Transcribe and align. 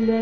Liebe 0.00 0.16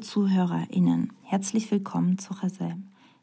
ZuhörerInnen, 0.00 1.10
herzlich 1.22 1.70
willkommen 1.70 2.18
zu 2.18 2.34
Chazal. 2.34 2.76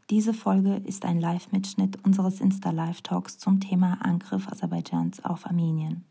Diese 0.10 0.34
Folge 0.34 0.78
ist 0.78 1.06
ein 1.06 1.20
Live-Mitschnitt 1.20 2.04
unseres 2.04 2.42
Insta-Live-Talks 2.42 3.38
zum 3.38 3.60
Thema 3.60 4.00
Angriff 4.02 4.48
Aserbaidschans 4.48 5.24
auf 5.24 5.46
Armenien. 5.46 6.04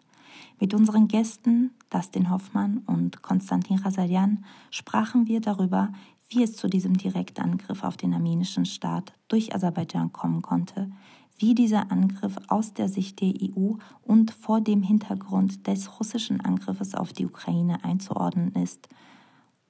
Mit 0.60 0.74
unseren 0.74 1.08
Gästen 1.08 1.72
Dustin 1.90 2.30
Hoffmann 2.30 2.82
und 2.86 3.22
Konstantin 3.22 3.78
Rasadian 3.78 4.44
sprachen 4.70 5.26
wir 5.26 5.40
darüber, 5.40 5.92
wie 6.28 6.42
es 6.42 6.56
zu 6.56 6.68
diesem 6.68 6.96
Direktangriff 6.96 7.84
auf 7.84 7.96
den 7.96 8.14
armenischen 8.14 8.66
Staat 8.66 9.12
durch 9.28 9.54
Aserbaidschan 9.54 10.12
kommen 10.12 10.42
konnte, 10.42 10.90
wie 11.38 11.54
dieser 11.54 11.90
Angriff 11.90 12.36
aus 12.48 12.74
der 12.74 12.88
Sicht 12.88 13.20
der 13.20 13.32
EU 13.42 13.74
und 14.02 14.30
vor 14.32 14.60
dem 14.60 14.82
Hintergrund 14.82 15.66
des 15.66 15.98
russischen 15.98 16.40
Angriffes 16.40 16.94
auf 16.94 17.12
die 17.12 17.26
Ukraine 17.26 17.84
einzuordnen 17.84 18.52
ist– 18.54 18.88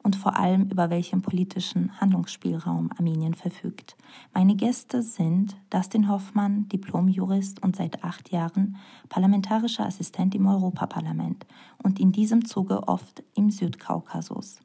und 0.02 0.16
vor 0.16 0.36
allem 0.36 0.70
über 0.70 0.90
welchen 0.90 1.22
politischen 1.22 2.00
Handlungsspielraum 2.00 2.90
Armenien 2.96 3.34
verfügt. 3.34 3.96
Meine 4.32 4.56
Gäste 4.56 5.02
sind 5.02 5.56
Dustin 5.70 6.08
Hoffmann, 6.08 6.68
Diplomjurist 6.68 7.62
und 7.62 7.76
seit 7.76 8.04
acht 8.04 8.30
Jahren 8.30 8.76
parlamentarischer 9.08 9.84
Assistent 9.84 10.34
im 10.34 10.46
Europaparlament 10.46 11.46
und 11.82 12.00
in 12.00 12.12
diesem 12.12 12.44
Zuge 12.44 12.88
oft 12.88 13.22
im 13.34 13.50
Südkaukasus. 13.50 14.60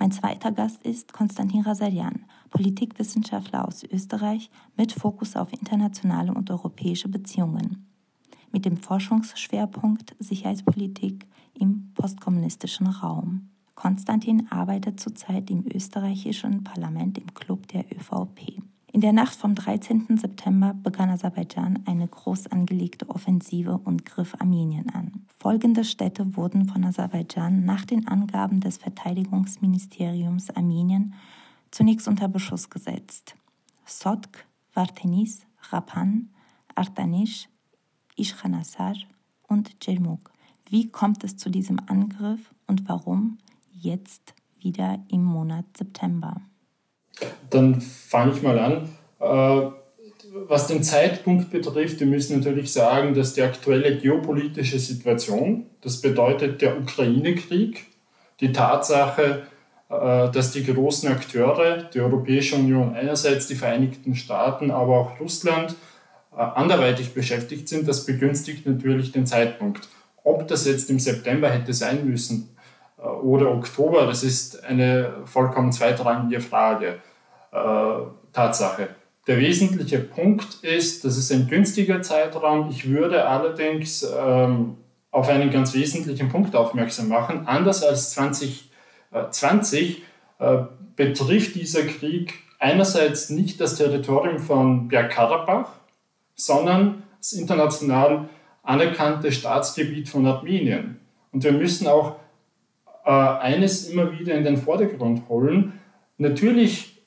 Mein 0.00 0.12
zweiter 0.12 0.50
Gast 0.50 0.82
ist 0.82 1.12
Konstantin 1.12 1.60
Rasarian, 1.60 2.24
Politikwissenschaftler 2.48 3.68
aus 3.68 3.84
Österreich 3.84 4.50
mit 4.74 4.92
Fokus 4.92 5.36
auf 5.36 5.52
internationale 5.52 6.32
und 6.32 6.50
europäische 6.50 7.10
Beziehungen, 7.10 7.86
mit 8.50 8.64
dem 8.64 8.78
Forschungsschwerpunkt 8.78 10.16
Sicherheitspolitik 10.18 11.26
im 11.52 11.92
postkommunistischen 11.92 12.86
Raum. 12.86 13.50
Konstantin 13.74 14.50
arbeitet 14.50 15.00
zurzeit 15.00 15.50
im 15.50 15.66
österreichischen 15.66 16.64
Parlament 16.64 17.18
im 17.18 17.34
Club 17.34 17.68
der 17.68 17.84
ÖVP. 17.94 18.62
In 18.92 19.00
der 19.00 19.12
Nacht 19.12 19.36
vom 19.36 19.54
13. 19.54 20.18
September 20.18 20.74
begann 20.74 21.10
Aserbaidschan 21.10 21.84
eine 21.86 22.08
groß 22.08 22.48
angelegte 22.48 23.08
Offensive 23.08 23.78
und 23.84 24.04
griff 24.04 24.34
Armenien 24.40 24.90
an. 24.90 25.26
Folgende 25.38 25.84
Städte 25.84 26.36
wurden 26.36 26.66
von 26.66 26.84
Aserbaidschan 26.84 27.64
nach 27.64 27.84
den 27.84 28.08
Angaben 28.08 28.60
des 28.60 28.78
Verteidigungsministeriums 28.78 30.50
Armenien 30.50 31.14
zunächst 31.70 32.08
unter 32.08 32.26
Beschuss 32.26 32.68
gesetzt. 32.68 33.36
Sotk, 33.84 34.44
Vartenis, 34.74 35.46
Rapan, 35.70 36.30
Artanish, 36.74 37.48
Ishkhanasar 38.16 38.96
und 39.46 39.86
Djelmuk. 39.86 40.32
Wie 40.68 40.90
kommt 40.90 41.22
es 41.22 41.36
zu 41.36 41.48
diesem 41.48 41.78
Angriff 41.86 42.52
und 42.66 42.88
warum? 42.88 43.38
jetzt 43.82 44.34
wieder 44.58 44.98
im 45.08 45.24
Monat 45.24 45.64
September? 45.76 46.40
Dann 47.50 47.80
fange 47.80 48.32
ich 48.32 48.42
mal 48.42 48.58
an. 48.58 48.88
Äh, 49.20 49.70
was 50.46 50.66
den 50.66 50.82
Zeitpunkt 50.82 51.50
betrifft, 51.50 52.00
wir 52.00 52.06
müssen 52.06 52.38
natürlich 52.38 52.72
sagen, 52.72 53.14
dass 53.14 53.34
die 53.34 53.42
aktuelle 53.42 53.98
geopolitische 53.98 54.78
Situation, 54.78 55.66
das 55.80 56.00
bedeutet 56.00 56.62
der 56.62 56.78
Ukraine-Krieg, 56.78 57.86
die 58.40 58.52
Tatsache, 58.52 59.42
äh, 59.88 60.30
dass 60.30 60.52
die 60.52 60.64
großen 60.64 61.08
Akteure, 61.10 61.84
die 61.92 62.00
Europäische 62.00 62.56
Union 62.56 62.94
einerseits, 62.94 63.48
die 63.48 63.56
Vereinigten 63.56 64.14
Staaten, 64.14 64.70
aber 64.70 64.98
auch 64.98 65.20
Russland, 65.20 65.74
äh, 66.32 66.36
anderweitig 66.40 67.12
beschäftigt 67.12 67.68
sind, 67.68 67.88
das 67.88 68.06
begünstigt 68.06 68.66
natürlich 68.66 69.12
den 69.12 69.26
Zeitpunkt. 69.26 69.88
Ob 70.22 70.46
das 70.46 70.66
jetzt 70.66 70.90
im 70.90 71.00
September 71.00 71.50
hätte 71.50 71.74
sein 71.74 72.08
müssen, 72.08 72.56
oder 73.06 73.50
Oktober, 73.50 74.06
das 74.06 74.22
ist 74.22 74.64
eine 74.64 75.14
vollkommen 75.24 75.72
zweitrangige 75.72 76.40
Frage. 76.40 77.00
Äh, 77.52 77.56
Tatsache. 78.32 78.88
Der 79.26 79.38
wesentliche 79.38 79.98
Punkt 79.98 80.62
ist, 80.62 81.04
das 81.04 81.16
ist 81.16 81.30
ein 81.32 81.46
günstiger 81.48 82.00
Zeitraum. 82.02 82.70
Ich 82.70 82.88
würde 82.88 83.26
allerdings 83.26 84.02
ähm, 84.02 84.76
auf 85.10 85.28
einen 85.28 85.50
ganz 85.50 85.74
wesentlichen 85.74 86.28
Punkt 86.28 86.54
aufmerksam 86.54 87.08
machen. 87.08 87.46
Anders 87.46 87.82
als 87.82 88.10
2020 88.12 90.02
äh, 90.38 90.58
betrifft 90.96 91.54
dieser 91.54 91.82
Krieg 91.82 92.34
einerseits 92.58 93.30
nicht 93.30 93.60
das 93.60 93.76
Territorium 93.76 94.38
von 94.38 94.88
Bergkarabach, 94.88 95.70
sondern 96.34 97.02
das 97.18 97.32
international 97.32 98.28
anerkannte 98.62 99.32
Staatsgebiet 99.32 100.08
von 100.08 100.26
Armenien. 100.26 101.00
Und 101.32 101.44
wir 101.44 101.52
müssen 101.52 101.86
auch 101.86 102.16
äh, 102.16 102.19
eines 103.10 103.88
immer 103.88 104.18
wieder 104.18 104.34
in 104.34 104.44
den 104.44 104.56
Vordergrund 104.56 105.28
holen. 105.28 105.74
Natürlich 106.18 107.02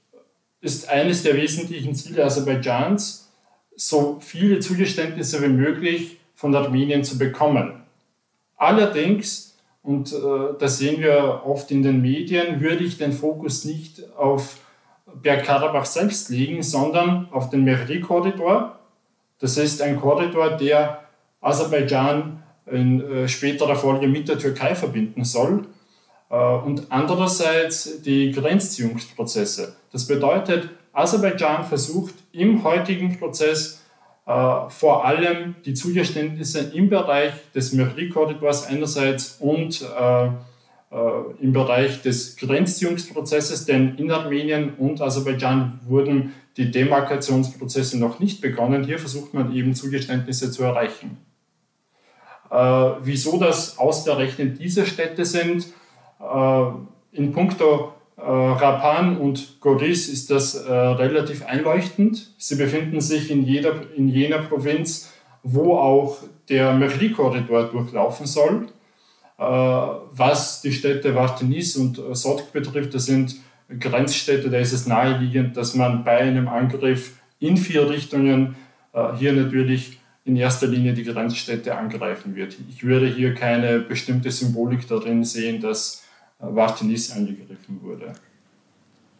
ist 0.62 0.90
eines 0.90 1.24
der 1.24 1.36
wesentlichen 1.36 1.94
Ziele 1.94 2.24
Aserbaidschans, 2.24 3.32
so 3.76 4.18
viele 4.20 4.60
Zugeständnisse 4.60 5.42
wie 5.44 5.50
möglich 5.50 6.18
von 6.36 6.56
Armenien 6.56 7.04
zu 7.04 7.18
bekommen. 7.18 7.84
Allerdings, 8.56 9.58
und 9.82 10.14
äh, 10.14 10.58
das 10.60 10.78
sehen 10.78 11.02
wir 11.02 11.42
oft 11.46 11.70
in 11.72 11.84
den 11.84 12.02
Medien, 12.02 12.62
würde 12.62 12.84
ich 12.84 12.98
den 12.98 13.12
Fokus 13.12 13.66
nicht 13.66 14.04
auf 14.16 14.60
Bergkarabach 15.22 15.86
selbst 15.86 16.30
legen, 16.30 16.64
sondern 16.64 17.28
auf 17.32 17.50
den 17.50 17.64
Mehri-Korridor. 17.64 18.80
Das 19.40 19.58
ist 19.58 19.82
ein 19.82 20.00
Korridor, 20.00 20.52
der 20.58 21.04
Aserbaidschan 21.42 22.42
in 22.72 23.02
äh, 23.02 23.28
späterer 23.28 23.76
Folge 23.76 24.08
mit 24.08 24.30
der 24.30 24.38
Türkei 24.38 24.76
verbinden 24.76 25.26
soll. 25.26 25.66
Äh, 26.34 26.36
und 26.36 26.88
andererseits 26.90 28.02
die 28.02 28.32
Grenzziehungsprozesse. 28.32 29.76
Das 29.92 30.08
bedeutet, 30.08 30.70
Aserbaidschan 30.92 31.64
versucht 31.64 32.16
im 32.32 32.64
heutigen 32.64 33.20
Prozess 33.20 33.84
äh, 34.26 34.32
vor 34.70 35.06
allem 35.06 35.56
die 35.66 35.76
Zugeständnisse 35.76 36.72
im 36.74 36.90
Bereich 36.90 37.34
des 37.54 37.74
Mehri-Korridors 37.74 38.66
einerseits 38.66 39.38
und 39.40 39.82
äh, 39.82 40.30
im 41.42 41.54
Bereich 41.54 42.04
des 42.04 42.38
Grenzziehungsprozesses, 42.38 43.66
denn 43.66 43.96
in 43.98 44.12
Armenien 44.12 44.76
und 44.76 45.02
Aserbaidschan 45.02 45.80
wurden 45.88 46.34
die 46.56 46.70
Demarkationsprozesse 46.70 47.98
noch 47.98 48.20
nicht 48.20 48.42
begonnen. 48.42 48.84
Hier 48.84 49.00
versucht 49.00 49.34
man 49.34 49.56
eben 49.56 49.74
Zugeständnisse 49.74 50.52
zu 50.52 50.62
erreichen. 50.62 51.18
wieso 53.02 53.40
das 53.40 53.80
ausgerechnet 53.80 54.60
diese 54.60 54.86
Städte 54.86 55.26
sind, 55.26 55.66
in 57.12 57.32
puncto 57.32 57.94
äh, 58.16 58.22
Rapan 58.22 59.18
und 59.18 59.60
Goris 59.60 60.08
ist 60.08 60.32
das 60.32 60.56
äh, 60.56 60.72
relativ 60.72 61.46
einleuchtend. 61.46 62.34
Sie 62.38 62.56
befinden 62.56 63.02
sich 63.02 63.30
in, 63.32 63.44
jeder, 63.44 63.74
in 63.96 64.08
jener 64.08 64.40
Provinz, 64.40 65.12
wo 65.44 65.76
auch 65.76 66.18
der 66.48 66.74
Mehri-Korridor 66.74 67.66
durchlaufen 67.66 68.26
soll. 68.26 68.68
Was 69.36 70.62
die 70.62 70.72
Städte 70.72 71.16
Vartenis 71.16 71.76
und 71.76 72.00
Sotk 72.14 72.54
betrifft, 72.54 72.94
das 72.94 73.08
sind 73.08 73.36
Grenzstädte, 73.80 74.50
da 74.50 74.60
ist 74.60 74.72
es 74.72 74.86
naheliegend, 74.88 75.58
dass 75.58 75.74
man 75.76 76.04
bei 76.06 76.20
einem 76.20 76.48
Angriff 76.48 77.18
in 77.40 77.58
vier 77.58 77.90
Richtungen 77.90 78.56
hier 79.18 79.34
natürlich 79.34 80.00
in 80.24 80.38
erster 80.38 80.68
Linie 80.68 80.94
die 80.94 81.04
Grenzstädte 81.04 81.76
angreifen 81.76 82.36
wird. 82.36 82.56
Ich 82.70 82.86
würde 82.86 83.08
hier 83.08 83.34
keine 83.34 83.80
bestimmte 83.80 84.32
Symbolik 84.32 84.88
darin 84.88 85.26
sehen, 85.26 85.60
dass 85.60 86.03
Vartinis 86.40 87.12
angegriffen 87.12 87.82
wurde. 87.82 88.14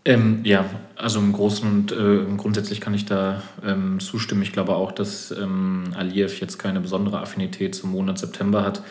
Ähm, 0.06 0.42
ja, 0.44 0.70
also 0.98 1.20
im 1.20 1.32
Großen 1.32 1.70
und 1.70 1.92
äh, 1.94 2.26
grundsätzlich 2.36 2.82
kann 2.82 2.94
ich 2.94 3.06
da 3.06 3.42
ähm, 3.66 4.00
zustimmen. 4.02 4.42
Ich 4.42 4.52
glaube 4.52 4.76
auch, 4.76 4.92
dass 4.92 5.32
ähm, 5.32 5.86
Aliyev 5.96 6.42
jetzt 6.42 6.58
keine 6.58 6.82
besondere 6.82 7.20
Affinität 7.20 7.74
zum 7.74 7.92
Monat 7.92 8.20
September 8.20 8.66
hat, 8.66 8.84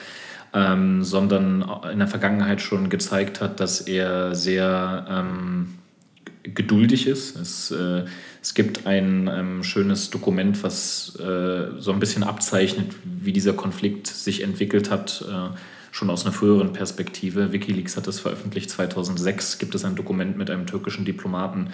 ähm, 0.55 1.05
sondern 1.05 1.71
in 1.93 1.99
der 1.99 2.09
Vergangenheit 2.09 2.63
schon 2.63 2.89
gezeigt 2.89 3.43
hat, 3.43 3.61
dass 3.61 3.83
er 3.83 4.35
sehr 4.35 5.07
ähm, 5.11 5.75
geduldig 6.45 7.07
ist. 7.07 7.37
Es, 7.37 7.71
äh, 7.71 8.05
es 8.41 8.55
gibt 8.55 8.87
ein 8.87 9.29
ähm, 9.33 9.63
schönes 9.63 10.09
Dokument, 10.09 10.63
was 10.63 11.15
äh, 11.21 11.79
so 11.79 11.93
ein 11.93 12.01
bisschen 12.01 12.23
abzeichnet, 12.23 12.91
wie 13.05 13.35
dieser 13.35 13.53
Konflikt 13.53 14.07
sich 14.07 14.43
entwickelt 14.43 14.91
hat 14.91 15.23
äh, 15.29 15.55
schon 15.93 16.11
aus 16.11 16.25
einer 16.25 16.33
früheren 16.35 16.73
Perspektive. 16.73 17.53
Wikileaks 17.53 17.97
hat 17.97 18.09
es 18.09 18.19
veröffentlicht 18.19 18.71
2006. 18.71 19.59
Gibt 19.59 19.75
es 19.77 19.85
ein 19.85 19.95
Dokument 19.95 20.37
mit 20.37 20.51
einem 20.51 20.67
türkischen 20.67 21.05
Diplomaten, 21.05 21.69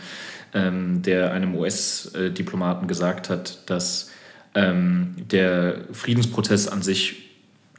ähm, 0.52 1.00
der 1.02 1.32
einem 1.32 1.54
US-Diplomaten 1.54 2.88
gesagt 2.88 3.30
hat, 3.30 3.70
dass 3.70 4.10
ähm, 4.54 5.14
der 5.16 5.84
Friedensprozess 5.92 6.68
an 6.68 6.82
sich 6.82 7.30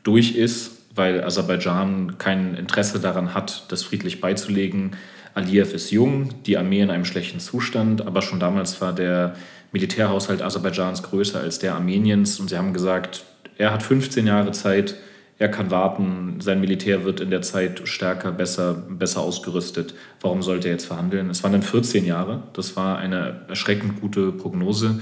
durch 0.04 0.36
ist, 0.36 0.72
weil 0.96 1.24
Aserbaidschan 1.24 2.18
kein 2.18 2.56
Interesse 2.56 3.00
daran 3.00 3.34
hat, 3.34 3.66
das 3.70 3.84
friedlich 3.84 4.22
beizulegen, 4.22 4.96
Aliyev 5.36 5.74
ist 5.74 5.92
jung, 5.92 6.44
die 6.46 6.58
Armee 6.58 6.82
in 6.82 6.90
einem 6.90 7.06
schlechten 7.06 7.40
Zustand, 7.40 8.06
aber 8.06 8.22
schon 8.22 8.40
damals 8.40 8.82
war 8.82 8.94
der 8.94 9.36
Militärhaushalt 9.72 10.42
Aserbaidschans 10.42 11.04
größer 11.04 11.40
als 11.40 11.60
der 11.60 11.76
Armeniens 11.76 12.40
und 12.40 12.50
sie 12.50 12.58
haben 12.58 12.74
gesagt, 12.74 13.26
er 13.58 13.72
hat 13.72 13.84
15 13.84 14.26
Jahre 14.26 14.52
Zeit, 14.52 14.96
er 15.40 15.48
kann 15.48 15.72
warten, 15.72 16.36
sein 16.42 16.60
Militär 16.60 17.06
wird 17.06 17.22
in 17.22 17.30
der 17.30 17.42
Zeit 17.42 17.82
stärker, 17.86 18.34
besser, 18.34 18.74
besser 18.74 19.22
ausgerüstet. 19.22 19.96
Warum 20.20 20.42
sollte 20.42 20.68
er 20.68 20.74
jetzt 20.74 20.86
verhandeln? 20.86 21.30
Es 21.30 21.44
waren 21.44 21.54
dann 21.54 21.64
14 21.64 22.06
Jahre, 22.06 22.44
das 22.52 22.76
war 22.76 22.98
eine 22.98 23.46
erschreckend 23.48 24.02
gute 24.02 24.34
Prognose. 24.34 25.00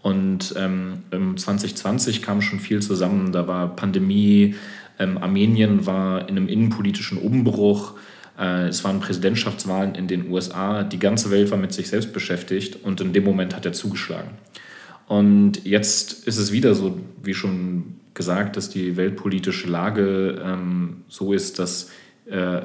Und 0.00 0.54
ähm, 0.56 1.02
2020 1.36 2.22
kam 2.22 2.42
schon 2.42 2.60
viel 2.60 2.80
zusammen. 2.80 3.32
Da 3.32 3.46
war 3.48 3.74
Pandemie, 3.74 4.54
ähm, 5.00 5.18
Armenien 5.18 5.84
war 5.84 6.28
in 6.28 6.36
einem 6.36 6.48
innenpolitischen 6.48 7.18
Umbruch. 7.18 7.94
Äh, 8.38 8.68
es 8.68 8.84
waren 8.84 9.00
Präsidentschaftswahlen 9.00 9.96
in 9.96 10.06
den 10.06 10.30
USA. 10.30 10.84
Die 10.84 10.98
ganze 11.00 11.30
Welt 11.32 11.50
war 11.50 11.58
mit 11.58 11.72
sich 11.72 11.88
selbst 11.88 12.12
beschäftigt 12.12 12.78
und 12.84 13.00
in 13.00 13.12
dem 13.12 13.24
Moment 13.24 13.56
hat 13.56 13.66
er 13.66 13.72
zugeschlagen. 13.72 14.30
Und 15.08 15.64
jetzt 15.64 16.26
ist 16.26 16.38
es 16.38 16.52
wieder 16.52 16.74
so, 16.74 16.98
wie 17.22 17.34
schon 17.34 18.00
gesagt, 18.14 18.56
dass 18.56 18.68
die 18.68 18.96
weltpolitische 18.96 19.68
Lage 19.68 20.42
ähm, 20.44 21.04
so 21.08 21.32
ist, 21.32 21.58
dass 21.58 21.90
äh, 22.26 22.62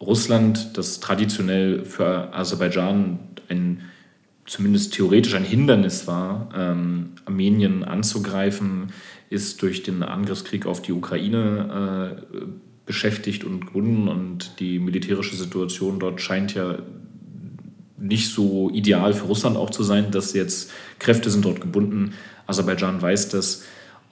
Russland, 0.00 0.76
das 0.76 1.00
traditionell 1.00 1.84
für 1.84 2.34
Aserbaidschan 2.34 3.18
ein 3.48 3.82
zumindest 4.46 4.92
theoretisch 4.94 5.34
ein 5.34 5.44
Hindernis 5.44 6.06
war, 6.06 6.50
ähm, 6.54 7.12
Armenien 7.24 7.82
anzugreifen, 7.82 8.92
ist 9.30 9.62
durch 9.62 9.82
den 9.82 10.02
Angriffskrieg 10.02 10.66
auf 10.66 10.82
die 10.82 10.92
Ukraine 10.92 12.20
äh, 12.22 12.46
beschäftigt 12.86 13.44
und 13.44 13.66
gebunden 13.66 14.08
und 14.08 14.60
die 14.60 14.78
militärische 14.78 15.36
Situation 15.36 15.98
dort 15.98 16.20
scheint 16.20 16.54
ja 16.54 16.78
nicht 17.96 18.28
so 18.30 18.70
ideal 18.70 19.14
für 19.14 19.24
Russland 19.24 19.56
auch 19.56 19.70
zu 19.70 19.82
sein, 19.82 20.10
dass 20.10 20.34
jetzt 20.34 20.70
Kräfte 20.98 21.30
sind 21.30 21.44
dort 21.46 21.62
gebunden. 21.62 22.12
Aserbaidschan 22.46 23.00
weiß 23.00 23.30
das 23.30 23.64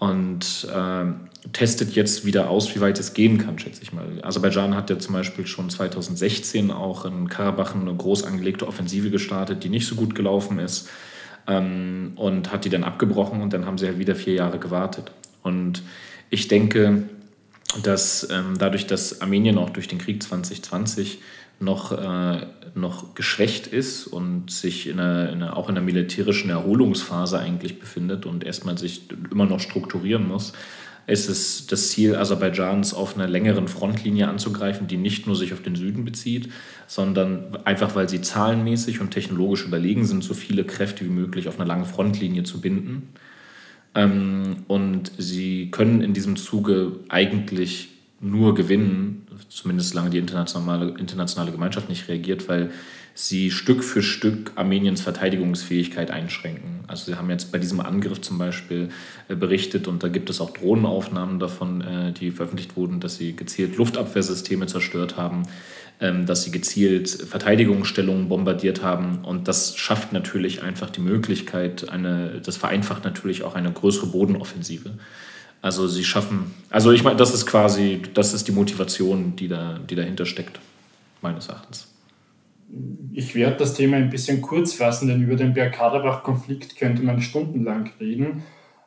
und 0.03 0.67
äh, 0.69 1.05
testet 1.53 1.95
jetzt 1.95 2.25
wieder 2.25 2.51
aus, 2.51 2.75
wie 2.75 2.81
weit 2.81 2.99
es 2.99 3.15
gehen 3.15 3.39
kann, 3.39 3.61
schätze 3.61 3.85
ich 3.85 3.93
mal. 3.93 4.05
Aserbaidschan 4.23 4.75
hat 4.75 4.91
ja 4.91 4.99
zum 4.99 5.15
Beispiel 5.15 5.47
schon 5.47 5.71
2016 5.71 6.73
auch 6.73 7.05
in 7.05 7.29
Karabach 7.29 7.77
eine 7.77 7.95
groß 7.95 8.25
angelegte 8.25 8.67
Offensive 8.67 9.11
gestartet, 9.11 9.63
die 9.63 9.69
nicht 9.69 9.87
so 9.87 9.95
gut 9.95 10.17
gelaufen 10.17 10.59
ist 10.59 10.91
ähm, 11.47 12.15
und 12.17 12.51
hat 12.51 12.65
die 12.65 12.69
dann 12.69 12.83
abgebrochen 12.83 13.43
und 13.43 13.53
dann 13.53 13.65
haben 13.65 13.79
sie 13.79 13.87
halt 13.87 14.01
wieder 14.01 14.17
vier 14.17 14.35
Jahre 14.35 14.59
gewartet. 14.59 15.13
Und 15.45 15.85
ich 16.31 16.49
denke, 16.49 17.05
dass 17.85 18.27
ähm, 18.29 18.57
dadurch, 18.59 18.89
dass 18.89 19.21
Armenien 19.21 19.57
auch 19.57 19.71
durch 19.71 19.87
den 19.87 19.99
Krieg 19.99 20.21
2020 20.21 21.21
noch, 21.61 21.93
äh, 21.93 22.47
noch 22.75 23.15
geschwächt 23.15 23.67
ist 23.67 24.07
und 24.07 24.51
sich 24.51 24.89
in 24.89 24.99
einer, 24.99 25.31
in 25.31 25.43
einer, 25.43 25.57
auch 25.57 25.69
in 25.69 25.77
einer 25.77 25.85
militärischen 25.85 26.51
Erholungsphase 26.51 27.39
eigentlich 27.39 27.79
befindet 27.79 28.27
und 28.27 28.45
erstmal 28.45 28.79
sich 28.79 29.03
immer 29.31 29.47
noch 29.47 29.61
strukturieren 29.61 30.27
muss, 30.27 30.53
ist 31.07 31.29
es 31.29 31.67
das 31.67 31.91
Ziel 31.91 32.15
Aserbaidschans, 32.15 32.95
auf 32.95 33.17
einer 33.17 33.27
längeren 33.27 33.67
Frontlinie 33.69 34.29
anzugreifen, 34.29 34.87
die 34.87 34.97
nicht 34.97 35.27
nur 35.27 35.35
sich 35.35 35.53
auf 35.53 35.63
den 35.63 35.75
Süden 35.75 36.05
bezieht, 36.05 36.51
sondern 36.87 37.59
einfach, 37.65 37.97
weil 37.97 38.09
sie 38.09 38.21
zahlenmäßig 38.21 39.01
und 39.01 39.11
technologisch 39.11 39.65
überlegen 39.65 40.05
sind, 40.05 40.23
so 40.23 40.35
viele 40.35 40.65
Kräfte 40.65 41.05
wie 41.05 41.11
möglich 41.11 41.49
auf 41.49 41.59
einer 41.59 41.67
langen 41.67 41.87
Frontlinie 41.87 42.45
zu 42.45 42.61
binden. 42.61 43.09
Ähm, 43.95 44.59
und 44.69 45.13
sie 45.19 45.71
können 45.71 46.03
in 46.03 46.15
diesem 46.15 46.37
Zuge 46.37 47.01
eigentlich 47.09 47.89
nur 48.21 48.55
gewinnen, 48.55 49.22
zumindest 49.49 49.91
solange 49.91 50.11
die 50.11 50.19
internationale, 50.19 50.95
internationale 50.99 51.53
Gemeinschaft 51.53 51.89
nicht 51.89 52.09
reagiert, 52.09 52.49
weil 52.49 52.71
sie 53.15 53.51
Stück 53.51 53.85
für 53.85 54.03
Stück 54.03 54.53
Armeniens 54.55 55.01
Verteidigungsfähigkeit 55.03 56.11
einschränken. 56.11 56.85
Also 56.87 57.13
sie 57.13 57.19
haben 57.19 57.29
jetzt 57.31 57.53
bei 57.53 57.59
diesem 57.59 57.81
Angriff 57.81 58.21
zum 58.21 58.39
Beispiel 58.39 58.89
äh, 59.29 59.35
berichtet 59.35 59.87
und 59.87 60.03
da 60.03 60.09
gibt 60.09 60.31
es 60.31 60.41
auch 60.41 60.51
Drohnenaufnahmen 60.51 61.39
davon, 61.39 61.81
äh, 61.83 62.13
die 62.13 62.31
veröffentlicht 62.31 62.77
wurden, 62.77 63.01
dass 63.01 63.17
sie 63.17 63.37
gezielt 63.37 63.77
Luftabwehrsysteme 63.77 64.67
zerstört 64.67 65.17
haben, 65.17 65.43
ähm, 66.01 66.25
dass 66.27 66.45
sie 66.45 66.51
gezielt 66.51 67.11
Verteidigungsstellungen 67.11 68.29
bombardiert 68.29 68.83
haben 68.83 69.25
und 69.25 69.47
das 69.47 69.77
schafft 69.77 70.13
natürlich 70.13 70.63
einfach 70.63 70.91
die 70.91 71.01
Möglichkeit, 71.01 71.91
eine, 71.91 72.41
das 72.43 72.57
vereinfacht 72.57 73.05
natürlich 73.05 73.43
auch 73.43 73.55
eine 73.55 73.73
größere 73.73 74.07
Bodenoffensive. 74.07 74.91
Also 75.63 75.87
sie 75.87 76.05
schaffen, 76.05 76.53
also 76.69 76.91
ich 76.91 77.03
meine, 77.05 77.17
das 77.17 77.33
ist 77.33 77.47
quasi, 77.47 78.03
das 78.13 78.35
ist 78.35 78.49
die 78.49 78.53
Motivation, 78.53 79.37
die, 79.37 79.49
da, 79.49 79.79
die 79.79 79.95
dahinter 79.95 80.27
steckt, 80.27 80.59
meines 81.23 81.49
Erachtens 81.49 81.93
ich 83.13 83.35
werde 83.35 83.57
das 83.57 83.75
Thema 83.75 83.97
ein 83.97 84.11
bisschen 84.11 84.41
kurz 84.41 84.73
fassen, 84.73 85.09
denn 85.09 85.23
über 85.23 85.37
den 85.37 85.53
Bergkarabach-Konflikt 85.53 86.77
könnte 86.77 87.03
man 87.03 87.21
stundenlang 87.21 87.91
reden. 88.01 88.43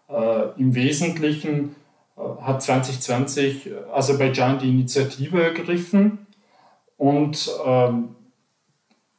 Äh, 0.09 0.59
Im 0.59 0.73
Wesentlichen 0.73 1.75
äh, 2.17 2.21
hat 2.41 2.63
2020 2.63 3.69
Aserbaidschan 3.93 4.59
die 4.59 4.69
Initiative 4.69 5.41
ergriffen 5.41 6.25
und 6.97 7.49
ähm, 7.65 8.14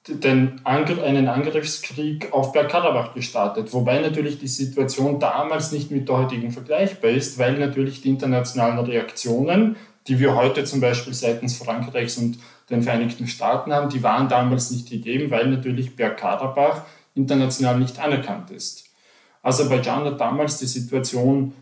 den 0.09 0.61
Angr 0.65 1.03
einen 1.03 1.29
Angriffskrieg 1.29 2.33
auf 2.33 2.53
Bergkarabach 2.53 3.15
gestartet. 3.15 3.73
Wobei 3.73 4.01
natürlich 4.01 4.39
die 4.39 4.49
Situation 4.49 5.19
damals 5.19 5.73
nicht 5.73 5.91
mit 5.91 6.09
der 6.09 6.19
heutigen 6.19 6.53
vergleichbar 6.53 7.11
ist, 7.11 7.39
weil 7.39 7.59
natürlich 7.59 8.03
die 8.03 8.11
internationalen 8.11 8.79
Reaktionen, 8.79 9.77
die 10.07 10.21
wir 10.21 10.37
heute 10.37 10.65
zum 10.65 10.81
Beispiel 10.81 11.15
seitens 11.15 11.57
Frankreichs 11.59 12.17
und 12.19 12.39
den 12.71 12.83
Vereinigten 12.83 13.27
Staaten 13.27 13.73
haben, 13.73 13.91
die 13.91 14.03
waren 14.03 14.29
damals 14.29 14.71
nicht 14.71 14.89
gegeben, 14.89 15.31
weil 15.31 15.49
natürlich 15.49 15.97
Bergkarabach 15.97 16.83
international 17.15 17.79
nicht 17.79 17.99
anerkannt 17.99 18.51
ist. 18.51 18.85
Aserbaidschan 19.43 20.05
hat 20.05 20.21
damals 20.21 20.59
die 20.59 20.67
Situation 20.67 21.53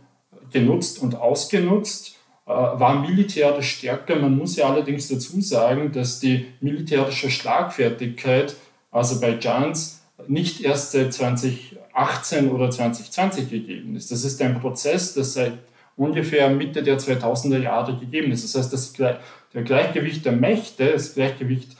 genutzt 0.50 1.02
und 1.02 1.16
ausgenutzt, 1.16 2.13
war 2.46 3.00
militärisch 3.00 3.76
stärker. 3.76 4.16
Man 4.16 4.36
muss 4.36 4.56
ja 4.56 4.68
allerdings 4.68 5.08
dazu 5.08 5.40
sagen, 5.40 5.92
dass 5.92 6.20
die 6.20 6.46
militärische 6.60 7.30
Schlagfertigkeit 7.30 8.54
Aserbaidschans 8.90 10.02
nicht 10.28 10.62
erst 10.62 10.92
seit 10.92 11.12
2018 11.12 12.50
oder 12.50 12.70
2020 12.70 13.50
gegeben 13.50 13.96
ist. 13.96 14.10
Das 14.10 14.24
ist 14.24 14.40
ein 14.42 14.60
Prozess, 14.60 15.14
das 15.14 15.34
seit 15.34 15.54
ungefähr 15.96 16.50
Mitte 16.50 16.82
der 16.82 16.98
2000er 16.98 17.58
Jahre 17.58 17.96
gegeben 17.96 18.32
ist. 18.32 18.44
Das 18.44 18.62
heißt, 18.62 18.72
das 18.72 18.92
der 18.92 19.62
Gleichgewicht 19.62 20.24
der 20.24 20.32
Mächte, 20.32 20.92
das 20.92 21.14
Gleichgewicht 21.14 21.76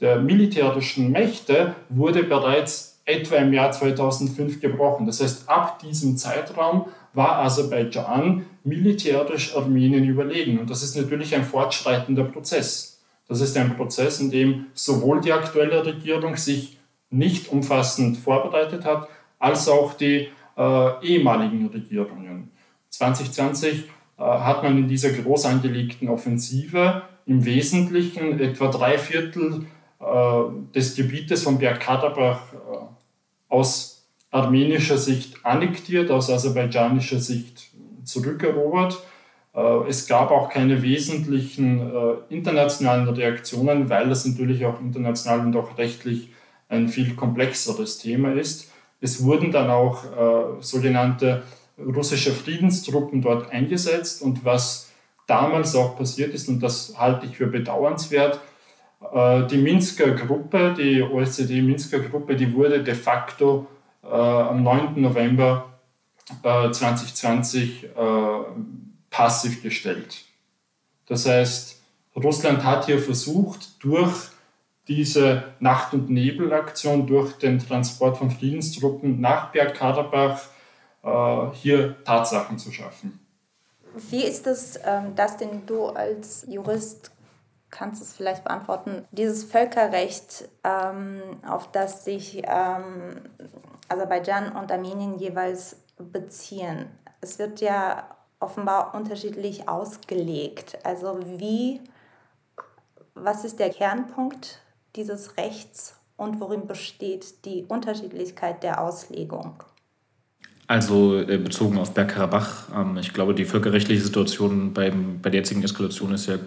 der 0.00 0.20
militärischen 0.20 1.10
Mächte 1.10 1.74
wurde 1.88 2.22
bereits 2.22 3.00
etwa 3.04 3.36
im 3.36 3.52
Jahr 3.52 3.72
2005 3.72 4.60
gebrochen. 4.60 5.06
Das 5.06 5.20
heißt, 5.20 5.48
ab 5.48 5.78
diesem 5.80 6.16
Zeitraum 6.16 6.86
war 7.14 7.38
Aserbaidschan 7.38 8.44
militärisch 8.66 9.56
Armenien 9.56 10.04
überlegen. 10.04 10.58
Und 10.58 10.68
das 10.68 10.82
ist 10.82 10.96
natürlich 10.96 11.34
ein 11.34 11.44
fortschreitender 11.44 12.24
Prozess. 12.24 13.00
Das 13.28 13.40
ist 13.40 13.56
ein 13.56 13.76
Prozess, 13.76 14.20
in 14.20 14.30
dem 14.30 14.66
sowohl 14.74 15.20
die 15.20 15.32
aktuelle 15.32 15.84
Regierung 15.84 16.36
sich 16.36 16.78
nicht 17.10 17.48
umfassend 17.48 18.18
vorbereitet 18.18 18.84
hat, 18.84 19.08
als 19.38 19.68
auch 19.68 19.94
die 19.94 20.28
äh, 20.56 21.06
ehemaligen 21.06 21.68
Regierungen. 21.68 22.50
2020 22.90 23.84
äh, 24.18 24.22
hat 24.22 24.62
man 24.62 24.78
in 24.78 24.88
dieser 24.88 25.10
groß 25.10 25.46
angelegten 25.46 26.08
Offensive 26.08 27.02
im 27.26 27.44
Wesentlichen 27.44 28.40
etwa 28.40 28.68
drei 28.68 28.98
Viertel 28.98 29.66
äh, 30.00 30.74
des 30.74 30.96
Gebietes 30.96 31.42
von 31.42 31.58
Bergkarabach 31.58 32.52
äh, 32.52 32.56
aus 33.48 34.08
armenischer 34.30 34.98
Sicht 34.98 35.44
annektiert, 35.44 36.10
aus 36.10 36.30
aserbaidschanischer 36.30 37.20
Sicht 37.20 37.70
zurückerobert. 38.06 39.02
Äh, 39.54 39.88
es 39.88 40.06
gab 40.06 40.30
auch 40.30 40.50
keine 40.50 40.82
wesentlichen 40.82 41.80
äh, 41.80 42.34
internationalen 42.34 43.08
Reaktionen, 43.08 43.88
weil 43.90 44.08
das 44.08 44.24
natürlich 44.26 44.64
auch 44.64 44.80
international 44.80 45.40
und 45.40 45.56
auch 45.56 45.76
rechtlich 45.78 46.30
ein 46.68 46.88
viel 46.88 47.14
komplexeres 47.14 47.98
Thema 47.98 48.32
ist. 48.32 48.70
Es 49.00 49.22
wurden 49.22 49.52
dann 49.52 49.70
auch 49.70 50.04
äh, 50.04 50.62
sogenannte 50.62 51.42
russische 51.78 52.32
Friedenstruppen 52.32 53.20
dort 53.20 53.50
eingesetzt 53.50 54.22
und 54.22 54.44
was 54.44 54.90
damals 55.26 55.74
auch 55.74 55.96
passiert 55.98 56.32
ist, 56.32 56.48
und 56.48 56.60
das 56.60 56.94
halte 56.96 57.26
ich 57.26 57.36
für 57.36 57.48
bedauernswert, 57.48 58.40
die 59.50 59.58
Minsker 59.58 60.12
Gruppe, 60.12 60.74
die 60.76 61.02
OSZE-Minsker 61.02 61.98
Gruppe, 61.98 62.34
die 62.34 62.54
wurde 62.54 62.82
de 62.82 62.94
facto 62.94 63.66
am 64.02 64.62
9. 64.62 65.00
November 65.02 65.75
2020 66.42 67.84
äh, 67.84 67.88
passiv 69.10 69.62
gestellt. 69.62 70.24
Das 71.06 71.26
heißt, 71.26 71.80
Russland 72.16 72.64
hat 72.64 72.86
hier 72.86 72.98
versucht, 72.98 73.82
durch 73.84 74.30
diese 74.88 75.54
Nacht- 75.60 75.94
und 75.94 76.10
Nebelaktion, 76.10 77.06
durch 77.06 77.34
den 77.38 77.58
Transport 77.58 78.18
von 78.18 78.30
Friedenstruppen 78.30 79.20
nach 79.20 79.52
Bergkarabach 79.52 80.40
hier 81.52 82.02
Tatsachen 82.02 82.58
zu 82.58 82.72
schaffen. 82.72 83.20
Wie 84.10 84.24
ist 84.24 84.46
das, 84.46 84.76
ähm, 84.84 85.14
das 85.14 85.36
denn 85.36 85.64
du 85.66 85.86
als 85.86 86.44
Jurist 86.48 87.12
kannst 87.70 88.00
es 88.00 88.14
vielleicht 88.14 88.44
beantworten. 88.44 89.06
Dieses 89.10 89.44
Völkerrecht, 89.44 90.48
ähm, 90.64 91.20
auf 91.46 91.70
das 91.72 92.04
sich 92.04 92.42
ähm, 92.46 93.20
Aserbaidschan 93.88 94.52
und 94.52 94.70
Armenien 94.72 95.18
jeweils 95.18 95.76
beziehen, 95.98 96.86
es 97.20 97.38
wird 97.38 97.60
ja 97.60 98.16
offenbar 98.40 98.94
unterschiedlich 98.94 99.68
ausgelegt. 99.68 100.78
Also 100.84 101.18
wie, 101.38 101.80
was 103.14 103.44
ist 103.44 103.58
der 103.58 103.70
Kernpunkt 103.70 104.60
dieses 104.94 105.36
Rechts 105.36 105.98
und 106.16 106.40
worin 106.40 106.66
besteht 106.66 107.44
die 107.44 107.64
Unterschiedlichkeit 107.64 108.62
der 108.62 108.80
Auslegung? 108.80 109.62
Also 110.68 111.20
äh, 111.20 111.38
bezogen 111.38 111.78
auf 111.78 111.94
Bergkarabach, 111.94 112.68
ähm, 112.74 112.96
ich 112.98 113.12
glaube, 113.14 113.34
die 113.34 113.44
völkerrechtliche 113.44 114.02
Situation 114.02 114.72
bei 114.72 114.90
der 114.90 115.32
jetzigen 115.32 115.62
Eskalation 115.62 116.12
ist 116.12 116.26
ja 116.26 116.38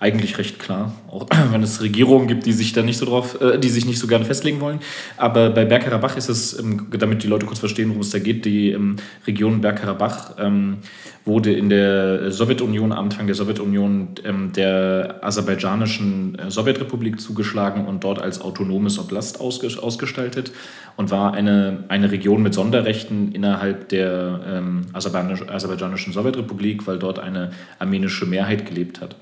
eigentlich 0.00 0.38
recht 0.38 0.58
klar, 0.58 0.92
auch 1.10 1.26
wenn 1.50 1.62
es 1.62 1.80
Regierungen 1.80 2.26
gibt, 2.26 2.46
die 2.46 2.52
sich 2.52 2.72
da 2.72 2.82
nicht 2.82 2.98
so 2.98 3.06
drauf, 3.06 3.40
äh, 3.40 3.58
die 3.58 3.68
sich 3.68 3.86
nicht 3.86 3.98
so 3.98 4.06
gerne 4.06 4.24
festlegen 4.24 4.60
wollen. 4.60 4.80
Aber 5.16 5.50
bei 5.50 5.64
Bergkarabach 5.64 6.16
ist 6.16 6.28
es, 6.28 6.58
ähm, 6.58 6.88
damit 6.98 7.22
die 7.22 7.28
Leute 7.28 7.46
kurz 7.46 7.58
verstehen, 7.58 7.88
worum 7.88 8.02
es 8.02 8.10
da 8.10 8.18
geht, 8.18 8.44
die 8.44 8.70
ähm, 8.70 8.96
Region 9.26 9.60
Bergkarabach 9.60 10.34
ähm, 10.38 10.78
wurde 11.24 11.52
in 11.52 11.70
der 11.70 12.30
Sowjetunion, 12.30 12.92
Anfang 12.92 13.26
der 13.26 13.34
Sowjetunion, 13.34 14.08
ähm, 14.24 14.52
der 14.52 15.20
aserbaidschanischen 15.22 16.38
äh, 16.38 16.50
Sowjetrepublik 16.50 17.20
zugeschlagen 17.20 17.86
und 17.86 18.04
dort 18.04 18.20
als 18.20 18.40
autonomes 18.40 18.98
Oblast 18.98 19.40
ausge 19.40 19.64
ausgestaltet 19.80 20.52
und 20.96 21.10
war 21.10 21.32
eine, 21.32 21.84
eine 21.88 22.10
Region 22.10 22.42
mit 22.42 22.52
Sonderrechten 22.52 23.32
innerhalb 23.32 23.88
der 23.88 24.40
ähm, 24.46 24.82
aserbaidschanischen 24.92 26.12
Sowjetrepublik, 26.12 26.86
weil 26.86 26.98
dort 26.98 27.18
eine 27.18 27.52
armenische 27.78 28.26
Mehrheit 28.26 28.66
gelebt 28.66 29.00
hat. 29.00 29.16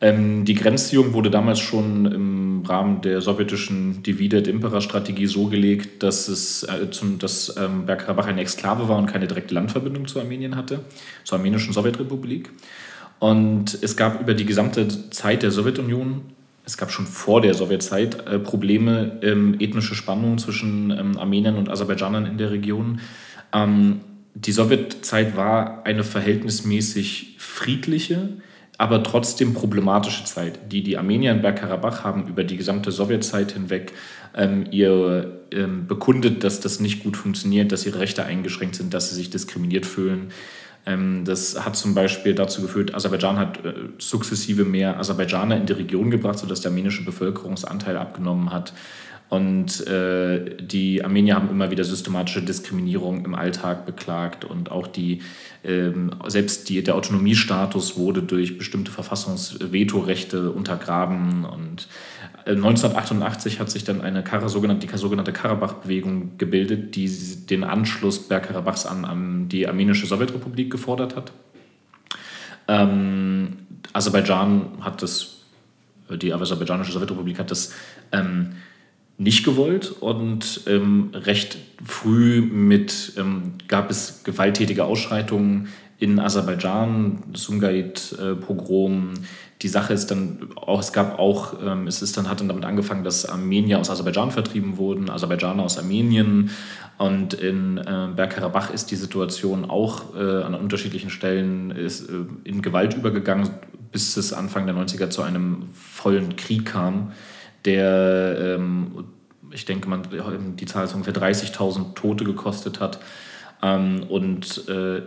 Ähm, 0.00 0.44
die 0.44 0.54
Grenzziehung 0.54 1.14
wurde 1.14 1.30
damals 1.30 1.58
schon 1.58 2.06
im 2.06 2.62
Rahmen 2.66 3.00
der 3.00 3.20
sowjetischen 3.20 4.02
Divide-Impera-Strategie 4.02 5.26
so 5.26 5.46
gelegt, 5.46 6.02
dass, 6.02 6.28
es, 6.28 6.64
äh, 6.64 6.90
zum, 6.90 7.18
dass 7.18 7.56
ähm, 7.56 7.86
Bergkarabach 7.86 8.26
eine 8.26 8.42
Exklave 8.42 8.88
war 8.88 8.98
und 8.98 9.06
keine 9.06 9.26
direkte 9.26 9.54
Landverbindung 9.54 10.06
zu 10.06 10.20
Armenien 10.20 10.56
hatte, 10.56 10.80
zur 11.24 11.38
armenischen 11.38 11.72
Sowjetrepublik. 11.72 12.50
Und 13.18 13.78
es 13.80 13.96
gab 13.96 14.20
über 14.20 14.34
die 14.34 14.44
gesamte 14.44 14.88
Zeit 15.10 15.42
der 15.42 15.50
Sowjetunion, 15.50 16.22
es 16.66 16.76
gab 16.76 16.90
schon 16.90 17.06
vor 17.06 17.40
der 17.40 17.54
Sowjetzeit 17.54 18.26
äh, 18.26 18.38
Probleme, 18.38 19.18
ähm, 19.22 19.56
ethnische 19.60 19.94
Spannungen 19.94 20.38
zwischen 20.38 20.90
ähm, 20.90 21.16
Armeniern 21.16 21.56
und 21.56 21.70
Aserbaidschanern 21.70 22.26
in 22.26 22.38
der 22.38 22.50
Region. 22.50 23.00
Ähm, 23.54 24.00
die 24.34 24.52
Sowjetzeit 24.52 25.36
war 25.36 25.86
eine 25.86 26.04
verhältnismäßig 26.04 27.36
friedliche, 27.38 28.28
aber 28.78 29.02
trotzdem 29.02 29.54
problematische 29.54 30.24
Zeit, 30.24 30.72
die 30.72 30.82
die 30.82 30.98
Armenier 30.98 31.32
in 31.32 31.42
Bergkarabach 31.42 32.04
haben 32.04 32.28
über 32.28 32.44
die 32.44 32.56
gesamte 32.56 32.92
Sowjetzeit 32.92 33.52
hinweg 33.52 33.92
ähm, 34.34 34.66
ihr 34.70 35.40
ähm, 35.50 35.86
bekundet, 35.86 36.44
dass 36.44 36.60
das 36.60 36.80
nicht 36.80 37.02
gut 37.02 37.16
funktioniert, 37.16 37.72
dass 37.72 37.86
ihre 37.86 38.00
Rechte 38.00 38.24
eingeschränkt 38.24 38.76
sind, 38.76 38.92
dass 38.92 39.08
sie 39.08 39.16
sich 39.16 39.30
diskriminiert 39.30 39.86
fühlen. 39.86 40.28
Ähm, 40.84 41.24
das 41.24 41.64
hat 41.64 41.76
zum 41.76 41.94
Beispiel 41.94 42.34
dazu 42.34 42.62
geführt, 42.62 42.94
Aserbaidschan 42.94 43.38
hat 43.38 43.64
äh, 43.64 43.74
sukzessive 43.98 44.64
mehr 44.64 44.98
Aserbaidschaner 44.98 45.56
in 45.56 45.66
die 45.66 45.72
Region 45.72 46.10
gebracht, 46.10 46.38
sodass 46.38 46.60
der 46.60 46.70
armenische 46.70 47.04
Bevölkerungsanteil 47.04 47.96
abgenommen 47.96 48.52
hat. 48.52 48.72
Und 49.28 49.84
äh, 49.88 50.56
die 50.62 51.04
Armenier 51.04 51.34
haben 51.34 51.50
immer 51.50 51.72
wieder 51.72 51.82
systematische 51.82 52.42
Diskriminierung 52.42 53.24
im 53.24 53.34
Alltag 53.34 53.84
beklagt 53.84 54.44
und 54.44 54.70
auch 54.70 54.86
die, 54.86 55.22
ähm, 55.64 56.12
selbst 56.28 56.68
die, 56.68 56.84
der 56.84 56.94
Autonomiestatus 56.94 57.96
wurde 57.96 58.22
durch 58.22 58.56
bestimmte 58.56 58.92
Verfassungsvetorechte 58.92 60.52
untergraben. 60.52 61.44
Und 61.44 61.88
äh, 62.44 62.52
1988 62.52 63.58
hat 63.58 63.68
sich 63.68 63.82
dann 63.82 64.00
eine 64.00 64.22
Kar 64.22 64.48
sogenannte, 64.48 64.86
die 64.86 64.96
sogenannte 64.96 65.32
Karabach-Bewegung 65.32 66.38
gebildet, 66.38 66.94
die 66.94 67.08
den 67.50 67.64
Anschluss 67.64 68.28
Bergkarabachs 68.28 68.86
an, 68.86 69.04
an 69.04 69.48
die 69.48 69.66
armenische 69.66 70.06
Sowjetrepublik 70.06 70.70
gefordert 70.70 71.16
hat. 71.16 71.32
Ähm, 72.68 73.56
Aserbaidschan 73.92 74.78
hat 74.82 75.02
das, 75.02 75.38
die 76.10 76.32
aserbaidschanische 76.32 76.92
Sowjetrepublik 76.92 77.40
hat 77.40 77.50
das 77.50 77.72
ähm, 78.12 78.52
nicht 79.18 79.44
gewollt 79.44 79.94
und 80.00 80.62
ähm, 80.66 81.10
recht 81.14 81.56
früh 81.84 82.42
mit 82.42 83.14
ähm, 83.16 83.54
gab 83.66 83.90
es 83.90 84.24
gewalttätige 84.24 84.84
Ausschreitungen 84.84 85.68
in 85.98 86.18
Aserbaidschan, 86.18 87.22
Sumgait-Pogrom. 87.32 89.14
Die 89.62 89.68
Sache 89.68 89.94
ist 89.94 90.10
dann 90.10 90.50
auch, 90.56 90.80
es 90.80 90.92
gab 90.92 91.18
auch, 91.18 91.54
ähm, 91.64 91.86
es 91.86 92.02
ist 92.02 92.18
dann, 92.18 92.28
hat 92.28 92.40
dann 92.40 92.48
damit 92.48 92.66
angefangen, 92.66 93.04
dass 93.04 93.24
Armenier 93.24 93.78
aus 93.78 93.88
Aserbaidschan 93.88 94.30
vertrieben 94.30 94.76
wurden, 94.76 95.08
Aserbaidschaner 95.08 95.62
aus 95.62 95.78
Armenien. 95.78 96.50
Und 96.98 97.32
in 97.32 97.78
äh, 97.78 98.08
Bergkarabach 98.14 98.70
ist 98.70 98.90
die 98.90 98.96
Situation 98.96 99.64
auch 99.64 100.14
äh, 100.14 100.42
an 100.42 100.54
unterschiedlichen 100.54 101.08
Stellen 101.08 101.70
ist, 101.70 102.10
äh, 102.10 102.12
in 102.44 102.60
Gewalt 102.60 102.94
übergegangen, 102.94 103.48
bis 103.92 104.18
es 104.18 104.34
Anfang 104.34 104.66
der 104.66 104.74
90er 104.74 105.08
zu 105.08 105.22
einem 105.22 105.64
vollen 105.72 106.36
Krieg 106.36 106.66
kam 106.66 107.12
der, 107.66 108.56
ähm, 108.56 109.04
ich 109.50 109.64
denke, 109.64 109.88
man, 109.88 110.02
die 110.56 110.66
Zahl 110.66 110.84
ist 110.84 110.94
ungefähr 110.94 111.14
30.000 111.14 111.94
Tote 111.94 112.24
gekostet 112.24 112.80
hat. 112.80 113.00
Ähm, 113.62 114.04
und 114.08 114.68
äh, 114.68 115.02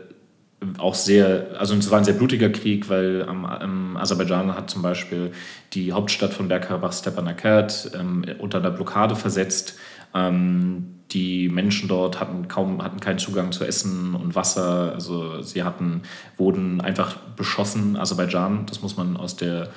auch 0.78 0.96
sehr, 0.96 1.56
also 1.58 1.74
es 1.76 1.90
war 1.90 2.00
ein 2.00 2.04
sehr 2.04 2.16
blutiger 2.16 2.50
Krieg, 2.50 2.90
weil 2.90 3.26
ähm, 3.30 3.98
Aserbaidschan 3.98 4.56
hat 4.56 4.70
zum 4.70 4.82
Beispiel 4.82 5.32
die 5.74 5.94
Hauptstadt 5.94 6.34
von 6.34 6.48
Bergkarabach, 6.50 6.92
Stepanakert, 6.92 7.92
ähm, 7.98 8.26
unter 8.40 8.60
der 8.60 8.72
Blockade 8.72 9.16
versetzt. 9.16 9.78
Ähm, 10.14 10.96
die 11.12 11.50
Menschen 11.50 11.88
dort 11.88 12.20
hatten 12.20 12.48
kaum 12.48 12.84
hatten 12.84 13.00
keinen 13.00 13.18
Zugang 13.20 13.52
zu 13.52 13.64
Essen 13.66 14.14
und 14.16 14.36
Wasser. 14.36 14.94
Also 14.94 15.42
sie 15.42 15.64
hatten, 15.64 16.04
wurden 16.38 16.82
einfach 16.82 17.16
beschossen. 17.36 17.96
Aserbaidschan, 17.96 18.66
das 18.68 18.82
muss 18.82 18.98
man 18.98 19.18
aus 19.18 19.36
der 19.36 19.70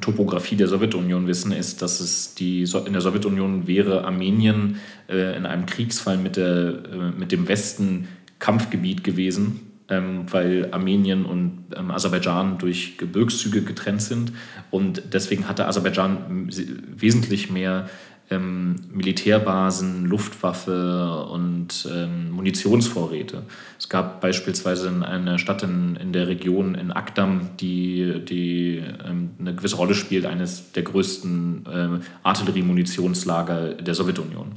Topografie 0.00 0.56
der 0.56 0.68
Sowjetunion 0.68 1.26
wissen, 1.26 1.52
ist, 1.52 1.82
dass 1.82 2.00
es 2.00 2.34
die, 2.34 2.62
in 2.62 2.92
der 2.92 3.02
Sowjetunion 3.02 3.66
wäre 3.66 4.04
Armenien 4.04 4.76
äh, 5.08 5.36
in 5.36 5.46
einem 5.46 5.66
Kriegsfall 5.66 6.16
mit, 6.16 6.36
der, 6.36 6.84
äh, 6.90 7.18
mit 7.18 7.32
dem 7.32 7.48
Westen 7.48 8.08
Kampfgebiet 8.38 9.04
gewesen, 9.04 9.60
ähm, 9.88 10.24
weil 10.30 10.68
Armenien 10.72 11.26
und 11.26 11.66
ähm, 11.76 11.90
Aserbaidschan 11.90 12.58
durch 12.58 12.96
Gebirgszüge 12.96 13.62
getrennt 13.62 14.02
sind. 14.02 14.32
Und 14.70 15.02
deswegen 15.12 15.48
hatte 15.48 15.66
Aserbaidschan 15.66 16.48
wesentlich 16.96 17.50
mehr 17.50 17.88
ähm, 18.30 18.76
Militärbasen, 18.92 20.06
Luftwaffe 20.06 21.26
und 21.30 21.88
ähm, 21.92 22.30
Munitionsvorräte. 22.30 23.42
Es 23.78 23.88
gab 23.88 24.20
beispielsweise 24.20 24.88
in 24.88 25.02
einer 25.02 25.38
Stadt 25.38 25.62
in, 25.62 25.96
in 25.96 26.12
der 26.12 26.28
Region 26.28 26.74
in 26.74 26.90
Akdam, 26.90 27.50
die, 27.60 28.24
die 28.24 28.82
ähm, 29.04 29.30
eine 29.38 29.54
gewisse 29.54 29.76
Rolle 29.76 29.94
spielt, 29.94 30.26
eines 30.26 30.72
der 30.72 30.84
größten 30.84 31.66
äh, 31.66 32.06
Artilleriemunitionslager 32.22 33.74
der 33.74 33.94
Sowjetunion. 33.94 34.52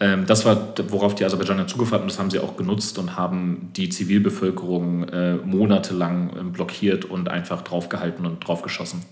Ähm, 0.00 0.26
das 0.26 0.44
war, 0.44 0.74
worauf 0.88 1.14
die 1.14 1.24
Aserbaidschaner 1.24 1.66
zugefahren 1.66 2.02
und 2.02 2.10
das 2.10 2.18
haben 2.18 2.30
sie 2.30 2.40
auch 2.40 2.56
genutzt 2.56 2.98
und 2.98 3.16
haben 3.16 3.70
die 3.76 3.88
Zivilbevölkerung 3.88 5.08
äh, 5.08 5.34
monatelang 5.36 6.30
äh, 6.30 6.42
blockiert 6.42 7.04
und 7.04 7.28
einfach 7.28 7.62
draufgehalten 7.62 8.26
und 8.26 8.46
draufgeschossen. 8.46 9.02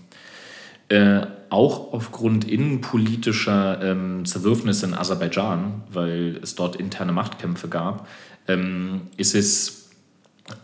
Äh, 0.89 1.21
auch 1.53 1.93
aufgrund 1.93 2.49
innenpolitischer 2.49 3.79
ähm, 3.83 4.25
Zerwürfnisse 4.25 4.87
in 4.87 4.95
Aserbaidschan, 4.95 5.83
weil 5.91 6.39
es 6.41 6.55
dort 6.55 6.75
interne 6.75 7.11
Machtkämpfe 7.11 7.67
gab, 7.67 8.07
ähm, 8.47 9.01
ist 9.17 9.35
es 9.35 9.91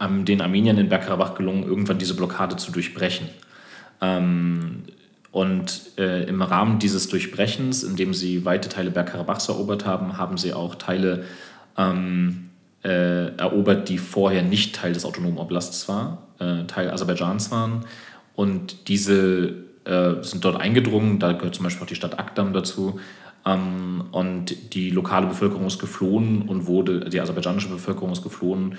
ähm, 0.02 0.26
den 0.26 0.42
Armeniern 0.42 0.80
in 0.80 0.90
Bergkarabach 0.90 1.36
gelungen, 1.36 1.64
irgendwann 1.64 2.00
diese 2.00 2.16
Blockade 2.16 2.56
zu 2.58 2.72
durchbrechen. 2.72 3.30
Ähm, 4.02 4.86
und 5.32 5.92
äh, 6.00 6.24
im 6.24 6.42
Rahmen 6.42 6.80
dieses 6.80 7.08
Durchbrechens, 7.08 7.84
indem 7.84 8.16
sie 8.16 8.44
weite 8.44 8.68
Teile 8.68 8.90
Bergkarabachs 8.90 9.48
erobert 9.48 9.86
haben, 9.86 10.18
haben 10.18 10.40
sie 10.40 10.54
auch 10.54 10.74
Teile 10.74 11.24
ähm, 11.78 12.50
äh, 12.84 13.38
erobert, 13.38 13.90
die 13.90 14.00
vorher 14.00 14.42
nicht 14.42 14.76
Teil 14.76 14.94
des 14.94 15.06
autonomen 15.06 15.38
Oblasts 15.38 15.88
waren, 15.88 16.18
äh, 16.40 16.66
Teil 16.66 16.90
Aserbaidschans 16.90 17.52
waren. 17.52 17.86
Und 18.36 18.88
diese 18.88 19.69
äh, 19.90 20.24
sind 20.24 20.46
dort 20.46 20.62
eingedrungen. 20.62 21.20
Da 21.20 21.34
gehört 21.34 21.56
zum 21.56 21.64
Beispiel 21.64 21.84
auch 21.84 21.90
die 21.90 21.96
Stadt 21.96 22.20
Akdam 22.20 22.54
dazu. 22.54 23.00
Ähm, 23.46 24.06
und 24.12 24.74
die 24.74 24.92
lokale 24.92 25.28
Bevölkerung 25.28 25.66
ist 25.66 25.80
geflohen 25.80 26.44
und 26.44 26.68
wurde, 26.68 27.10
die 27.10 27.20
aserbaidschanische 27.20 27.70
Bevölkerung 27.70 28.12
ist 28.12 28.24
geflohen 28.24 28.78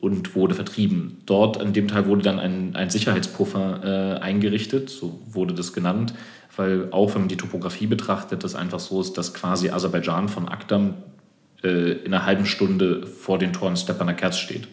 und 0.00 0.34
wurde 0.34 0.54
vertrieben. 0.54 1.18
Dort, 1.26 1.60
in 1.60 1.72
dem 1.72 1.88
Teil, 1.88 2.06
wurde 2.06 2.22
dann 2.22 2.38
ein, 2.38 2.74
ein 2.74 2.90
Sicherheitspuffer 2.90 4.16
äh, 4.18 4.20
eingerichtet, 4.20 4.90
so 4.90 5.20
wurde 5.30 5.54
das 5.54 5.72
genannt, 5.72 6.14
weil 6.56 6.88
auch 6.90 7.14
wenn 7.14 7.22
man 7.22 7.28
die 7.28 7.36
Topografie 7.36 7.86
betrachtet, 7.86 8.42
das 8.42 8.54
einfach 8.54 8.80
so 8.80 9.00
ist, 9.00 9.16
dass 9.18 9.34
quasi 9.34 9.70
Aserbaidschan 9.70 10.28
von 10.28 10.48
Akdam 10.48 10.94
äh, 11.62 11.92
in 11.92 12.12
einer 12.12 12.26
halben 12.26 12.46
Stunde 12.46 13.06
vor 13.06 13.38
den 13.38 13.52
Toren 13.52 13.76
Stepanakert 13.76 14.34
steht. 14.34 14.66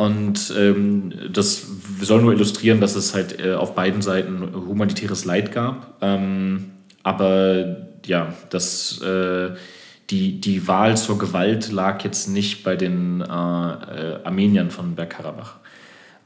Und 0.00 0.54
ähm, 0.56 1.12
das 1.30 1.66
soll 2.00 2.22
nur 2.22 2.32
illustrieren, 2.32 2.80
dass 2.80 2.96
es 2.96 3.12
halt 3.12 3.38
äh, 3.38 3.52
auf 3.52 3.74
beiden 3.74 4.00
Seiten 4.00 4.54
humanitäres 4.54 5.26
Leid 5.26 5.52
gab. 5.52 5.98
Ähm, 6.00 6.70
aber 7.02 7.76
ja, 8.06 8.32
das, 8.48 9.02
äh, 9.02 9.50
die, 10.08 10.40
die 10.40 10.66
Wahl 10.66 10.96
zur 10.96 11.18
Gewalt 11.18 11.70
lag 11.70 12.02
jetzt 12.02 12.28
nicht 12.28 12.64
bei 12.64 12.76
den 12.76 13.20
äh, 13.20 13.24
äh 13.24 14.24
Armeniern 14.24 14.70
von 14.70 14.94
Bergkarabach. 14.94 15.56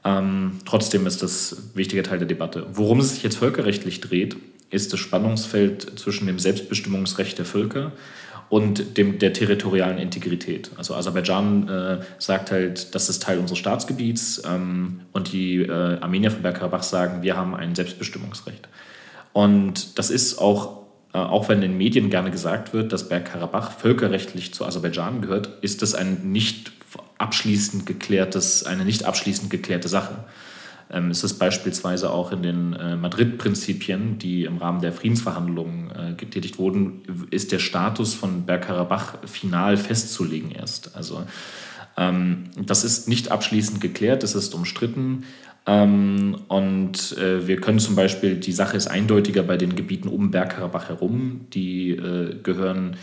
Ähm, 0.04 0.52
trotzdem 0.64 1.08
ist 1.08 1.24
das 1.24 1.50
ein 1.54 1.70
wichtiger 1.74 2.04
Teil 2.04 2.18
der 2.18 2.28
Debatte. 2.28 2.66
Worum 2.74 3.00
es 3.00 3.10
sich 3.14 3.24
jetzt 3.24 3.38
völkerrechtlich 3.38 4.00
dreht, 4.00 4.36
ist 4.70 4.92
das 4.92 5.00
Spannungsfeld 5.00 5.98
zwischen 5.98 6.28
dem 6.28 6.38
Selbstbestimmungsrecht 6.38 7.38
der 7.38 7.44
Völker 7.44 7.90
und 8.54 8.98
dem, 8.98 9.18
der 9.18 9.32
territorialen 9.32 9.98
Integrität. 9.98 10.70
Also 10.76 10.94
Aserbaidschan 10.94 11.68
äh, 11.68 11.98
sagt 12.18 12.52
halt, 12.52 12.94
das 12.94 13.08
ist 13.08 13.20
Teil 13.20 13.40
unseres 13.40 13.58
Staatsgebiets 13.58 14.44
ähm, 14.46 15.00
und 15.10 15.32
die 15.32 15.56
äh, 15.56 15.98
Armenier 15.98 16.30
von 16.30 16.42
Bergkarabach 16.42 16.84
sagen, 16.84 17.22
wir 17.22 17.36
haben 17.36 17.56
ein 17.56 17.74
Selbstbestimmungsrecht. 17.74 18.68
Und 19.32 19.98
das 19.98 20.08
ist 20.08 20.38
auch, 20.38 20.84
äh, 21.12 21.18
auch 21.18 21.48
wenn 21.48 21.62
in 21.62 21.72
den 21.72 21.78
Medien 21.78 22.10
gerne 22.10 22.30
gesagt 22.30 22.72
wird, 22.72 22.92
dass 22.92 23.08
Bergkarabach 23.08 23.72
völkerrechtlich 23.72 24.54
zu 24.54 24.64
Aserbaidschan 24.64 25.22
gehört, 25.22 25.48
ist 25.62 25.82
das 25.82 25.96
ein 25.96 26.30
nicht 26.30 26.70
abschließend 27.18 27.86
geklärtes, 27.86 28.64
eine 28.64 28.84
nicht 28.84 29.04
abschließend 29.04 29.50
geklärte 29.50 29.88
Sache. 29.88 30.14
Ähm, 30.90 31.10
es 31.10 31.24
ist 31.24 31.38
beispielsweise 31.38 32.10
auch 32.10 32.32
in 32.32 32.42
den 32.42 32.72
äh, 32.74 32.96
Madrid-Prinzipien, 32.96 34.18
die 34.18 34.44
im 34.44 34.58
Rahmen 34.58 34.80
der 34.80 34.92
Friedensverhandlungen 34.92 35.90
äh, 35.90 36.14
getätigt 36.14 36.58
wurden, 36.58 37.26
ist 37.30 37.52
der 37.52 37.58
Status 37.58 38.14
von 38.14 38.46
Bergkarabach 38.46 39.18
final 39.26 39.76
festzulegen 39.76 40.50
erst. 40.50 40.96
Also 40.96 41.24
ähm, 41.96 42.44
das 42.60 42.84
ist 42.84 43.08
nicht 43.08 43.30
abschließend 43.30 43.80
geklärt, 43.80 44.22
es 44.22 44.34
ist 44.34 44.54
umstritten. 44.54 45.24
Ähm, 45.66 46.36
und 46.48 47.16
äh, 47.16 47.46
wir 47.46 47.60
können 47.60 47.78
zum 47.78 47.96
Beispiel, 47.96 48.36
die 48.36 48.52
Sache 48.52 48.76
ist 48.76 48.86
eindeutiger 48.86 49.42
bei 49.42 49.56
den 49.56 49.74
Gebieten 49.74 50.08
um 50.08 50.30
Bergkarabach 50.30 50.88
herum, 50.88 51.46
die 51.54 51.90
äh, 51.90 52.36
gehören 52.42 52.96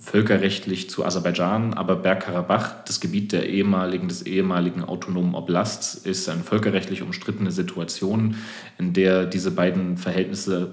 völkerrechtlich 0.00 0.90
zu 0.90 1.04
Aserbaidschan, 1.04 1.74
aber 1.74 1.96
Bergkarabach, 1.96 2.84
das 2.84 3.00
Gebiet 3.00 3.32
der 3.32 3.48
ehemaligen, 3.48 4.08
des 4.08 4.22
ehemaligen 4.22 4.84
autonomen 4.84 5.34
Oblasts, 5.34 5.94
ist 5.94 6.28
eine 6.28 6.42
völkerrechtlich 6.42 7.02
umstrittene 7.02 7.50
Situation, 7.50 8.36
in 8.78 8.92
der 8.92 9.26
diese 9.26 9.50
beiden 9.50 9.96
Verhältnisse, 9.96 10.70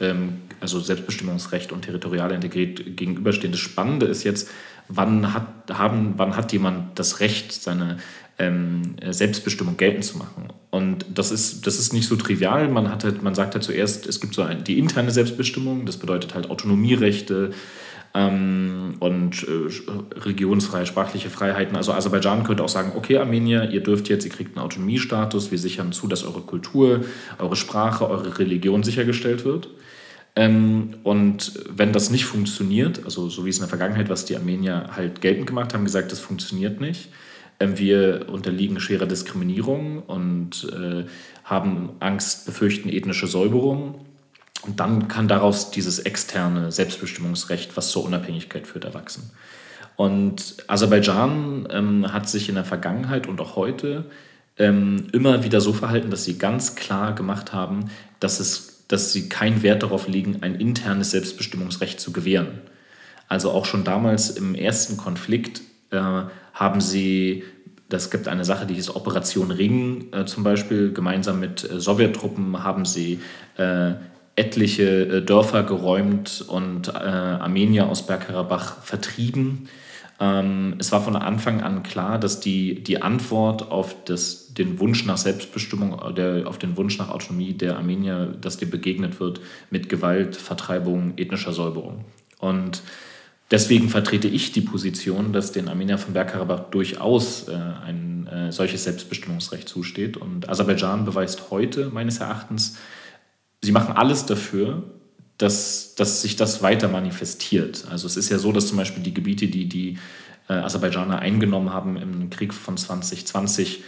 ähm, 0.00 0.40
also 0.60 0.80
Selbstbestimmungsrecht 0.80 1.72
und 1.72 1.82
territoriale 1.82 2.34
Integrität, 2.34 2.96
gegenüberstehen. 2.96 3.52
Das 3.52 3.60
Spannende 3.60 4.06
ist 4.06 4.24
jetzt, 4.24 4.50
wann 4.88 5.34
hat, 5.34 5.46
haben, 5.72 6.14
wann 6.16 6.36
hat 6.36 6.52
jemand 6.52 6.98
das 6.98 7.20
Recht, 7.20 7.52
seine 7.52 7.98
ähm, 8.38 8.96
Selbstbestimmung 9.10 9.76
geltend 9.76 10.04
zu 10.04 10.18
machen. 10.18 10.48
Und 10.70 11.06
das 11.14 11.30
ist, 11.30 11.66
das 11.66 11.78
ist 11.78 11.92
nicht 11.92 12.08
so 12.08 12.16
trivial. 12.16 12.68
Man, 12.68 12.90
hat 12.90 13.04
halt, 13.04 13.22
man 13.22 13.34
sagt 13.34 13.54
halt 13.54 13.62
zuerst, 13.62 14.06
es 14.06 14.20
gibt 14.20 14.34
so 14.34 14.42
ein, 14.42 14.64
die 14.64 14.78
interne 14.78 15.10
Selbstbestimmung, 15.10 15.86
das 15.86 15.98
bedeutet 15.98 16.34
halt 16.34 16.50
Autonomierechte, 16.50 17.52
ähm, 18.14 18.94
und 19.00 19.46
äh, 19.46 20.18
religionsfreie, 20.20 20.86
sprachliche 20.86 21.30
Freiheiten. 21.30 21.76
Also 21.76 21.92
Aserbaidschan 21.92 22.44
könnte 22.44 22.62
auch 22.62 22.68
sagen, 22.68 22.92
okay 22.94 23.18
Armenier, 23.18 23.70
ihr 23.70 23.82
dürft 23.82 24.08
jetzt, 24.08 24.24
ihr 24.24 24.30
kriegt 24.30 24.56
einen 24.56 24.64
Autonomiestatus, 24.64 25.50
wir 25.50 25.58
sichern 25.58 25.92
zu, 25.92 26.06
dass 26.06 26.24
eure 26.24 26.42
Kultur, 26.42 27.04
eure 27.38 27.56
Sprache, 27.56 28.08
eure 28.08 28.38
Religion 28.38 28.84
sichergestellt 28.84 29.44
wird. 29.44 29.68
Ähm, 30.36 30.94
und 31.02 31.60
wenn 31.68 31.92
das 31.92 32.10
nicht 32.10 32.24
funktioniert, 32.24 33.04
also 33.04 33.28
so 33.28 33.44
wie 33.44 33.50
es 33.50 33.56
in 33.56 33.62
der 33.62 33.68
Vergangenheit, 33.68 34.08
was 34.08 34.24
die 34.24 34.36
Armenier 34.36 34.90
halt 34.94 35.20
geltend 35.20 35.46
gemacht 35.46 35.74
haben, 35.74 35.84
gesagt, 35.84 36.12
das 36.12 36.20
funktioniert 36.20 36.80
nicht, 36.80 37.08
ähm, 37.58 37.78
wir 37.78 38.26
unterliegen 38.30 38.78
schwerer 38.80 39.06
Diskriminierung 39.06 40.02
und 40.02 40.68
äh, 40.72 41.04
haben 41.44 41.90
Angst, 42.00 42.46
befürchten 42.46 42.88
ethnische 42.88 43.26
Säuberung 43.26 44.03
und 44.66 44.80
dann 44.80 45.08
kann 45.08 45.28
daraus 45.28 45.70
dieses 45.70 45.98
externe 45.98 46.72
Selbstbestimmungsrecht, 46.72 47.76
was 47.76 47.90
zur 47.90 48.04
Unabhängigkeit 48.04 48.66
führt, 48.66 48.84
erwachsen. 48.84 49.30
Und 49.96 50.56
Aserbaidschan 50.66 51.68
ähm, 51.70 52.12
hat 52.12 52.28
sich 52.28 52.48
in 52.48 52.56
der 52.56 52.64
Vergangenheit 52.64 53.26
und 53.26 53.40
auch 53.40 53.56
heute 53.56 54.06
ähm, 54.58 55.06
immer 55.12 55.44
wieder 55.44 55.60
so 55.60 55.72
verhalten, 55.72 56.10
dass 56.10 56.24
sie 56.24 56.38
ganz 56.38 56.74
klar 56.74 57.14
gemacht 57.14 57.52
haben, 57.52 57.90
dass, 58.20 58.40
es, 58.40 58.84
dass 58.88 59.12
sie 59.12 59.28
keinen 59.28 59.62
Wert 59.62 59.82
darauf 59.82 60.08
legen, 60.08 60.38
ein 60.40 60.56
internes 60.56 61.12
Selbstbestimmungsrecht 61.12 62.00
zu 62.00 62.12
gewähren. 62.12 62.60
Also 63.28 63.50
auch 63.50 63.66
schon 63.66 63.84
damals 63.84 64.30
im 64.30 64.54
ersten 64.54 64.96
Konflikt 64.96 65.62
äh, 65.90 66.22
haben 66.52 66.80
sie 66.80 67.44
das 67.88 68.10
gibt 68.10 68.28
eine 68.28 68.44
Sache, 68.44 68.66
die 68.66 68.74
hieß 68.74 68.96
Operation 68.96 69.50
Ring 69.50 70.06
äh, 70.12 70.24
zum 70.24 70.42
Beispiel. 70.42 70.92
Gemeinsam 70.92 71.38
mit 71.38 71.70
äh, 71.70 71.78
Sowjettruppen 71.78 72.64
haben 72.64 72.84
sie 72.84 73.20
äh, 73.56 73.92
etliche 74.36 75.06
äh, 75.06 75.22
Dörfer 75.22 75.62
geräumt 75.62 76.44
und 76.46 76.88
äh, 76.88 76.92
Armenier 76.92 77.88
aus 77.88 78.06
Bergkarabach 78.06 78.82
vertrieben. 78.82 79.68
Ähm, 80.20 80.76
es 80.78 80.92
war 80.92 81.02
von 81.02 81.16
Anfang 81.16 81.60
an 81.60 81.82
klar, 81.82 82.18
dass 82.18 82.40
die, 82.40 82.82
die 82.82 83.02
Antwort 83.02 83.70
auf 83.70 83.96
das, 84.04 84.54
den 84.54 84.78
Wunsch 84.80 85.04
nach 85.06 85.16
Selbstbestimmung, 85.16 86.14
der, 86.14 86.46
auf 86.46 86.58
den 86.58 86.76
Wunsch 86.76 86.98
nach 86.98 87.10
Autonomie 87.10 87.52
der 87.52 87.76
Armenier, 87.76 88.34
dass 88.40 88.56
dir 88.56 88.70
begegnet 88.70 89.20
wird 89.20 89.40
mit 89.70 89.88
Gewalt, 89.88 90.36
Vertreibung, 90.36 91.14
ethnischer 91.16 91.52
Säuberung. 91.52 92.04
Und 92.38 92.82
deswegen 93.50 93.88
vertrete 93.88 94.28
ich 94.28 94.52
die 94.52 94.60
Position, 94.60 95.32
dass 95.32 95.52
den 95.52 95.68
Armeniern 95.68 95.98
von 95.98 96.14
Bergkarabach 96.14 96.70
durchaus 96.70 97.48
äh, 97.48 97.54
ein 97.54 98.26
äh, 98.26 98.52
solches 98.52 98.84
Selbstbestimmungsrecht 98.84 99.68
zusteht. 99.68 100.16
Und 100.16 100.48
Aserbaidschan 100.48 101.04
beweist 101.04 101.50
heute 101.50 101.90
meines 101.90 102.18
Erachtens, 102.18 102.78
sie 103.64 103.72
machen 103.72 103.96
alles 103.96 104.26
dafür, 104.26 104.82
dass, 105.38 105.94
dass 105.94 106.22
sich 106.22 106.36
das 106.36 106.62
weiter 106.62 106.88
manifestiert. 106.88 107.86
Also 107.90 108.06
es 108.06 108.16
ist 108.16 108.28
ja 108.28 108.38
so, 108.38 108.52
dass 108.52 108.68
zum 108.68 108.76
Beispiel 108.76 109.02
die 109.02 109.14
Gebiete, 109.14 109.48
die 109.48 109.68
die 109.68 109.98
äh, 110.48 110.52
Aserbaidschaner 110.52 111.18
eingenommen 111.18 111.72
haben 111.72 111.96
im 111.96 112.30
Krieg 112.30 112.54
von 112.54 112.76
2020, 112.76 113.82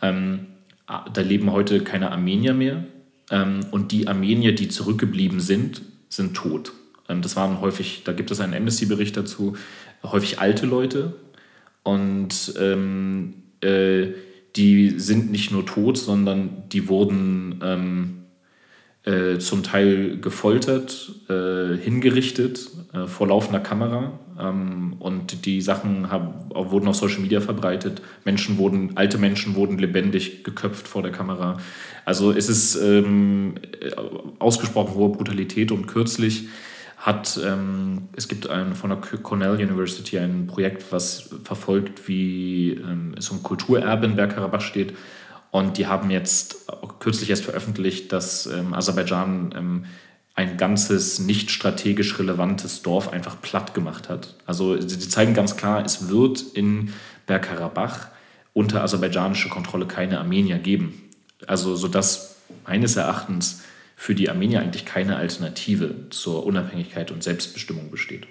ähm, 0.00 0.46
da 0.86 1.20
leben 1.22 1.50
heute 1.50 1.82
keine 1.82 2.12
Armenier 2.12 2.54
mehr. 2.54 2.84
Ähm, 3.30 3.60
und 3.70 3.92
die 3.92 4.08
Armenier, 4.08 4.54
die 4.54 4.68
zurückgeblieben 4.68 5.40
sind, 5.40 5.82
sind 6.08 6.34
tot. 6.34 6.72
Ähm, 7.08 7.22
das 7.22 7.34
waren 7.34 7.60
häufig, 7.60 8.02
da 8.04 8.12
gibt 8.12 8.30
es 8.30 8.40
einen 8.40 8.54
Amnesty-Bericht 8.54 9.16
dazu, 9.16 9.56
häufig 10.02 10.38
alte 10.38 10.66
Leute. 10.66 11.14
Und 11.82 12.54
ähm, 12.60 13.34
äh, 13.60 14.08
die 14.54 15.00
sind 15.00 15.32
nicht 15.32 15.50
nur 15.50 15.64
tot, 15.64 15.96
sondern 15.96 16.68
die 16.70 16.88
wurden 16.88 17.60
ähm, 17.64 18.21
äh, 19.04 19.38
zum 19.38 19.64
Teil 19.64 20.18
gefoltert, 20.20 21.10
äh, 21.28 21.76
hingerichtet 21.76 22.70
äh, 22.92 23.06
vor 23.08 23.26
laufender 23.26 23.58
Kamera. 23.58 24.12
Ähm, 24.38 24.94
und 25.00 25.44
die 25.44 25.60
Sachen 25.60 26.10
haben, 26.10 26.50
wurden 26.50 26.86
auf 26.86 26.94
Social 26.94 27.20
Media 27.20 27.40
verbreitet. 27.40 28.00
Menschen 28.24 28.58
wurden, 28.58 28.96
alte 28.96 29.18
Menschen 29.18 29.56
wurden 29.56 29.78
lebendig 29.78 30.44
geköpft 30.44 30.86
vor 30.86 31.02
der 31.02 31.10
Kamera. 31.10 31.58
Also 32.04 32.30
es 32.30 32.48
ist 32.48 32.76
ähm, 32.76 33.54
ausgesprochen 34.38 34.94
hohe 34.94 35.10
Brutalität 35.10 35.72
und 35.72 35.86
kürzlich 35.86 36.48
hat, 36.96 37.40
ähm, 37.44 38.02
es 38.14 38.28
gibt 38.28 38.48
ein, 38.48 38.76
von 38.76 38.90
der 38.90 38.98
Cornell 38.98 39.54
University 39.54 40.18
ein 40.18 40.46
Projekt, 40.46 40.92
was 40.92 41.30
verfolgt, 41.42 42.06
wie 42.06 42.74
ähm, 42.74 43.16
es 43.18 43.28
um 43.30 43.42
Kulturerbe 43.42 44.06
in 44.06 44.14
Bergkarabach 44.14 44.60
steht 44.60 44.94
und 45.52 45.76
die 45.76 45.86
haben 45.86 46.10
jetzt 46.10 46.66
kürzlich 46.98 47.28
erst 47.28 47.44
veröffentlicht, 47.44 48.10
dass 48.10 48.46
ähm, 48.46 48.72
Aserbaidschan 48.72 49.54
ähm, 49.54 49.84
ein 50.34 50.56
ganzes 50.56 51.18
nicht 51.18 51.50
strategisch 51.50 52.18
relevantes 52.18 52.80
Dorf 52.80 53.12
einfach 53.12 53.40
platt 53.40 53.74
gemacht 53.74 54.08
hat. 54.08 54.34
Also 54.46 54.80
sie 54.80 55.08
zeigen 55.10 55.34
ganz 55.34 55.58
klar, 55.58 55.84
es 55.84 56.08
wird 56.08 56.40
in 56.40 56.94
Bergkarabach 57.26 58.08
unter 58.54 58.82
aserbaidschanischer 58.82 59.50
Kontrolle 59.50 59.86
keine 59.86 60.20
Armenier 60.20 60.58
geben. 60.58 61.10
Also 61.46 61.76
sodass 61.76 62.36
meines 62.66 62.96
Erachtens 62.96 63.62
für 63.94 64.14
die 64.14 64.30
Armenier 64.30 64.60
eigentlich 64.60 64.86
keine 64.86 65.16
Alternative 65.16 66.08
zur 66.08 66.46
Unabhängigkeit 66.46 67.10
und 67.10 67.22
Selbstbestimmung 67.22 67.90
besteht. 67.90 68.26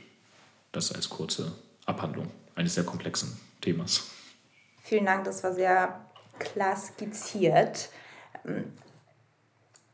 Das 0.71 0.91
als 0.91 1.09
kurze 1.09 1.51
Abhandlung 1.85 2.31
eines 2.55 2.73
sehr 2.73 2.83
komplexen 2.83 3.39
Themas. 3.61 4.09
Vielen 4.81 5.05
Dank, 5.05 5.25
das 5.25 5.43
war 5.43 5.53
sehr 5.53 6.10
klar 6.39 6.75
skizziert. 6.75 7.89
Ähm, 8.45 8.73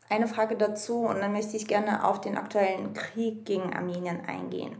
eine 0.09 0.27
Frage 0.27 0.55
dazu 0.55 0.99
und 0.99 1.19
dann 1.19 1.33
möchte 1.33 1.57
ich 1.57 1.67
gerne 1.67 2.05
auf 2.05 2.21
den 2.21 2.37
aktuellen 2.37 2.93
Krieg 2.93 3.45
gegen 3.45 3.73
Armenien 3.73 4.25
eingehen. 4.25 4.77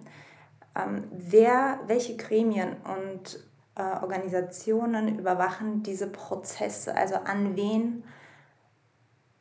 Ähm, 0.75 1.07
wer, 1.11 1.79
welche 1.87 2.15
Gremien 2.15 2.77
und 2.83 3.39
äh, 3.75 3.81
Organisationen 4.01 5.19
überwachen 5.19 5.83
diese 5.83 6.07
Prozesse? 6.07 6.95
Also 6.95 7.15
an 7.15 7.55
wen 7.55 8.03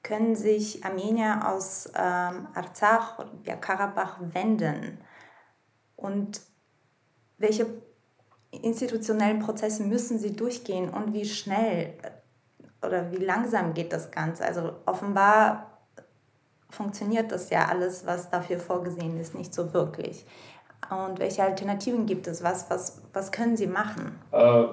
können 0.03 0.35
sich 0.35 0.85
Armenier 0.85 1.49
aus 1.49 1.87
ähm, 1.95 2.49
Arzach 2.55 3.19
und 3.19 3.45
Karabach 3.61 4.19
wenden? 4.21 4.99
Und 5.97 6.41
welche 7.39 7.67
institutionellen 8.57 9.41
Prozesse 9.41 9.83
müssen 9.83 10.19
sie 10.19 10.35
durchgehen 10.35 10.89
und 10.91 11.13
wie 11.13 11.25
schnell 11.25 11.95
oder 12.85 13.11
wie 13.13 13.25
langsam 13.25 13.75
geht 13.75 13.93
das 13.93 14.11
Ganze? 14.11 14.45
Also 14.45 14.73
offenbar 14.85 15.79
funktioniert 16.71 17.33
das 17.33 17.51
ja 17.51 17.67
alles, 17.67 18.07
was 18.07 18.31
dafür 18.31 18.59
vorgesehen 18.59 19.19
ist, 19.19 19.35
nicht 19.35 19.55
so 19.55 19.73
wirklich. 19.73 20.25
Und 20.91 21.19
welche 21.19 21.43
Alternativen 21.43 22.07
gibt 22.07 22.27
es? 22.27 22.43
Was, 22.43 22.71
was, 22.71 23.03
was 23.13 23.33
können 23.33 23.57
Sie 23.57 23.67
machen? 23.67 24.13
Äh, 24.31 24.65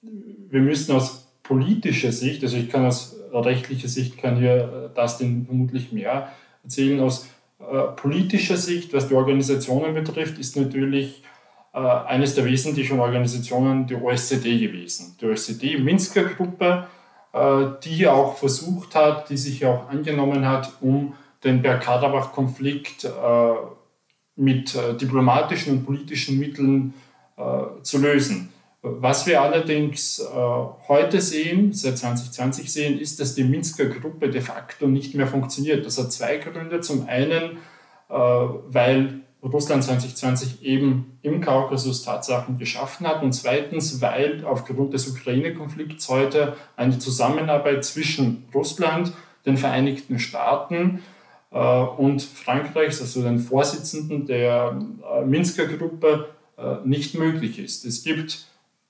wir 0.00 0.60
müssen 0.60 0.94
aus 0.94 1.28
politischer 1.42 2.12
Sicht, 2.12 2.42
also 2.42 2.56
ich 2.56 2.70
kann 2.70 2.86
aus 2.86 3.16
rechtlicher 3.32 3.88
Sicht, 3.88 4.18
kann 4.18 4.36
hier 4.36 4.90
Dustin 4.94 5.46
vermutlich 5.46 5.92
mehr 5.92 6.32
erzählen, 6.62 7.00
aus 7.00 7.28
äh, 7.58 7.82
politischer 7.96 8.56
Sicht, 8.56 8.92
was 8.92 9.08
die 9.08 9.14
Organisationen 9.14 9.94
betrifft, 9.94 10.38
ist 10.38 10.56
natürlich 10.56 11.22
äh, 11.22 11.37
eines 11.76 12.34
der 12.34 12.44
wesentlichen 12.44 12.98
Organisationen 12.98 13.86
die 13.86 13.94
OSZE 13.94 14.40
gewesen. 14.40 15.16
Die 15.20 15.26
OSZE 15.26 15.78
Minsker 15.78 16.24
Gruppe, 16.24 16.86
äh, 17.32 17.66
die 17.84 18.06
auch 18.06 18.36
versucht 18.36 18.94
hat, 18.94 19.28
die 19.30 19.36
sich 19.36 19.64
auch 19.66 19.88
angenommen 19.88 20.46
hat, 20.46 20.72
um 20.80 21.14
den 21.44 21.62
Bergkarabach-Konflikt 21.62 23.04
äh, 23.04 23.08
mit 24.36 24.74
äh, 24.74 24.94
diplomatischen 24.94 25.78
und 25.78 25.84
politischen 25.84 26.38
Mitteln 26.38 26.94
äh, 27.36 27.82
zu 27.82 27.98
lösen. 27.98 28.52
Was 28.80 29.26
wir 29.26 29.42
allerdings 29.42 30.24
heute 30.86 31.20
sehen, 31.20 31.72
seit 31.72 31.98
2020 31.98 32.72
sehen, 32.72 33.00
ist, 33.00 33.18
dass 33.18 33.34
die 33.34 33.42
Minsker 33.42 33.86
Gruppe 33.86 34.30
de 34.30 34.40
facto 34.40 34.86
nicht 34.86 35.16
mehr 35.16 35.26
funktioniert. 35.26 35.84
Das 35.84 35.98
hat 35.98 36.12
zwei 36.12 36.36
Gründe. 36.36 36.80
Zum 36.80 37.08
einen, 37.08 37.58
weil 38.08 39.22
Russland 39.52 39.84
2020 39.84 40.62
eben 40.62 41.18
im 41.22 41.40
Kaukasus 41.40 42.02
Tatsachen 42.02 42.58
geschaffen 42.58 43.06
hat 43.06 43.22
und 43.22 43.32
zweitens, 43.32 44.00
weil 44.00 44.44
aufgrund 44.44 44.94
des 44.94 45.08
Ukraine-Konflikts 45.08 46.08
heute 46.08 46.56
eine 46.76 46.98
Zusammenarbeit 46.98 47.84
zwischen 47.84 48.44
Russland, 48.54 49.12
den 49.46 49.56
Vereinigten 49.56 50.18
Staaten 50.18 51.02
äh, 51.50 51.58
und 51.58 52.22
Frankreichs, 52.22 53.00
also 53.00 53.22
den 53.22 53.38
Vorsitzenden 53.38 54.26
der 54.26 54.78
äh, 55.10 55.24
Minsker 55.24 55.66
Gruppe, 55.66 56.28
äh, 56.56 56.76
nicht 56.84 57.14
möglich 57.14 57.58
ist. 57.58 57.84
Es 57.84 58.02
gibt 58.02 58.46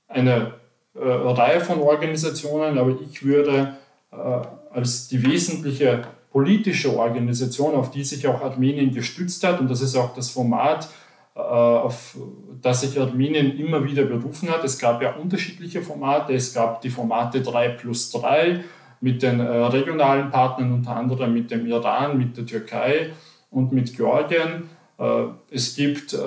eine 0.08 0.54
Reihe 0.94 1.60
von 1.60 1.80
Organisationen, 1.80 2.76
aber 2.76 2.96
ich 3.00 3.24
würde 3.24 3.76
als 4.10 5.06
die 5.06 5.22
wesentliche 5.24 6.02
politische 6.30 6.96
Organisation, 6.96 7.74
auf 7.74 7.90
die 7.90 8.04
sich 8.04 8.26
auch 8.26 8.42
Armenien 8.42 8.92
gestützt 8.92 9.44
hat, 9.44 9.60
und 9.60 9.70
das 9.70 9.80
ist 9.80 9.96
auch 9.96 10.14
das 10.14 10.30
Format, 10.30 10.88
auf 11.34 12.16
das 12.60 12.80
sich 12.80 13.00
Armenien 13.00 13.56
immer 13.58 13.84
wieder 13.84 14.04
berufen 14.04 14.50
hat. 14.50 14.64
Es 14.64 14.78
gab 14.78 15.00
ja 15.00 15.14
unterschiedliche 15.14 15.82
Formate. 15.82 16.32
Es 16.32 16.52
gab 16.52 16.80
die 16.80 16.90
Formate 16.90 17.40
3 17.40 17.68
plus 17.70 18.10
3, 18.10 18.64
mit 19.00 19.22
den 19.22 19.40
äh, 19.40 19.44
regionalen 19.44 20.30
Partnern, 20.30 20.72
unter 20.72 20.96
anderem 20.96 21.32
mit 21.32 21.50
dem 21.50 21.66
Iran, 21.66 22.18
mit 22.18 22.36
der 22.36 22.46
Türkei 22.46 23.10
und 23.50 23.72
mit 23.72 23.96
Georgien. 23.96 24.68
Äh, 24.98 25.24
es 25.50 25.76
gibt 25.76 26.14
äh, 26.14 26.18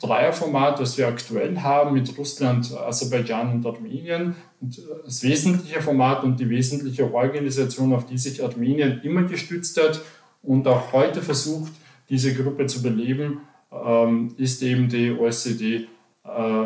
Dreierformat, 0.00 0.78
das 0.80 0.96
wir 0.96 1.08
aktuell 1.08 1.58
haben 1.58 1.94
mit 1.94 2.16
Russland, 2.16 2.72
Aserbaidschan 2.72 3.52
und 3.52 3.66
Armenien. 3.66 4.36
Und 4.60 4.80
das 5.04 5.22
wesentliche 5.22 5.82
Format 5.82 6.22
und 6.24 6.38
die 6.38 6.48
wesentliche 6.48 7.12
Organisation, 7.12 7.92
auf 7.92 8.06
die 8.06 8.18
sich 8.18 8.42
Armenien 8.42 9.00
immer 9.02 9.24
gestützt 9.24 9.80
hat 9.82 10.00
und 10.42 10.66
auch 10.68 10.92
heute 10.92 11.20
versucht, 11.22 11.72
diese 12.08 12.34
Gruppe 12.34 12.66
zu 12.66 12.82
beleben, 12.82 13.40
ähm, 13.72 14.34
ist 14.38 14.62
eben 14.62 14.88
die 14.88 15.10
OSZE 15.10 15.86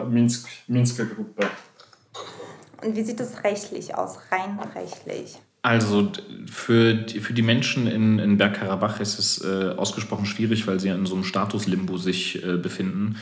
Minsk, 0.09 0.49
Minsker 0.67 1.07
Gruppe. 1.07 1.47
Und 2.85 2.97
wie 2.97 3.03
sieht 3.03 3.21
es 3.21 3.45
rechtlich 3.45 3.95
aus, 3.95 4.19
rein 4.31 4.59
rechtlich? 4.75 5.39
Also 5.63 6.11
für 6.51 6.95
die, 6.95 7.21
für 7.21 7.33
die 7.33 7.43
Menschen 7.43 7.87
in, 7.87 8.19
in 8.19 8.37
Bergkarabach 8.37 8.99
ist 8.99 9.19
es 9.19 9.45
äh, 9.45 9.71
ausgesprochen 9.77 10.27
schwierig, 10.27 10.67
weil 10.67 10.81
sie 10.81 10.89
in 10.89 11.07
so 11.07 11.15
einem 11.15 11.25
Statuslimbo 11.25 11.97
sich 11.99 12.45
äh, 12.45 12.57
befinden. 12.57 13.17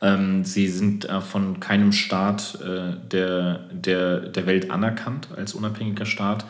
Ähm, 0.00 0.44
sie 0.44 0.68
sind 0.68 1.04
äh, 1.08 1.20
von 1.20 1.58
keinem 1.58 1.90
Staat 1.92 2.58
äh, 2.62 2.94
der, 3.10 3.58
der, 3.72 4.20
der 4.20 4.46
Welt 4.46 4.70
anerkannt 4.70 5.28
als 5.36 5.52
unabhängiger 5.52 6.06
Staat. 6.06 6.46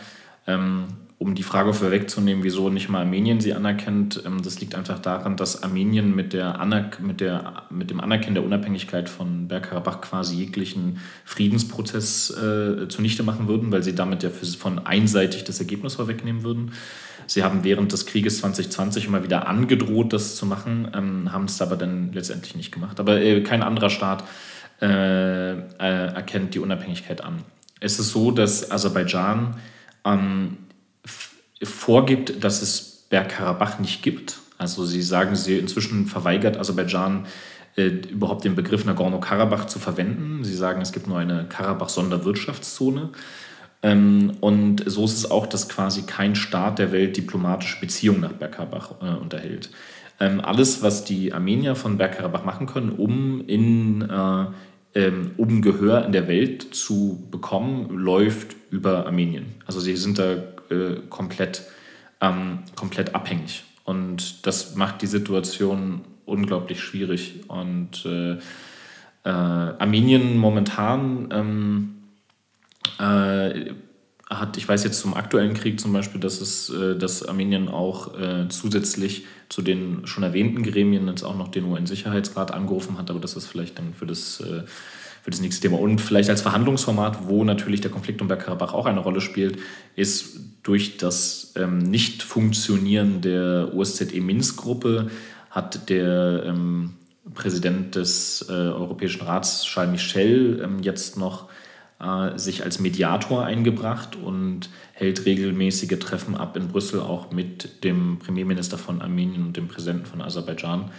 Ähm, 0.46 0.84
um 1.20 1.34
die 1.34 1.42
Frage 1.42 1.74
vorwegzunehmen, 1.74 2.42
wieso 2.42 2.70
nicht 2.70 2.88
mal 2.88 3.02
Armenien 3.02 3.42
sie 3.42 3.52
anerkennt, 3.52 4.22
ähm, 4.24 4.40
das 4.42 4.58
liegt 4.58 4.74
einfach 4.74 4.98
daran, 4.98 5.36
dass 5.36 5.62
Armenien 5.62 6.16
mit, 6.16 6.32
der 6.32 6.58
Anerk 6.58 6.98
mit, 6.98 7.20
der, 7.20 7.64
mit 7.68 7.90
dem 7.90 8.00
Anerkennen 8.00 8.36
der 8.36 8.44
Unabhängigkeit 8.44 9.10
von 9.10 9.46
Bergkarabach 9.46 10.00
quasi 10.00 10.36
jeglichen 10.36 10.98
Friedensprozess 11.26 12.30
äh, 12.30 12.88
zunichte 12.88 13.22
machen 13.22 13.48
würden, 13.48 13.70
weil 13.70 13.82
sie 13.82 13.94
damit 13.94 14.22
ja 14.22 14.30
von 14.30 14.78
einseitig 14.86 15.44
das 15.44 15.60
Ergebnis 15.60 15.96
vorwegnehmen 15.96 16.42
würden. 16.42 16.72
Sie 17.26 17.44
haben 17.44 17.64
während 17.64 17.92
des 17.92 18.06
Krieges 18.06 18.38
2020 18.38 19.04
immer 19.04 19.22
wieder 19.22 19.46
angedroht, 19.46 20.14
das 20.14 20.36
zu 20.36 20.46
machen, 20.46 20.90
ähm, 20.94 21.32
haben 21.32 21.44
es 21.44 21.60
aber 21.60 21.76
dann 21.76 22.14
letztendlich 22.14 22.56
nicht 22.56 22.72
gemacht. 22.72 22.98
Aber 22.98 23.20
äh, 23.20 23.42
kein 23.42 23.62
anderer 23.62 23.90
Staat 23.90 24.24
äh, 24.80 25.52
äh 25.52 25.58
erkennt 25.76 26.54
die 26.54 26.60
Unabhängigkeit 26.60 27.22
an. 27.22 27.42
Es 27.78 27.98
ist 27.98 28.08
so, 28.08 28.30
dass 28.30 28.70
Aserbaidschan 28.70 29.56
ähm, 30.06 30.56
vorgibt, 31.62 32.42
dass 32.42 32.62
es 32.62 33.06
Bergkarabach 33.10 33.78
nicht 33.78 34.02
gibt. 34.02 34.38
Also 34.58 34.84
sie 34.84 35.02
sagen, 35.02 35.36
sie 35.36 35.58
inzwischen 35.58 36.06
verweigert 36.06 36.58
Aserbaidschan 36.58 37.26
äh, 37.76 37.86
überhaupt 37.86 38.44
den 38.44 38.54
Begriff 38.54 38.84
Nagorno-Karabach 38.84 39.66
zu 39.66 39.78
verwenden. 39.78 40.44
Sie 40.44 40.54
sagen, 40.54 40.80
es 40.80 40.92
gibt 40.92 41.06
nur 41.06 41.18
eine 41.18 41.46
Karabach-Sonderwirtschaftszone. 41.48 43.10
Ähm, 43.82 44.32
und 44.40 44.82
so 44.86 45.04
ist 45.04 45.14
es 45.14 45.30
auch, 45.30 45.46
dass 45.46 45.68
quasi 45.68 46.02
kein 46.02 46.34
Staat 46.34 46.78
der 46.78 46.92
Welt 46.92 47.16
diplomatische 47.16 47.80
Beziehungen 47.80 48.20
nach 48.20 48.32
Bergkarabach 48.32 49.00
äh, 49.00 49.18
unterhält. 49.18 49.70
Ähm, 50.18 50.40
alles, 50.40 50.82
was 50.82 51.04
die 51.04 51.32
Armenier 51.32 51.74
von 51.74 51.96
Bergkarabach 51.96 52.44
machen 52.44 52.66
können, 52.66 52.90
um 52.90 53.42
in 53.46 54.02
äh, 54.02 54.46
ähm, 54.94 55.30
um 55.36 55.62
Gehör 55.62 56.04
in 56.04 56.12
der 56.12 56.26
Welt 56.26 56.74
zu 56.74 57.24
bekommen, 57.30 57.90
läuft 57.90 58.56
über 58.70 59.06
Armenien. 59.06 59.46
Also 59.66 59.78
sie 59.80 59.96
sind 59.96 60.18
da 60.18 60.36
äh, 60.70 61.00
komplett, 61.08 61.64
ähm, 62.20 62.60
komplett 62.76 63.14
abhängig. 63.14 63.64
Und 63.84 64.46
das 64.46 64.76
macht 64.76 65.02
die 65.02 65.06
Situation 65.06 66.02
unglaublich 66.26 66.80
schwierig. 66.80 67.40
Und 67.48 68.04
äh, 68.06 68.34
äh, 69.24 69.28
Armenien 69.28 70.38
momentan 70.38 71.28
ähm, 71.32 71.94
äh, 72.98 73.72
hat, 74.28 74.56
ich 74.56 74.68
weiß 74.68 74.84
jetzt 74.84 75.00
zum 75.00 75.14
aktuellen 75.14 75.54
Krieg 75.54 75.80
zum 75.80 75.92
Beispiel, 75.92 76.20
dass, 76.20 76.40
es, 76.40 76.70
äh, 76.70 76.96
dass 76.96 77.26
Armenien 77.26 77.68
auch 77.68 78.16
äh, 78.18 78.48
zusätzlich 78.48 79.26
zu 79.48 79.60
den 79.60 80.06
schon 80.06 80.22
erwähnten 80.22 80.62
Gremien 80.62 81.08
jetzt 81.08 81.24
auch 81.24 81.36
noch 81.36 81.48
den 81.48 81.64
UN-Sicherheitsrat 81.64 82.52
angerufen 82.52 82.96
hat, 82.96 83.10
aber 83.10 83.18
das 83.18 83.34
ist 83.34 83.46
vielleicht 83.46 83.78
dann 83.78 83.92
für 83.92 84.06
das 84.06 84.40
für 85.22 85.30
das 85.30 85.40
nächste 85.40 85.62
Thema. 85.62 85.80
Und 85.80 86.00
vielleicht 86.00 86.30
als 86.30 86.42
Verhandlungsformat, 86.42 87.28
wo 87.28 87.44
natürlich 87.44 87.80
der 87.80 87.90
Konflikt 87.90 88.22
um 88.22 88.28
Bergkarabach 88.28 88.72
auch 88.74 88.86
eine 88.86 89.00
Rolle 89.00 89.20
spielt, 89.20 89.58
ist 89.96 90.40
durch 90.62 90.96
das 90.96 91.52
ähm, 91.56 91.78
Nicht-Funktionieren 91.78 93.20
der 93.20 93.72
OSZE-Minsk-Gruppe 93.74 95.10
hat 95.50 95.88
der 95.90 96.44
ähm, 96.46 96.94
Präsident 97.34 97.96
des 97.96 98.46
äh, 98.48 98.52
Europäischen 98.52 99.22
Rats, 99.22 99.64
Charles 99.64 99.92
Michel, 99.92 100.62
ähm, 100.64 100.78
jetzt 100.82 101.16
noch 101.16 101.48
äh, 102.00 102.38
sich 102.38 102.64
als 102.64 102.80
Mediator 102.80 103.44
eingebracht 103.44 104.16
und 104.16 104.70
hält 104.92 105.26
regelmäßige 105.26 105.98
Treffen 105.98 106.36
ab 106.36 106.56
in 106.56 106.68
Brüssel, 106.68 107.00
auch 107.00 107.30
mit 107.30 107.84
dem 107.84 108.18
Premierminister 108.18 108.78
von 108.78 109.02
Armenien 109.02 109.44
und 109.44 109.56
dem 109.56 109.68
Präsidenten 109.68 110.06
von 110.06 110.22
Aserbaidschan, 110.22 110.90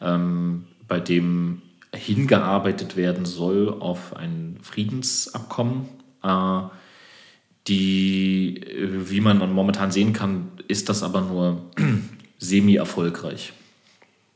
ähm, 0.00 0.64
bei 0.88 1.00
dem 1.00 1.62
hingearbeitet 1.94 2.96
werden 2.96 3.24
soll 3.24 3.80
auf 3.80 4.14
ein 4.16 4.58
Friedensabkommen. 4.62 5.88
Äh, 6.22 6.62
die, 7.66 8.64
wie 8.90 9.20
man 9.20 9.52
momentan 9.52 9.90
sehen 9.90 10.12
kann, 10.12 10.52
ist 10.68 10.88
das 10.88 11.02
aber 11.02 11.20
nur 11.20 11.62
semi-erfolgreich, 12.38 13.52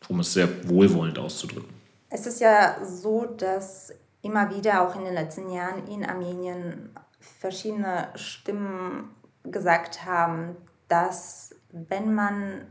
um 0.08 0.20
es 0.20 0.34
sehr 0.34 0.68
wohlwollend 0.68 1.18
auszudrücken. 1.18 1.72
Es 2.10 2.26
ist 2.26 2.40
ja 2.40 2.76
so, 2.84 3.24
dass 3.24 3.94
immer 4.20 4.54
wieder 4.54 4.86
auch 4.86 4.96
in 4.96 5.04
den 5.04 5.14
letzten 5.14 5.50
Jahren 5.50 5.86
in 5.88 6.04
Armenien 6.04 6.90
verschiedene 7.20 8.08
Stimmen 8.16 9.10
gesagt 9.44 10.04
haben, 10.04 10.56
dass 10.88 11.54
wenn 11.72 12.14
man 12.14 12.66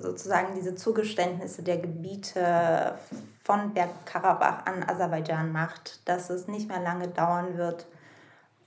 sozusagen 0.00 0.54
diese 0.54 0.74
Zugeständnisse 0.74 1.62
der 1.62 1.78
Gebiete 1.78 2.94
von 3.42 3.74
Bergkarabach 3.74 4.66
an 4.66 4.82
Aserbaidschan 4.82 5.52
macht, 5.52 6.06
dass 6.08 6.30
es 6.30 6.48
nicht 6.48 6.68
mehr 6.68 6.80
lange 6.80 7.08
dauern 7.08 7.56
wird, 7.56 7.86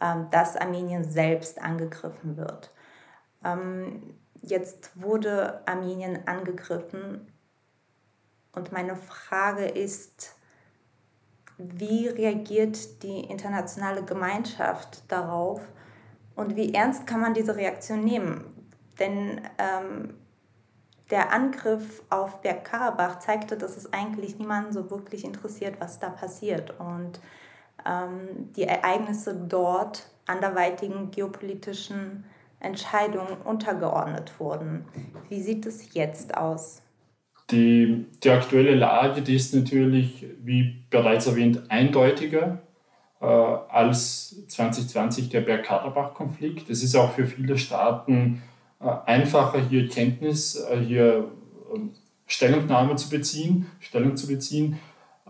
ähm, 0.01 0.27
dass 0.31 0.58
Armenien 0.58 1.03
selbst 1.03 1.62
angegriffen 1.62 2.38
wird. 2.38 2.71
Ähm, 3.43 4.15
jetzt 4.41 4.91
wurde 5.01 5.62
Armenien 5.67 6.27
angegriffen 6.27 7.31
und 8.53 8.71
meine 8.71 8.95
Frage 8.95 9.65
ist, 9.65 10.36
Wie 11.58 12.08
reagiert 12.08 13.01
die 13.03 13.21
internationale 13.21 14.03
Gemeinschaft 14.03 15.03
darauf 15.08 15.62
und 16.36 16.55
wie 16.55 16.73
ernst 16.73 17.08
kann 17.08 17.21
man 17.21 17.34
diese 17.34 17.55
Reaktion 17.55 18.03
nehmen? 18.03 18.69
Denn 18.99 19.41
ähm, 19.58 20.15
der 21.11 21.31
Angriff 21.31 22.03
auf 22.09 22.41
Bergkarabach 22.41 23.19
zeigte, 23.19 23.57
dass 23.57 23.77
es 23.77 23.93
eigentlich 23.93 24.39
niemanden 24.39 24.73
so 24.73 24.89
wirklich 24.89 25.23
interessiert, 25.23 25.75
was 25.79 25.99
da 25.99 26.09
passiert. 26.09 26.73
Und 26.79 27.19
ähm, 27.85 28.51
die 28.55 28.63
Ereignisse 28.63 29.35
dort 29.35 30.09
anderweitigen 30.25 31.11
geopolitischen 31.11 32.25
Entscheidungen 32.59 33.37
untergeordnet 33.43 34.39
wurden. 34.39 34.85
Wie 35.29 35.41
sieht 35.41 35.65
es 35.65 35.93
jetzt 35.93 36.35
aus? 36.35 36.81
Die, 37.51 38.07
die 38.23 38.29
aktuelle 38.31 38.73
Lage, 38.73 39.21
die 39.21 39.35
ist 39.35 39.53
natürlich, 39.53 40.25
wie 40.43 40.83
bereits 40.89 41.27
erwähnt, 41.27 41.69
eindeutiger 41.69 42.63
äh, 43.21 43.25
als 43.25 44.47
2020 44.47 45.29
der 45.29 45.41
Bergkarabach-Konflikt. 45.41 46.71
Es 46.71 46.81
ist 46.81 46.95
auch 46.95 47.11
für 47.11 47.27
viele 47.27 47.59
Staaten 47.59 48.41
einfacher, 48.79 49.61
hier 49.69 49.88
Kenntnis, 49.88 50.55
äh, 50.55 50.77
hier 50.77 51.31
ähm, 51.73 51.91
Stellungnahme 52.27 52.95
zu 52.95 53.09
beziehen, 53.09 53.67
Stellung 53.79 54.17
zu 54.17 54.27
beziehen. 54.27 54.79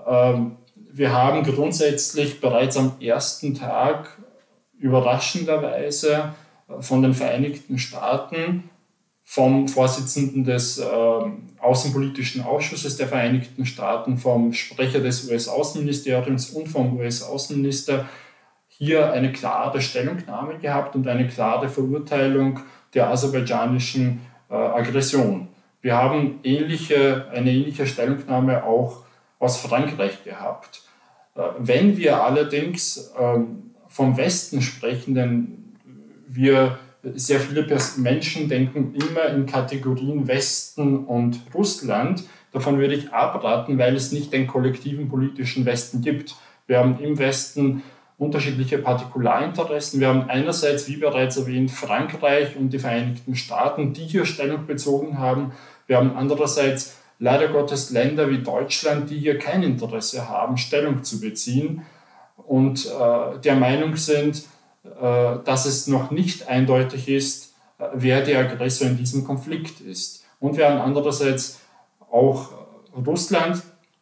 Ähm, 0.05 0.57
wir 0.75 1.13
haben 1.13 1.43
grundsätzlich 1.43 2.39
bereits 2.39 2.77
am 2.77 2.93
ersten 2.99 3.53
Tag 3.53 4.17
überraschenderweise 4.77 6.33
äh, 6.67 6.81
von 6.81 7.01
den 7.01 7.13
Vereinigten 7.13 7.77
Staaten 7.77 8.69
vom 9.27 9.67
Vorsitzenden 9.67 10.43
des 10.43 10.77
äh, 10.77 10.85
Außenpolitischen 11.59 12.43
Ausschusses 12.43 12.95
der 12.95 13.07
Vereinigten 13.07 13.65
Staaten, 13.65 14.19
vom 14.19 14.53
Sprecher 14.53 14.99
des 14.99 15.27
US-Außenministeriums 15.29 16.51
und 16.51 16.67
vom 16.67 16.97
US-Außenminister 16.97 18.07
hier 18.67 19.11
eine 19.11 19.31
klare 19.31 19.81
Stellungnahme 19.81 20.59
gehabt 20.59 20.95
und 20.95 21.07
eine 21.07 21.27
klare 21.27 21.69
Verurteilung 21.69 22.59
der 22.95 23.09
aserbaidschanischen 23.09 24.21
äh, 24.49 24.55
Aggression. 24.55 25.49
Wir 25.81 25.95
haben 25.95 26.39
ähnliche, 26.43 27.27
eine 27.31 27.51
ähnliche 27.51 27.85
Stellungnahme 27.85 28.63
auch 28.63 29.03
aus 29.37 29.57
Frankreich 29.57 30.23
gehabt. 30.23 30.81
Äh, 31.35 31.41
wenn 31.59 31.97
wir 31.97 32.23
allerdings 32.23 33.13
ähm, 33.19 33.71
vom 33.87 34.17
Westen 34.17 34.61
sprechen, 34.61 35.13
denn 35.13 35.75
wir 36.27 36.79
sehr 37.13 37.39
viele 37.39 37.65
Menschen 37.97 38.49
denken 38.49 38.95
immer 38.95 39.27
in 39.27 39.45
Kategorien 39.45 40.27
Westen 40.27 41.05
und 41.05 41.39
Russland. 41.53 42.23
Davon 42.51 42.79
würde 42.79 42.95
ich 42.95 43.13
abraten, 43.13 43.77
weil 43.77 43.95
es 43.95 44.11
nicht 44.11 44.33
den 44.33 44.47
kollektiven 44.47 45.07
politischen 45.07 45.65
Westen 45.65 46.01
gibt. 46.01 46.35
Wir 46.67 46.79
haben 46.79 46.99
im 46.99 47.17
Westen 47.19 47.83
unterschiedliche 48.17 48.77
Partikularinteressen. 48.77 49.99
Wir 49.99 50.07
haben 50.07 50.29
einerseits, 50.29 50.87
wie 50.87 50.97
bereits 50.97 51.37
erwähnt, 51.37 51.71
Frankreich 51.71 52.55
und 52.55 52.69
die 52.69 52.79
Vereinigten 52.79 53.35
Staaten, 53.35 53.93
die 53.93 54.05
hier 54.05 54.25
Stellung 54.25 54.65
bezogen 54.65 55.19
haben. 55.19 55.51
Wir 55.87 55.97
haben 55.97 56.15
andererseits 56.15 56.97
leider 57.19 57.49
Gottes 57.49 57.89
Länder 57.91 58.29
wie 58.29 58.39
Deutschland, 58.39 59.09
die 59.09 59.19
hier 59.19 59.37
kein 59.37 59.63
Interesse 59.63 60.29
haben, 60.29 60.57
Stellung 60.57 61.03
zu 61.03 61.19
beziehen 61.19 61.83
und 62.37 62.85
äh, 62.85 63.39
der 63.39 63.55
Meinung 63.55 63.95
sind, 63.95 64.43
äh, 64.83 65.37
dass 65.43 65.65
es 65.65 65.87
noch 65.87 66.11
nicht 66.11 66.47
eindeutig 66.47 67.09
ist, 67.09 67.53
äh, 67.79 67.85
wer 67.93 68.21
der 68.21 68.39
Aggressor 68.39 68.87
in 68.87 68.97
diesem 68.97 69.23
Konflikt 69.23 69.81
ist. 69.81 70.23
Und 70.39 70.57
wir 70.57 70.69
haben 70.69 70.79
andererseits 70.79 71.59
auch 72.11 72.49
Russland, 73.05 73.61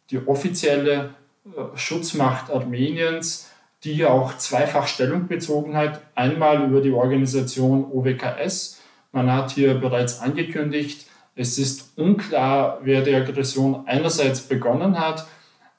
die 0.10 0.28
offizielle 0.28 1.16
äh, 1.46 1.78
Schutzmacht 1.78 2.52
Armeniens, 2.52 3.50
die 3.84 4.06
auch 4.06 4.38
zweifach 4.38 4.88
Stellung 4.88 5.28
bezogen 5.28 5.76
hat. 5.76 6.02
Einmal 6.16 6.64
über 6.64 6.82
die 6.82 6.92
Organisation 6.92 7.86
OWKS. 7.92 8.82
Man 9.12 9.32
hat 9.32 9.52
hier 9.52 9.76
bereits 9.76 10.20
angekündigt, 10.22 11.08
es 11.36 11.58
ist 11.58 11.98
unklar, 11.98 12.80
wer 12.84 13.02
die 13.02 13.16
Aggression 13.16 13.84
einerseits 13.88 14.42
begonnen 14.42 15.00
hat. 15.00 15.26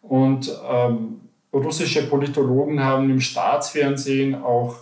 Und 0.03 0.53
ähm, 0.69 1.21
russische 1.53 2.09
Politologen 2.09 2.83
haben 2.83 3.09
im 3.11 3.21
Staatsfernsehen 3.21 4.35
auch 4.35 4.77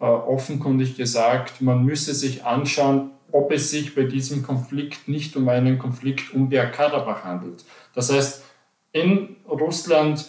äh, 0.00 0.04
offenkundig 0.04 0.96
gesagt, 0.96 1.62
man 1.62 1.84
müsse 1.84 2.12
sich 2.12 2.44
anschauen, 2.44 3.12
ob 3.32 3.52
es 3.52 3.70
sich 3.70 3.94
bei 3.94 4.02
diesem 4.02 4.42
Konflikt 4.42 5.08
nicht 5.08 5.36
um 5.36 5.48
einen 5.48 5.78
Konflikt 5.78 6.34
um 6.34 6.48
Bergkarabach 6.48 7.24
handelt. 7.24 7.64
Das 7.94 8.12
heißt, 8.12 8.44
in 8.92 9.36
Russland 9.48 10.26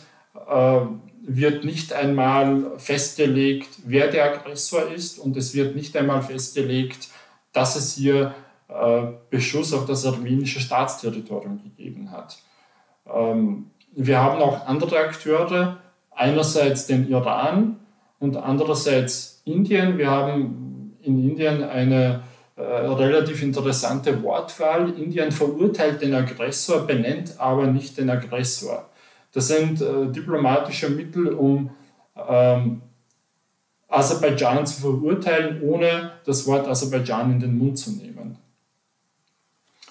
äh, 0.48 0.80
wird 1.30 1.66
nicht 1.66 1.92
einmal 1.92 2.72
festgelegt, 2.78 3.68
wer 3.86 4.08
der 4.08 4.34
Aggressor 4.34 4.90
ist 4.90 5.20
und 5.20 5.36
es 5.36 5.54
wird 5.54 5.76
nicht 5.76 5.96
einmal 5.98 6.22
festgelegt, 6.22 7.10
dass 7.52 7.76
es 7.76 7.96
hier 7.96 8.34
äh, 8.70 9.02
Beschuss 9.30 9.74
auf 9.74 9.86
das 9.86 10.06
armenische 10.06 10.62
Staatsterritorium 10.62 11.62
gegeben 11.62 12.12
hat. 12.12 12.38
Ähm, 13.14 13.72
wir 13.92 14.20
haben 14.20 14.42
auch 14.42 14.66
andere 14.68 15.00
Akteure, 15.00 15.78
einerseits 16.12 16.88
den 16.88 17.10
Iran 17.10 17.78
und 18.20 18.38
andererseits 18.38 19.42
Indien. 19.44 19.98
Wir 19.98 20.10
haben 20.10 20.96
in 21.02 21.30
Indien 21.30 21.62
eine 21.62 22.24
äh, 22.56 22.62
relativ 22.62 23.44
interessante 23.44 24.24
Wortwahl. 24.24 24.98
Indien 24.98 25.34
verurteilt 25.34 26.02
den 26.02 26.14
Aggressor, 26.14 26.88
benennt 26.88 27.34
aber 27.38 27.68
nicht 27.68 27.98
den 27.98 28.10
Aggressor. 28.10 28.87
Das 29.38 29.50
sind 29.50 29.82
äh, 29.82 30.12
diplomatische 30.12 30.90
Mittel, 30.90 31.28
um 31.28 31.70
ähm, 32.28 32.82
Aserbaidschan 33.88 34.66
zu 34.66 34.82
verurteilen, 34.82 35.62
ohne 35.62 36.14
das 36.26 36.48
Wort 36.48 36.68
Aserbaidschan 36.68 37.34
in 37.34 37.40
den 37.40 37.56
Mund 37.56 37.78
zu 37.78 37.92
nehmen. 37.92 38.40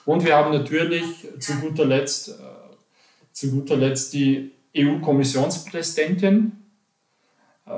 Und 0.05 0.25
wir 0.25 0.35
haben 0.37 0.53
natürlich 0.53 1.29
zu 1.39 1.61
guter 1.61 1.85
Letzt, 1.85 2.31
äh, 2.31 2.33
zu 3.31 3.53
guter 3.53 3.77
Letzt 3.77 4.15
die 4.15 4.51
EU-Kommissionspräsidentin, 4.77 6.51
äh, 7.67 7.71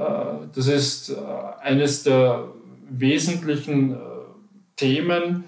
das 0.55 0.69
ist 0.69 1.11
äh, 1.11 1.17
eines 1.61 2.03
der 2.03 2.49
wesentlichen 2.89 3.93
äh, 3.93 3.97
Themen 4.77 5.45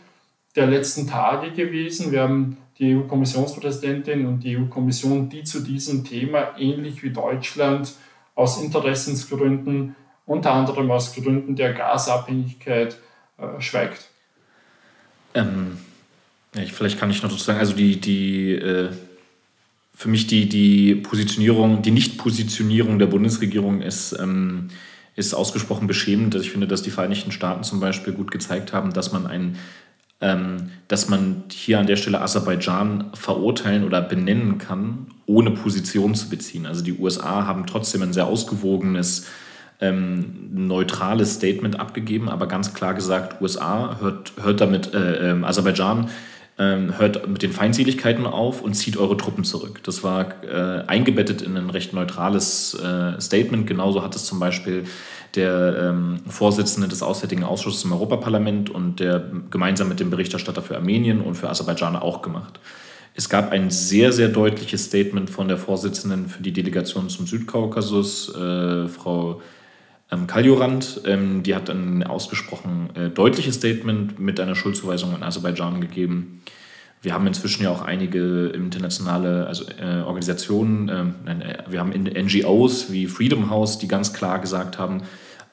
der 0.55 0.67
letzten 0.67 1.07
Tage 1.07 1.53
gewesen. 1.53 2.13
Wir 2.13 2.21
haben 2.21 2.59
die 2.81 2.97
EU-Kommissionspräsidentin 2.97 4.27
und 4.27 4.41
die 4.41 4.57
EU-Kommission, 4.57 5.29
die 5.29 5.45
zu 5.45 5.61
diesem 5.61 6.05
Thema 6.05 6.59
ähnlich 6.59 7.03
wie 7.03 7.11
Deutschland 7.11 7.93
aus 8.35 8.61
Interessensgründen, 8.61 9.95
unter 10.27 10.53
anderem 10.53 10.91
aus 10.91 11.15
Gründen 11.15 11.55
der 11.55 11.75
Gasabhängigkeit, 11.75 12.97
äh, 13.39 13.61
schweigt. 13.61 14.09
Ähm, 15.35 15.79
ja, 16.55 16.63
vielleicht 16.65 16.99
kann 16.99 17.11
ich 17.11 17.23
noch 17.23 17.31
dazu 17.31 17.45
sagen, 17.45 17.59
also 17.59 17.75
die, 17.75 18.01
die 18.01 18.53
äh 18.55 18.89
für 20.01 20.09
mich 20.09 20.27
die, 20.27 20.49
die 20.49 20.95
Positionierung, 20.95 21.83
die 21.83 21.91
Nicht-Positionierung 21.91 22.99
der 22.99 23.05
Bundesregierung 23.05 23.83
ist, 23.83 24.17
ähm, 24.19 24.69
ist 25.15 25.35
ausgesprochen 25.35 25.87
beschämend. 25.87 26.35
Ich 26.37 26.51
finde, 26.51 26.67
dass 26.67 26.81
die 26.81 26.91
Vereinigten 26.91 27.33
Staaten 27.33 27.65
zum 27.65 27.81
Beispiel 27.81 28.15
gut 28.15 28.31
gezeigt 28.31 28.73
haben, 28.73 28.95
dass 28.95 29.13
man 29.13 29.27
ein 29.27 29.59
ähm, 30.21 30.71
dass 30.89 31.09
man 31.09 31.45
hier 31.51 31.79
an 31.79 31.87
der 31.87 31.97
Stelle 31.97 32.21
Aserbaidschan 32.21 33.11
verurteilen 33.15 33.85
oder 33.85 34.03
benennen 34.03 34.59
kann, 34.59 35.07
ohne 35.27 35.51
Position 35.51 36.15
zu 36.15 36.29
beziehen. 36.29 36.67
Also 36.67 36.83
die 36.83 36.99
USA 36.99 37.47
haben 37.47 37.67
trotzdem 37.67 38.03
ein 38.03 38.13
sehr 38.13 38.27
ausgewogenes, 38.27 39.27
ähm, 39.81 40.51
neutrales 40.53 41.35
Statement 41.35 41.81
abgegeben, 41.81 42.29
aber 42.29 42.47
ganz 42.47 42.75
klar 42.75 42.93
gesagt, 42.93 43.41
USA 43.41 43.97
hört, 44.01 44.33
hört 44.43 44.61
damit 44.61 44.93
äh, 44.93 45.31
äh, 45.31 45.43
Aserbaidschan 45.43 46.11
ähm, 46.61 46.99
hört 46.99 47.27
mit 47.27 47.43
den 47.43 47.53
Feindseligkeiten 47.53 48.27
auf 48.27 48.61
und 48.61 48.75
zieht 48.75 48.99
eure 48.99 49.17
Truppen 49.17 49.45
zurück. 49.45 49.81
Das 49.83 50.05
war 50.05 50.45
äh, 50.45 50.85
eingebettet 50.87 51.41
in 51.41 51.57
ein 51.57 51.71
recht 51.71 51.95
neutrales 51.95 52.75
äh, 52.75 53.19
Statement. 53.19 53.67
Genauso 53.67 54.03
hat 54.03 54.15
es 54.15 54.27
zum 54.27 54.39
Beispiel 54.39 54.85
der 55.35 55.91
ähm, 55.91 56.21
Vorsitzende 56.29 56.87
des 56.87 57.03
Auswärtigen 57.03 57.45
Ausschusses 57.45 57.85
im 57.85 57.93
Europaparlament 57.93 58.69
und 58.69 59.01
der 59.01 59.25
gemeinsam 59.51 59.89
mit 59.89 60.01
dem 60.01 60.11
Berichterstatter 60.11 60.61
für 60.61 60.77
Armenien 60.77 61.23
und 61.23 61.35
für 61.35 61.49
Aserbaidschan 61.49 61.97
auch 61.97 62.21
gemacht. 62.21 62.61
Es 63.15 63.31
gab 63.31 63.53
ein 63.53 63.71
sehr, 63.71 64.13
sehr 64.13 64.29
deutliches 64.29 64.85
Statement 64.85 65.31
von 65.31 65.49
der 65.49 65.57
Vorsitzenden 65.57 66.29
für 66.29 66.43
die 66.43 66.53
Delegation 66.53 67.09
zum 67.09 67.27
Südkaukasus, 67.27 68.35
äh, 68.35 68.87
Frau 68.87 69.41
ähm, 70.13 70.27
Kaljurand. 70.27 71.03
Ähm, 71.05 71.43
die 71.43 71.55
hat 71.55 71.71
ein 71.71 72.03
ausgesprochen 72.03 72.91
äh, 72.95 73.09
deutliches 73.11 73.57
Statement 73.57 74.19
mit 74.19 74.41
einer 74.41 74.55
Schuldzuweisung 74.55 75.15
an 75.15 75.23
Aserbaidschan 75.23 75.81
gegeben. 75.81 76.43
Wir 77.03 77.15
haben 77.15 77.27
inzwischen 77.27 77.65
ja 77.65 77.71
auch 77.71 77.81
einige 77.81 78.49
internationale 78.49 79.47
also, 79.47 79.65
äh, 79.81 80.03
Organisationen, 80.03 80.89
ähm, 80.89 81.41
äh, 81.41 81.71
wir 81.71 81.81
haben 81.81 81.93
NGOs 81.93 82.93
wie 82.93 83.07
Freedom 83.07 83.49
House, 83.49 83.79
die 83.79 83.89
ganz 83.89 84.13
klar 84.13 84.39
gesagt 84.39 84.79
haben, 84.79 85.03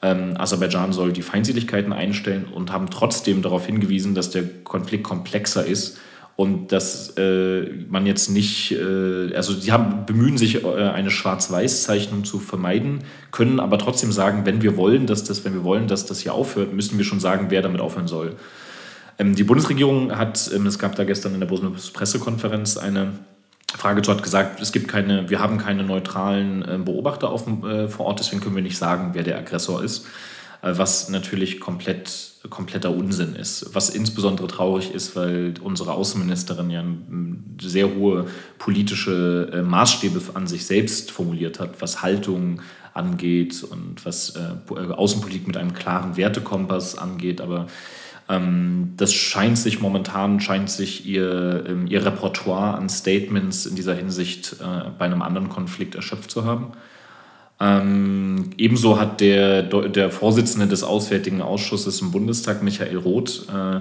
ähm, 0.02 0.34
Aserbaidschan 0.36 0.92
soll 0.92 1.12
die 1.12 1.22
Feindseligkeiten 1.22 1.92
einstellen 1.92 2.44
und 2.44 2.70
haben 2.70 2.90
trotzdem 2.90 3.42
darauf 3.42 3.66
hingewiesen, 3.66 4.14
dass 4.14 4.30
der 4.30 4.44
Konflikt 4.62 5.04
komplexer 5.04 5.64
ist 5.64 5.98
und 6.38 6.70
dass 6.70 7.14
äh, 7.16 7.62
man 7.88 8.06
jetzt 8.06 8.28
nicht, 8.30 8.70
äh, 8.70 9.34
also 9.34 9.52
sie 9.54 9.72
haben, 9.72 10.06
bemühen 10.06 10.38
sich, 10.38 10.62
äh, 10.62 10.68
eine 10.68 11.10
Schwarz-Weiß-Zeichnung 11.10 12.22
zu 12.24 12.38
vermeiden, 12.38 13.00
können 13.32 13.58
aber 13.58 13.76
trotzdem 13.76 14.12
sagen, 14.12 14.46
wenn 14.46 14.62
wir 14.62 14.76
wollen, 14.76 15.08
dass 15.08 15.24
das, 15.24 15.44
wenn 15.44 15.52
wir 15.52 15.64
wollen, 15.64 15.88
dass 15.88 16.06
das 16.06 16.20
hier 16.20 16.34
aufhört, 16.34 16.72
müssen 16.72 16.96
wir 16.96 17.04
schon 17.04 17.18
sagen, 17.18 17.46
wer 17.48 17.60
damit 17.60 17.80
aufhören 17.80 18.06
soll. 18.06 18.36
Ähm, 19.18 19.34
die 19.34 19.42
Bundesregierung 19.42 20.16
hat, 20.16 20.48
ähm, 20.54 20.64
es 20.66 20.78
gab 20.78 20.94
da 20.94 21.02
gestern 21.02 21.34
in 21.34 21.40
der 21.40 21.48
Pressekonferenz 21.48 22.76
eine 22.76 23.14
Frage 23.76 24.02
zu, 24.02 24.12
hat 24.12 24.22
gesagt, 24.22 24.60
es 24.60 24.70
gibt 24.70 24.86
keine, 24.86 25.28
wir 25.28 25.40
haben 25.40 25.58
keine 25.58 25.82
neutralen 25.82 26.62
äh, 26.62 26.78
Beobachter 26.78 27.30
auf, 27.30 27.48
äh, 27.64 27.88
vor 27.88 28.06
Ort, 28.06 28.20
deswegen 28.20 28.40
können 28.40 28.54
wir 28.54 28.62
nicht 28.62 28.78
sagen, 28.78 29.10
wer 29.14 29.24
der 29.24 29.38
Aggressor 29.38 29.82
ist. 29.82 30.06
Äh, 30.62 30.72
was 30.76 31.08
natürlich 31.08 31.60
komplett, 31.60 32.32
kompletter 32.50 32.90
Unsinn 32.90 33.34
ist. 33.36 33.74
Was 33.74 33.90
insbesondere 33.90 34.48
traurig 34.48 34.92
ist, 34.92 35.14
weil 35.16 35.54
unsere 35.62 35.92
Außenministerin 35.92 36.70
ja 36.70 36.84
sehr 37.60 37.94
hohe 37.94 38.26
politische 38.58 39.50
äh, 39.52 39.62
Maßstäbe 39.62 40.20
an 40.34 40.46
sich 40.46 40.66
selbst 40.66 41.10
formuliert 41.10 41.60
hat, 41.60 41.80
was 41.80 42.02
Haltung 42.02 42.60
angeht 42.94 43.62
und 43.62 44.04
was 44.04 44.34
äh, 44.36 44.72
Außenpolitik 44.72 45.46
mit 45.46 45.56
einem 45.56 45.74
klaren 45.74 46.16
Wertekompass 46.16 46.98
angeht. 46.98 47.40
Aber 47.40 47.68
ähm, 48.28 48.94
das 48.96 49.14
scheint 49.14 49.58
sich 49.58 49.80
momentan, 49.80 50.40
scheint 50.40 50.70
sich 50.70 51.06
ihr, 51.06 51.64
ähm, 51.68 51.86
ihr 51.86 52.04
Repertoire 52.04 52.74
an 52.76 52.88
Statements 52.88 53.66
in 53.66 53.76
dieser 53.76 53.94
Hinsicht 53.94 54.56
bei 54.58 55.04
einem 55.04 55.22
anderen 55.22 55.48
Konflikt 55.48 55.94
erschöpft 55.94 56.32
zu 56.32 56.44
haben. 56.44 56.72
Ähm, 57.60 58.50
ebenso 58.56 59.00
hat 59.00 59.20
der, 59.20 59.62
der 59.62 60.10
Vorsitzende 60.10 60.68
des 60.68 60.84
Auswärtigen 60.84 61.42
Ausschusses 61.42 62.00
im 62.00 62.12
Bundestag, 62.12 62.62
Michael 62.62 62.98
Roth, 62.98 63.46
äh, 63.48 63.80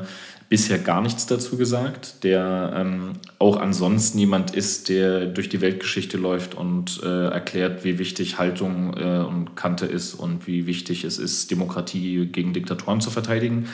bisher 0.50 0.80
gar 0.80 1.02
nichts 1.02 1.26
dazu 1.26 1.58
gesagt, 1.58 2.24
der 2.24 2.74
ähm, 2.76 3.14
auch 3.38 3.58
ansonsten 3.58 4.18
jemand 4.18 4.56
ist, 4.56 4.88
der 4.90 5.26
durch 5.26 5.50
die 5.50 5.62
Weltgeschichte 5.62 6.18
läuft 6.18 6.56
und 6.56 7.02
äh, 7.04 7.28
erklärt, 7.28 7.84
wie 7.84 8.00
wichtig 8.00 8.40
Haltung 8.40 8.96
äh, 8.96 9.26
und 9.28 9.56
Kante 9.56 9.86
ist 9.86 10.14
und 10.14 10.48
wie 10.48 10.66
wichtig 10.66 11.04
es 11.04 11.20
ist, 11.20 11.52
Demokratie 11.52 12.28
gegen 12.28 12.54
Diktatoren 12.54 13.02
zu 13.02 13.12
verteidigen. 13.12 13.68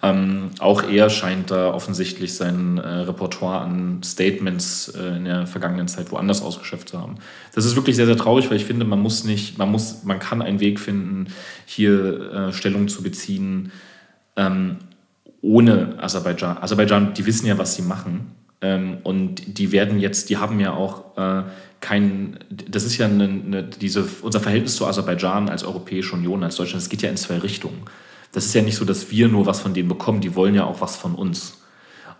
Ähm, 0.00 0.50
auch 0.60 0.84
er 0.84 1.10
scheint 1.10 1.50
da 1.50 1.74
offensichtlich 1.74 2.34
sein 2.34 2.78
äh, 2.78 2.88
Repertoire 2.88 3.60
an 3.60 4.00
Statements 4.04 4.88
äh, 4.88 5.16
in 5.16 5.24
der 5.24 5.46
vergangenen 5.46 5.88
Zeit 5.88 6.12
woanders 6.12 6.40
ausgeschöpft 6.40 6.90
zu 6.90 7.00
haben. 7.00 7.16
Das 7.54 7.64
ist 7.64 7.74
wirklich 7.74 7.96
sehr, 7.96 8.06
sehr 8.06 8.16
traurig, 8.16 8.48
weil 8.48 8.58
ich 8.58 8.64
finde, 8.64 8.84
man 8.84 9.00
muss 9.00 9.24
nicht, 9.24 9.58
man 9.58 9.70
muss, 9.70 10.04
man 10.04 10.20
kann 10.20 10.40
einen 10.40 10.60
Weg 10.60 10.78
finden, 10.78 11.26
hier 11.66 12.32
äh, 12.32 12.52
Stellung 12.52 12.86
zu 12.86 13.02
beziehen, 13.02 13.72
ähm, 14.36 14.76
ohne 15.42 15.96
Aserbaidschan. 15.98 16.58
Aserbaidschan, 16.58 17.14
die 17.14 17.26
wissen 17.26 17.46
ja, 17.46 17.58
was 17.58 17.74
sie 17.74 17.82
machen. 17.82 18.32
Ähm, 18.60 18.98
und 19.02 19.58
die 19.58 19.72
werden 19.72 19.98
jetzt, 19.98 20.30
die 20.30 20.36
haben 20.36 20.60
ja 20.60 20.74
auch 20.74 21.16
äh, 21.16 21.42
kein, 21.80 22.38
das 22.50 22.84
ist 22.84 22.98
ja 22.98 23.06
eine, 23.06 23.24
eine, 23.24 23.62
diese, 23.64 24.08
unser 24.22 24.40
Verhältnis 24.40 24.76
zu 24.76 24.86
Aserbaidschan 24.86 25.48
als 25.48 25.64
Europäische 25.64 26.14
Union, 26.14 26.44
als 26.44 26.54
Deutschland, 26.54 26.82
es 26.82 26.88
geht 26.88 27.02
ja 27.02 27.10
in 27.10 27.16
zwei 27.16 27.38
Richtungen 27.38 27.82
das 28.32 28.46
ist 28.46 28.54
ja 28.54 28.62
nicht 28.62 28.76
so, 28.76 28.84
dass 28.84 29.10
wir 29.10 29.28
nur 29.28 29.46
was 29.46 29.60
von 29.60 29.74
denen 29.74 29.88
bekommen, 29.88 30.20
die 30.20 30.34
wollen 30.34 30.54
ja 30.54 30.64
auch 30.64 30.80
was 30.80 30.96
von 30.96 31.14
uns. 31.14 31.58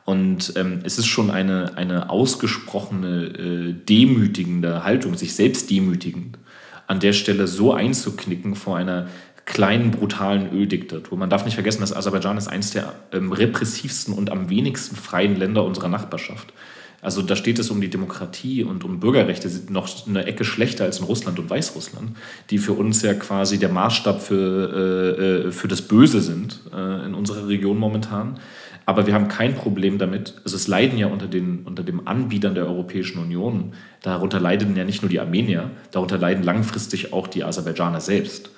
Und 0.05 0.55
ähm, 0.57 0.81
es 0.85 0.99
ist 0.99 1.07
schon 1.07 1.31
eine, 1.31 1.77
eine 1.77 2.09
ausgesprochene, 2.09 3.27
äh, 3.27 3.73
demütigende 3.75 4.83
Haltung, 4.83 5.14
sich 5.16 5.35
selbst 5.35 5.68
demütigend, 5.68 6.38
an 6.87 6.99
der 6.99 7.12
Stelle 7.12 7.47
so 7.47 7.75
einzuknicken 7.75 8.55
vor 8.55 8.79
einer 8.79 9.09
kleinen, 9.44 9.90
brutalen 9.90 10.51
Öldiktatur. 10.53 11.18
Man 11.18 11.31
darf 11.31 11.44
nicht 11.44 11.55
vergessen, 11.55 11.81
dass 11.81 11.94
Aserbaidschan 11.94 12.38
ist 12.38 12.49
eines 12.49 12.71
der 12.71 12.94
ähm, 13.12 13.33
repressivsten 13.33 14.14
und 14.14 14.31
am 14.31 14.51
wenigsten 14.51 14.97
freien 14.97 15.37
Länder 15.37 15.64
unserer 15.64 15.88
Nachbarschaft. 15.88 16.53
Also 17.01 17.23
da 17.23 17.37
steht 17.37 17.61
es 17.61 17.71
um 17.71 17.81
die 17.81 17.91
Demokratie 17.91 18.65
und 18.65 18.83
um 18.85 18.99
Bürgerrechte 18.99 19.49
noch 19.69 19.89
eine 20.09 20.25
Ecke 20.27 20.45
schlechter 20.45 20.85
als 20.85 20.99
in 20.99 21.05
Russland 21.05 21.39
und 21.39 21.49
Weißrussland, 21.49 22.17
die 22.51 22.59
für 22.59 22.73
uns 22.73 23.03
ja 23.03 23.15
quasi 23.15 23.59
der 23.59 23.69
Maßstab 23.69 24.21
für, 24.21 25.17
äh, 25.17 25.49
äh, 25.49 25.53
für 25.53 25.69
das 25.69 25.83
Böse 25.83 26.21
sind 26.21 26.61
äh, 26.75 27.07
in 27.07 27.15
unserer 27.15 27.47
Region 27.47 27.79
momentan. 27.79 28.41
Aber 28.85 29.07
wir 29.07 29.15
haben 29.15 29.29
kein 29.29 29.55
Problem 29.55 29.99
damit. 29.99 30.35
Also 30.45 30.57
es 30.57 30.67
leiden 30.67 30.99
ja 30.99 31.07
unter 31.07 31.29
den 31.29 31.61
unter 31.65 31.85
dem 31.85 32.09
Anbietern 32.09 32.55
der 32.55 32.67
Europäischen 32.67 33.19
Union. 33.19 33.75
Darunter 34.03 34.41
leiden 34.41 34.75
ja 34.77 34.85
nicht 34.85 35.03
nur 35.03 35.11
die 35.11 35.21
Armenier, 35.21 35.71
darunter 35.93 36.19
leiden 36.19 36.43
langfristig 36.43 37.13
auch 37.13 37.29
die 37.29 37.45
Aserbaidschaner 37.45 38.01
selbst, 38.01 38.51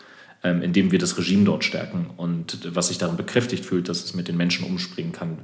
ähm, 0.45 0.63
indem 0.63 0.93
wir 0.93 0.99
das 0.99 1.19
Regime 1.19 1.45
dort 1.45 1.65
stärken 1.65 2.07
und 2.17 2.75
was 2.75 2.89
sich 2.89 2.97
darin 2.97 3.17
bekräftigt 3.17 3.67
fühlt, 3.67 3.89
dass 3.89 4.05
es 4.05 4.15
mit 4.15 4.29
den 4.29 4.37
Menschen 4.39 4.65
umspringen 4.65 5.13
kann. 5.13 5.39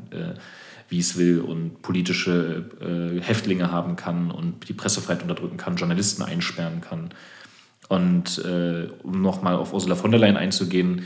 Wie 0.88 1.01
es 1.01 1.16
will 1.16 1.40
und 1.40 1.83
politische 1.83 2.64
äh, 2.81 3.20
Häftlinge 3.20 3.72
haben 3.72 3.96
kann 3.96 4.31
und 4.31 4.68
die 4.68 4.72
Pressefreiheit 4.72 5.22
unterdrücken 5.22 5.57
kann, 5.57 5.77
Journalisten 5.77 6.22
einsperren 6.22 6.81
kann. 6.81 7.11
Und 7.88 8.38
äh, 8.44 8.88
um 9.03 9.20
nochmal 9.20 9.57
auf 9.57 9.72
Ursula 9.72 9.94
von 9.94 10.11
der 10.11 10.20
Leyen 10.20 10.37
einzugehen, 10.37 11.03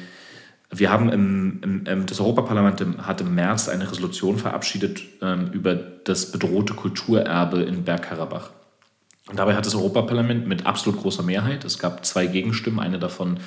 wir 0.73 0.91
haben 0.91 1.11
im, 1.11 1.85
im, 1.85 2.07
das 2.07 2.21
Europaparlament 2.21 2.85
hat 2.99 3.21
im 3.21 3.35
März 3.35 3.69
eine 3.69 3.91
Resolution 3.91 4.39
verabschiedet 4.39 5.03
ähm, 5.21 5.51
über 5.53 5.75
das 5.75 6.31
bedrohte 6.31 6.75
Kulturerbe 6.75 7.63
in 7.63 7.83
Bergkarabach. 7.83 8.51
Und 9.29 9.39
dabei 9.39 9.55
hat 9.55 9.67
das 9.67 9.75
Europaparlament 9.75 10.47
mit 10.47 10.67
absolut 10.67 11.01
großer 11.01 11.23
Mehrheit, 11.23 11.65
es 11.65 11.79
gab 11.79 12.05
zwei 12.05 12.27
Gegenstimmen, 12.27 12.81
eine 12.81 12.99
davon 12.99 13.39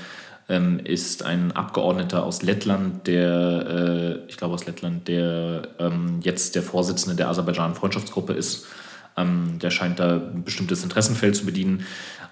ähm, 0.49 0.79
ist 0.83 1.23
ein 1.23 1.51
Abgeordneter 1.51 2.23
aus 2.23 2.41
Lettland, 2.41 3.07
der, 3.07 4.21
äh, 4.25 4.29
ich 4.29 4.37
glaube 4.37 4.53
aus 4.55 4.65
Lettland, 4.65 5.07
der 5.07 5.69
ähm, 5.79 6.19
jetzt 6.21 6.55
der 6.55 6.63
Vorsitzende 6.63 7.15
der 7.15 7.29
Aserbaidschan-Freundschaftsgruppe 7.29 8.33
ist. 8.33 8.65
Ähm, 9.15 9.59
der 9.59 9.69
scheint 9.69 9.99
da 9.99 10.15
ein 10.15 10.43
bestimmtes 10.43 10.83
Interessenfeld 10.83 11.35
zu 11.35 11.45
bedienen. 11.45 11.85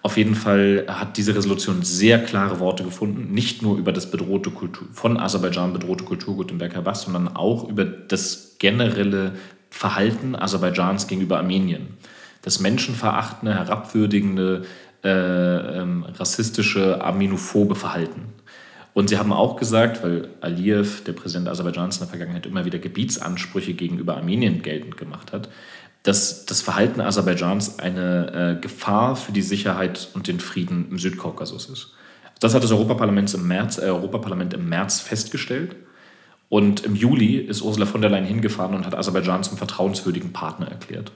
Auf 0.04 0.18
jeden 0.18 0.34
Fall 0.34 0.86
hat 0.88 1.18
diese 1.18 1.36
Resolution 1.36 1.84
sehr 1.84 2.24
klare 2.24 2.60
Worte 2.60 2.84
gefunden, 2.84 3.34
nicht 3.34 3.62
nur 3.62 3.78
über 3.78 3.92
das 3.92 4.10
bedrohte 4.10 4.50
Kultur, 4.50 4.88
von 4.92 5.18
Aserbaidschan 5.18 5.74
bedrohte 5.74 6.06
Kulturgut 6.06 6.52
im 6.52 6.58
Bergkarabach, 6.58 6.96
sondern 6.96 7.36
auch 7.36 7.70
über 7.70 7.86
das 7.86 8.56
generelle 8.58 9.34
Verhalten 9.70 10.36
Aserbaidschans 10.36 11.08
gegenüber 11.08 11.38
Armenien. 11.38 11.98
Das 12.42 12.60
menschenverachtende, 12.60 13.54
herabwürdigende, 13.54 14.64
äh, 15.04 15.10
ähm, 15.10 16.06
rassistische, 16.18 17.04
armenophobe 17.04 17.76
Verhalten. 17.76 18.34
Und 18.94 19.10
sie 19.10 19.18
haben 19.18 19.32
auch 19.32 19.56
gesagt, 19.56 20.04
weil 20.04 20.30
Aliyev, 20.42 21.04
der 21.06 21.14
Präsident 21.14 21.48
Aserbaidschans 21.48 21.98
in 21.98 22.02
der 22.02 22.10
Vergangenheit, 22.10 22.46
immer 22.46 22.66
wieder 22.66 22.78
Gebietsansprüche 22.78 23.74
gegenüber 23.74 24.18
Armenien 24.18 24.62
geltend 24.62 24.98
gemacht 24.98 25.32
hat, 25.32 25.50
dass 26.04 26.46
das 26.46 26.62
Verhalten 26.62 27.00
Aserbaidschans 27.00 27.80
eine 27.80 28.58
äh, 28.58 28.62
Gefahr 28.62 29.16
für 29.16 29.32
die 29.32 29.42
Sicherheit 29.42 30.10
und 30.14 30.28
den 30.28 30.40
Frieden 30.40 30.88
im 30.90 31.00
Südkaukasus 31.00 31.70
ist. 31.70 31.94
Das 32.40 32.56
hat 32.56 32.64
das 32.64 32.72
Europaparlament 32.72 33.34
im 33.34 33.48
März, 33.48 33.78
äh, 33.78 33.84
Europaparlament 33.84 34.54
im 34.54 34.68
März 34.68 35.00
festgestellt. 35.00 35.76
Und 36.50 36.84
im 36.84 36.96
Juli 36.96 37.38
ist 37.38 37.62
Ursula 37.62 37.86
von 37.86 38.02
der 38.02 38.10
Leyen 38.10 38.26
hingefahren 38.26 38.76
und 38.76 38.86
hat 38.86 38.96
Aserbaidschan 38.96 39.44
zum 39.44 39.58
vertrauenswürdigen 39.58 40.34
Partner 40.34 40.68
erklärt. 40.68 41.12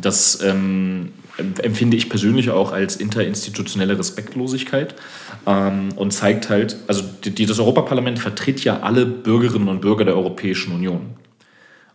Das 0.00 0.42
ähm, 0.42 1.12
empfinde 1.38 1.96
ich 1.96 2.08
persönlich 2.08 2.50
auch 2.50 2.72
als 2.72 2.96
interinstitutionelle 2.96 3.98
Respektlosigkeit 3.98 4.94
ähm, 5.46 5.90
und 5.96 6.12
zeigt 6.12 6.50
halt, 6.50 6.76
also 6.86 7.02
die, 7.24 7.46
das 7.46 7.58
Europaparlament 7.58 8.18
vertritt 8.18 8.64
ja 8.64 8.80
alle 8.80 9.06
Bürgerinnen 9.06 9.68
und 9.68 9.80
Bürger 9.80 10.04
der 10.04 10.16
Europäischen 10.16 10.72
Union. 10.72 11.14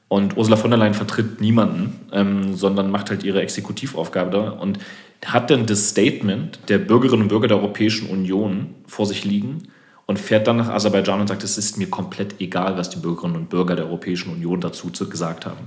Und 0.08 0.38
Ursula 0.38 0.58
von 0.58 0.70
der 0.70 0.78
Leyen 0.78 0.94
vertritt 0.94 1.42
niemanden, 1.42 2.00
ähm, 2.12 2.56
sondern 2.56 2.92
macht 2.92 3.10
halt 3.10 3.24
ihre 3.24 3.42
Exekutivaufgabe 3.42 4.32
da 4.32 4.50
und 4.52 4.80
hat 5.26 5.50
dann 5.50 5.66
das 5.66 5.90
Statement 5.90 6.60
der 6.70 6.78
Bürgerinnen 6.78 7.24
und 7.24 7.28
Bürger 7.30 7.48
der 7.48 7.58
Europäischen 7.58 8.10
Union 8.10 8.76
vor 8.86 9.06
sich 9.06 9.26
liegen 9.26 9.70
und 10.06 10.20
fährt 10.20 10.48
dann 10.48 10.58
nach 10.58 10.70
Aserbaidschan 10.70 11.22
und 11.22 11.28
sagt, 11.28 11.44
es 11.44 11.58
ist 11.58 11.78
mir 11.78 11.90
komplett 11.90 12.40
egal, 12.40 12.78
was 12.78 12.90
die 12.90 13.00
Bürgerinnen 13.00 13.36
und 13.36 13.50
Bürger 13.50 13.76
der 13.76 13.86
Europäischen 13.86 14.32
Union 14.32 14.62
dazu 14.62 14.92
gesagt 14.92 15.46
haben. 15.46 15.66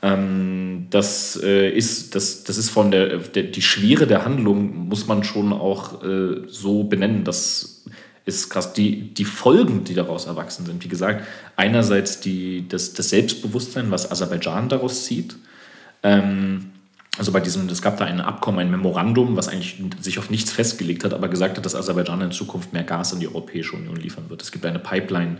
Ähm, 0.00 0.86
das, 0.90 1.40
äh, 1.42 1.70
ist, 1.70 2.14
das, 2.14 2.44
das 2.44 2.56
ist 2.56 2.70
von 2.70 2.90
der, 2.90 3.18
der, 3.18 3.44
die 3.44 3.62
Schwere 3.62 4.06
der 4.06 4.24
Handlung, 4.24 4.88
muss 4.88 5.06
man 5.06 5.24
schon 5.24 5.52
auch 5.52 6.04
äh, 6.04 6.42
so 6.46 6.84
benennen. 6.84 7.24
Das 7.24 7.84
ist 8.24 8.50
krass. 8.50 8.72
Die, 8.74 9.12
die 9.12 9.24
Folgen, 9.24 9.84
die 9.84 9.94
daraus 9.94 10.26
erwachsen 10.26 10.66
sind, 10.66 10.84
wie 10.84 10.88
gesagt, 10.88 11.26
einerseits 11.56 12.20
die, 12.20 12.68
das, 12.68 12.92
das 12.92 13.10
Selbstbewusstsein, 13.10 13.90
was 13.90 14.10
Aserbaidschan 14.10 14.68
daraus 14.68 15.04
zieht. 15.04 15.36
Ähm, 16.02 16.70
also 17.18 17.32
bei 17.32 17.40
diesem, 17.40 17.68
es 17.68 17.82
gab 17.82 17.98
da 17.98 18.04
ein 18.04 18.20
Abkommen, 18.20 18.60
ein 18.60 18.70
Memorandum, 18.70 19.36
was 19.36 19.48
eigentlich 19.48 19.82
sich 20.00 20.18
auf 20.18 20.30
nichts 20.30 20.52
festgelegt 20.52 21.04
hat, 21.04 21.12
aber 21.12 21.28
gesagt 21.28 21.56
hat, 21.56 21.64
dass 21.64 21.74
Aserbaidschan 21.74 22.20
in 22.20 22.30
Zukunft 22.30 22.72
mehr 22.72 22.84
Gas 22.84 23.12
in 23.12 23.20
die 23.20 23.26
Europäische 23.26 23.74
Union 23.74 23.96
liefern 23.96 24.30
wird. 24.30 24.40
Es 24.42 24.52
gibt 24.52 24.64
eine 24.64 24.78
Pipeline 24.78 25.38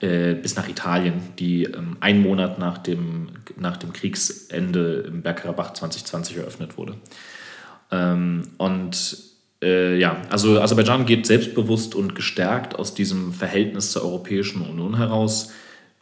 äh, 0.00 0.34
bis 0.34 0.54
nach 0.54 0.68
Italien, 0.68 1.14
die 1.38 1.64
ähm, 1.64 1.96
einen 2.00 2.22
Monat 2.22 2.58
nach 2.58 2.78
dem, 2.78 3.30
nach 3.58 3.76
dem 3.76 3.92
Kriegsende 3.92 5.04
im 5.08 5.22
Bergkarabach 5.22 5.72
2020 5.72 6.36
eröffnet 6.36 6.78
wurde. 6.78 6.94
Ähm, 7.90 8.42
und 8.58 9.18
äh, 9.62 9.98
ja, 9.98 10.22
also 10.30 10.60
Aserbaidschan 10.60 11.06
geht 11.06 11.26
selbstbewusst 11.26 11.94
und 11.94 12.14
gestärkt 12.14 12.76
aus 12.76 12.94
diesem 12.94 13.32
Verhältnis 13.32 13.90
zur 13.90 14.02
Europäischen 14.04 14.62
Union 14.62 14.96
heraus. 14.96 15.52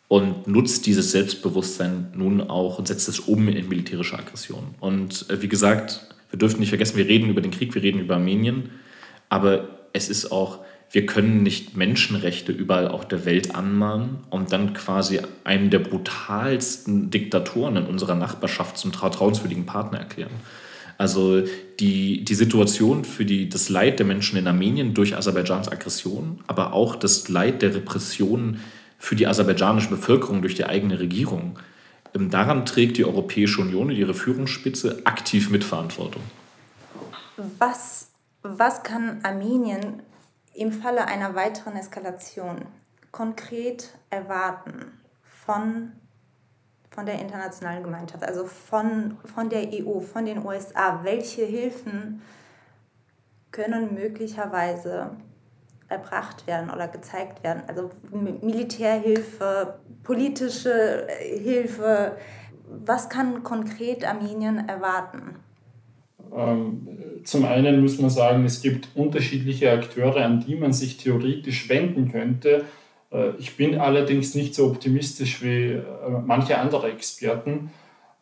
Und 0.08 0.46
nutzt 0.46 0.86
dieses 0.86 1.12
Selbstbewusstsein 1.12 2.12
nun 2.14 2.40
auch 2.40 2.78
und 2.78 2.88
setzt 2.88 3.08
es 3.08 3.20
um 3.20 3.48
in 3.48 3.68
militärische 3.68 4.18
Aggression. 4.18 4.74
Und 4.80 5.28
äh, 5.30 5.40
wie 5.42 5.48
gesagt, 5.48 6.08
wir 6.30 6.38
dürfen 6.38 6.60
nicht 6.60 6.68
vergessen, 6.70 6.96
wir 6.96 7.08
reden 7.08 7.30
über 7.30 7.40
den 7.40 7.50
Krieg, 7.50 7.74
wir 7.74 7.82
reden 7.82 8.00
über 8.00 8.16
Armenien, 8.16 8.70
aber 9.28 9.68
es 9.92 10.08
ist 10.08 10.30
auch, 10.32 10.58
wir 10.90 11.06
können 11.06 11.42
nicht 11.42 11.76
Menschenrechte 11.76 12.52
überall 12.52 12.88
auf 12.88 13.08
der 13.08 13.24
Welt 13.24 13.54
anmahnen 13.54 14.18
und 14.30 14.52
dann 14.52 14.74
quasi 14.74 15.20
einen 15.44 15.70
der 15.70 15.78
brutalsten 15.78 17.10
Diktatoren 17.10 17.76
in 17.76 17.86
unserer 17.86 18.14
Nachbarschaft 18.14 18.76
zum 18.76 18.92
vertrauenswürdigen 18.92 19.66
Partner 19.66 19.98
erklären. 19.98 20.30
Also 20.98 21.42
die, 21.80 22.24
die 22.24 22.34
Situation 22.34 23.04
für 23.04 23.24
die, 23.24 23.48
das 23.48 23.68
Leid 23.68 23.98
der 23.98 24.06
Menschen 24.06 24.38
in 24.38 24.46
Armenien 24.46 24.94
durch 24.94 25.16
Aserbaidschans 25.16 25.68
Aggression, 25.68 26.40
aber 26.46 26.72
auch 26.72 26.94
das 26.94 27.28
Leid 27.28 27.62
der 27.62 27.74
Repression 27.74 28.60
für 29.04 29.16
die 29.16 29.26
aserbaidschanische 29.26 29.90
Bevölkerung 29.90 30.40
durch 30.40 30.54
die 30.54 30.64
eigene 30.64 30.98
Regierung. 30.98 31.58
Ähm, 32.14 32.30
daran 32.30 32.64
trägt 32.64 32.96
die 32.96 33.04
Europäische 33.04 33.60
Union 33.60 33.88
und 33.88 33.96
ihre 33.96 34.14
Führungsspitze 34.14 35.02
aktiv 35.04 35.50
Mitverantwortung. 35.50 36.22
Was, 37.58 38.08
was 38.42 38.82
kann 38.82 39.20
Armenien 39.22 40.02
im 40.54 40.72
Falle 40.72 41.06
einer 41.06 41.34
weiteren 41.34 41.76
Eskalation 41.76 42.62
konkret 43.12 43.90
erwarten 44.08 44.98
von, 45.22 45.92
von 46.90 47.04
der 47.04 47.20
internationalen 47.20 47.82
Gemeinschaft, 47.82 48.24
also 48.24 48.46
von, 48.46 49.18
von 49.34 49.50
der 49.50 49.68
EU, 49.70 50.00
von 50.00 50.24
den 50.24 50.42
USA? 50.46 51.00
Welche 51.02 51.44
Hilfen 51.44 52.22
können 53.50 53.92
möglicherweise 53.92 55.10
erbracht 55.88 56.46
werden 56.46 56.70
oder 56.70 56.88
gezeigt 56.88 57.42
werden. 57.42 57.62
Also 57.66 57.90
Militärhilfe, 58.10 59.74
politische 60.02 61.06
Hilfe. 61.20 62.16
Was 62.84 63.08
kann 63.08 63.42
konkret 63.42 64.06
Armenien 64.06 64.68
erwarten? 64.68 65.36
Ähm, 66.34 66.88
zum 67.24 67.44
einen 67.44 67.80
muss 67.80 67.98
man 67.98 68.10
sagen, 68.10 68.44
es 68.44 68.60
gibt 68.60 68.88
unterschiedliche 68.94 69.70
Akteure, 69.70 70.24
an 70.24 70.44
die 70.44 70.56
man 70.56 70.72
sich 70.72 70.96
theoretisch 70.96 71.68
wenden 71.68 72.10
könnte. 72.10 72.64
Äh, 73.12 73.30
ich 73.38 73.56
bin 73.56 73.78
allerdings 73.78 74.34
nicht 74.34 74.54
so 74.54 74.66
optimistisch 74.66 75.42
wie 75.42 75.72
äh, 75.72 75.82
manche 76.24 76.58
andere 76.58 76.90
Experten. 76.90 77.70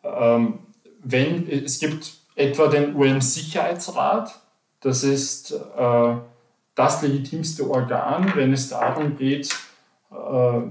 Ähm, 0.03 0.59
wenn, 1.03 1.49
es 1.49 1.79
gibt 1.79 2.13
etwa 2.35 2.67
den 2.67 2.95
UN-Sicherheitsrat, 2.95 4.39
das 4.79 5.03
ist 5.03 5.51
äh, 5.51 6.15
das 6.75 7.01
legitimste 7.01 7.69
Organ, 7.69 8.31
wenn 8.35 8.53
es 8.53 8.69
darum 8.69 9.17
geht, 9.17 9.55
äh, 10.11 10.61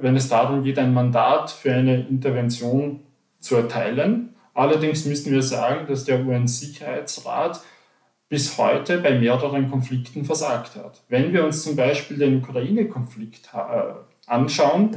wenn 0.00 0.16
es 0.16 0.28
darum 0.28 0.64
geht, 0.64 0.78
ein 0.78 0.92
Mandat 0.92 1.50
für 1.50 1.72
eine 1.72 2.06
Intervention 2.08 3.00
zu 3.38 3.56
erteilen. 3.56 4.34
Allerdings 4.54 5.04
müssen 5.04 5.32
wir 5.32 5.42
sagen, 5.42 5.86
dass 5.86 6.04
der 6.04 6.24
UN-Sicherheitsrat 6.24 7.60
bis 8.28 8.56
heute 8.58 8.98
bei 8.98 9.18
mehreren 9.18 9.70
Konflikten 9.70 10.24
versagt 10.24 10.76
hat. 10.76 11.02
Wenn 11.08 11.32
wir 11.32 11.44
uns 11.44 11.62
zum 11.62 11.76
Beispiel 11.76 12.16
den 12.16 12.38
Ukraine-Konflikt 12.38 13.50
äh, 13.54 13.92
anschauen, 14.26 14.96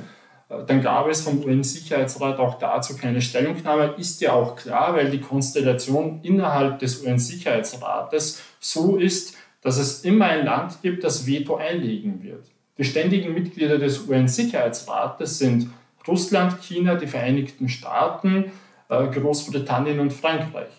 äh, 0.50 0.64
dann 0.66 0.82
gab 0.82 1.08
es 1.08 1.22
vom 1.22 1.44
UN-Sicherheitsrat 1.44 2.40
auch 2.40 2.60
dazu 2.60 2.96
keine 2.96 3.22
Stellungnahme. 3.22 3.96
Ist 3.98 4.22
ja 4.22 4.34
auch 4.34 4.56
klar, 4.56 4.96
weil 4.96 5.10
die 5.10 5.22
Konstellation 5.22 6.20
innerhalb 6.24 6.80
des 6.80 7.04
UN-Sicherheitsrates 7.04 8.42
so 8.60 8.98
ist, 8.98 9.36
dass 9.64 9.78
es 9.78 10.04
immer 10.04 10.26
ein 10.26 10.46
Land 10.46 10.82
gibt, 10.82 11.04
das 11.04 11.26
Veto 11.26 11.56
einlegen 11.56 12.22
wird. 12.22 12.46
Die 12.78 12.84
ständigen 12.84 13.34
Mitglieder 13.34 13.78
des 13.78 14.08
UN-Sicherheitsrates 14.08 15.40
sind 15.40 15.70
Russland, 16.08 16.62
China, 16.62 16.96
die 16.96 17.08
Vereinigten 17.08 17.70
Staaten, 17.70 18.52
äh, 18.90 19.08
Großbritannien 19.08 20.00
und 20.00 20.12
Frankreich. 20.12 20.72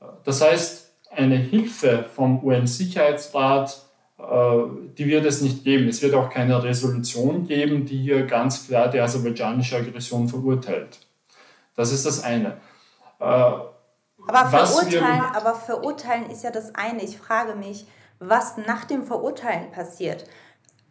Äh, 0.00 0.04
das 0.24 0.42
heißt, 0.42 0.92
eine 1.10 1.36
Hilfe 1.36 2.04
vom 2.14 2.44
UN-Sicherheitsrat, 2.44 3.86
äh, 4.18 4.22
die 4.98 5.06
wird 5.06 5.24
es 5.24 5.40
nicht 5.40 5.64
geben. 5.64 5.88
Es 5.88 6.02
wird 6.02 6.14
auch 6.14 6.28
keine 6.28 6.62
Resolution 6.62 7.46
geben, 7.46 7.86
die 7.86 7.98
hier 7.98 8.26
ganz 8.26 8.66
klar 8.66 8.88
die 8.88 9.00
aserbaidschanische 9.00 9.76
Aggression 9.76 10.28
verurteilt. 10.28 10.98
Das 11.74 11.92
ist 11.92 12.04
das 12.04 12.22
eine. 12.22 12.56
Aber 14.26 14.48
verurteilen, 14.48 15.22
aber 15.34 15.54
verurteilen 15.54 16.30
ist 16.30 16.42
ja 16.42 16.50
das 16.50 16.74
eine. 16.74 17.02
Ich 17.02 17.18
frage 17.18 17.54
mich, 17.54 17.86
was 18.18 18.56
nach 18.56 18.84
dem 18.84 19.04
Verurteilen 19.04 19.70
passiert. 19.70 20.24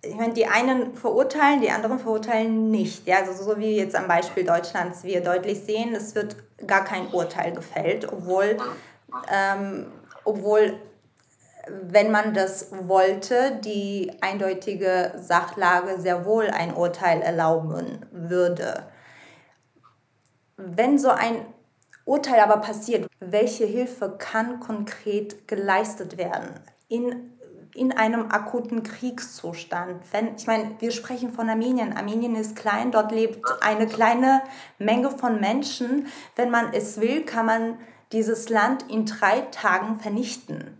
Ich 0.01 0.15
meine, 0.15 0.33
die 0.33 0.45
einen 0.45 0.93
verurteilen, 0.93 1.61
die 1.61 1.71
anderen 1.71 1.99
verurteilen 1.99 2.69
nicht. 2.69 3.07
Ja, 3.07 3.17
also 3.17 3.43
so 3.43 3.57
wie 3.57 3.75
jetzt 3.75 3.95
am 3.95 4.07
Beispiel 4.07 4.45
Deutschlands 4.45 5.03
wir 5.03 5.21
deutlich 5.21 5.63
sehen, 5.63 5.95
es 5.95 6.13
wird 6.13 6.35
gar 6.67 6.83
kein 6.83 7.07
Urteil 7.07 7.53
gefällt, 7.53 8.11
obwohl, 8.11 8.57
ähm, 9.31 9.87
obwohl 10.23 10.79
wenn 11.67 12.11
man 12.11 12.33
das 12.33 12.69
wollte, 12.87 13.59
die 13.63 14.11
eindeutige 14.21 15.13
Sachlage 15.17 15.99
sehr 15.99 16.25
wohl 16.25 16.49
ein 16.49 16.73
Urteil 16.73 17.21
erlauben 17.21 18.05
würde. 18.11 18.83
Wenn 20.57 20.99
so 20.99 21.09
ein 21.09 21.45
Urteil 22.05 22.39
aber 22.39 22.57
passiert, 22.57 23.09
welche 23.19 23.65
Hilfe 23.65 24.15
kann 24.17 24.59
konkret 24.59 25.47
geleistet 25.47 26.17
werden 26.17 26.51
in, 26.87 27.33
in 27.73 27.91
einem 27.91 28.31
akuten 28.31 28.83
Kriegszustand? 28.83 30.03
Wenn, 30.11 30.35
ich 30.35 30.45
meine, 30.45 30.75
wir 30.79 30.91
sprechen 30.91 31.33
von 31.33 31.49
Armenien. 31.49 31.97
Armenien 31.97 32.35
ist 32.35 32.55
klein, 32.55 32.91
dort 32.91 33.11
lebt 33.11 33.43
eine 33.61 33.87
kleine 33.87 34.43
Menge 34.77 35.09
von 35.09 35.41
Menschen. 35.41 36.07
Wenn 36.35 36.51
man 36.51 36.73
es 36.73 37.01
will, 37.01 37.23
kann 37.23 37.47
man 37.47 37.79
dieses 38.11 38.49
Land 38.49 38.89
in 38.89 39.07
drei 39.07 39.41
Tagen 39.41 39.99
vernichten. 39.99 40.77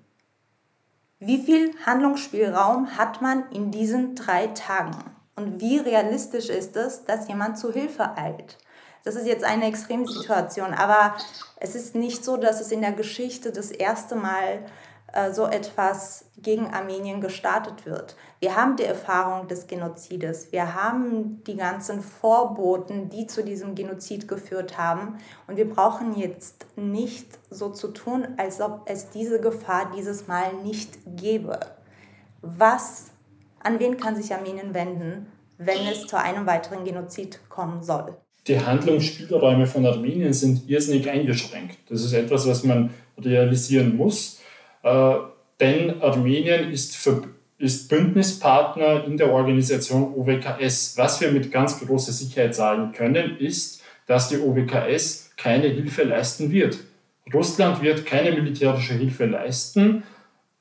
Wie 1.17 1.41
viel 1.41 1.71
Handlungsspielraum 1.87 2.97
hat 2.97 3.23
man 3.23 3.49
in 3.49 3.71
diesen 3.71 4.13
drei 4.13 4.47
Tagen? 4.47 4.95
Und 5.35 5.59
wie 5.59 5.77
realistisch 5.77 6.49
ist 6.49 6.75
es, 6.75 7.05
dass 7.05 7.27
jemand 7.27 7.57
zu 7.57 7.73
Hilfe 7.73 8.15
eilt? 8.15 8.57
Das 9.05 9.15
ist 9.15 9.27
jetzt 9.27 9.43
eine 9.43 9.67
Extremsituation, 9.67 10.73
aber 10.73 11.15
es 11.57 11.75
ist 11.75 11.93
nicht 11.93 12.25
so, 12.25 12.37
dass 12.37 12.59
es 12.59 12.71
in 12.71 12.81
der 12.81 12.91
Geschichte 12.91 13.51
das 13.51 13.69
erste 13.69 14.15
Mal 14.15 14.65
äh, 15.13 15.31
so 15.31 15.45
etwas 15.45 16.25
gegen 16.37 16.73
Armenien 16.73 17.21
gestartet 17.21 17.85
wird. 17.85 18.15
Wir 18.39 18.55
haben 18.55 18.77
die 18.77 18.83
Erfahrung 18.83 19.47
des 19.47 19.67
Genozides, 19.67 20.51
wir 20.51 20.73
haben 20.73 21.43
die 21.43 21.55
ganzen 21.55 22.01
Vorboten, 22.01 23.09
die 23.09 23.27
zu 23.27 23.43
diesem 23.43 23.75
Genozid 23.75 24.27
geführt 24.27 24.79
haben 24.79 25.19
und 25.45 25.55
wir 25.55 25.69
brauchen 25.69 26.17
jetzt 26.17 26.65
nicht 26.75 27.27
so 27.51 27.69
zu 27.69 27.89
tun, 27.89 28.27
als 28.37 28.59
ob 28.59 28.81
es 28.85 29.11
diese 29.11 29.39
Gefahr 29.39 29.91
dieses 29.95 30.27
Mal 30.27 30.51
nicht 30.63 30.97
gäbe. 31.05 31.59
Was, 32.41 33.11
an 33.61 33.77
wen 33.77 33.97
kann 33.97 34.15
sich 34.15 34.33
Armenien 34.33 34.73
wenden, 34.73 35.31
wenn 35.59 35.85
es 35.85 36.07
zu 36.07 36.17
einem 36.17 36.47
weiteren 36.47 36.83
Genozid 36.83 37.39
kommen 37.49 37.83
soll? 37.83 38.17
Die 38.47 38.59
Handlungsspielräume 38.59 39.65
von 39.65 39.85
Armenien 39.85 40.33
sind 40.33 40.69
irrsinnig 40.69 41.09
eingeschränkt. 41.09 41.77
Das 41.89 42.03
ist 42.03 42.13
etwas, 42.13 42.47
was 42.47 42.63
man 42.63 42.91
realisieren 43.17 43.95
muss. 43.95 44.39
Äh, 44.83 45.15
denn 45.59 46.01
Armenien 46.01 46.71
ist, 46.71 46.95
für, 46.95 47.23
ist 47.57 47.89
Bündnispartner 47.89 49.05
in 49.05 49.17
der 49.17 49.31
Organisation 49.31 50.13
OWKS. 50.15 50.97
Was 50.97 51.21
wir 51.21 51.31
mit 51.31 51.51
ganz 51.51 51.79
großer 51.79 52.11
Sicherheit 52.11 52.53
sagen 52.53 52.91
können, 52.91 53.37
ist, 53.37 53.81
dass 54.05 54.29
die 54.29 54.37
OWKS 54.37 55.31
keine 55.37 55.67
Hilfe 55.67 56.03
leisten 56.03 56.51
wird. 56.51 56.77
Russland 57.33 57.81
wird 57.81 58.05
keine 58.05 58.31
militärische 58.31 58.93
Hilfe 58.93 59.25
leisten. 59.25 60.03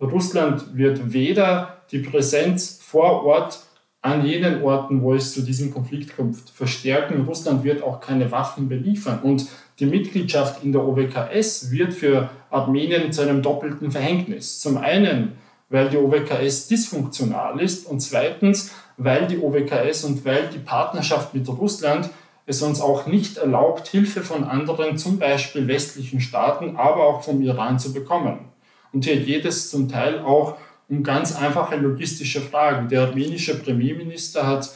Russland 0.00 0.76
wird 0.76 1.12
weder 1.12 1.82
die 1.90 1.98
Präsenz 1.98 2.80
vor 2.82 3.24
Ort 3.24 3.63
an 4.04 4.26
jenen 4.26 4.62
Orten, 4.62 5.00
wo 5.00 5.14
es 5.14 5.32
zu 5.32 5.40
diesem 5.40 5.72
Konflikt 5.72 6.14
kommt, 6.14 6.36
verstärken. 6.50 7.24
Russland 7.26 7.64
wird 7.64 7.82
auch 7.82 8.00
keine 8.00 8.30
Waffen 8.30 8.68
beliefern. 8.68 9.20
Und 9.22 9.46
die 9.80 9.86
Mitgliedschaft 9.86 10.62
in 10.62 10.72
der 10.72 10.86
OWKS 10.86 11.70
wird 11.70 11.94
für 11.94 12.28
Armenien 12.50 13.12
zu 13.12 13.22
einem 13.22 13.40
doppelten 13.40 13.90
Verhängnis. 13.90 14.60
Zum 14.60 14.76
einen, 14.76 15.32
weil 15.70 15.88
die 15.88 15.96
OWKS 15.96 16.68
dysfunktional 16.68 17.58
ist 17.60 17.86
und 17.86 18.00
zweitens, 18.00 18.72
weil 18.98 19.26
die 19.26 19.38
OWKS 19.38 20.04
und 20.04 20.22
weil 20.26 20.50
die 20.52 20.58
Partnerschaft 20.58 21.32
mit 21.32 21.48
Russland 21.48 22.10
es 22.44 22.60
uns 22.60 22.82
auch 22.82 23.06
nicht 23.06 23.38
erlaubt, 23.38 23.88
Hilfe 23.88 24.20
von 24.20 24.44
anderen, 24.44 24.98
zum 24.98 25.18
Beispiel 25.18 25.66
westlichen 25.66 26.20
Staaten, 26.20 26.76
aber 26.76 27.06
auch 27.06 27.22
vom 27.22 27.40
Iran 27.40 27.78
zu 27.78 27.94
bekommen. 27.94 28.40
Und 28.92 29.06
hier 29.06 29.16
geht 29.20 29.46
es 29.46 29.70
zum 29.70 29.88
Teil 29.88 30.18
auch 30.18 30.58
um 30.88 31.02
ganz 31.02 31.34
einfache 31.36 31.76
logistische 31.76 32.40
Fragen. 32.40 32.88
Der 32.88 33.02
armenische 33.02 33.58
Premierminister 33.58 34.46
hat 34.46 34.70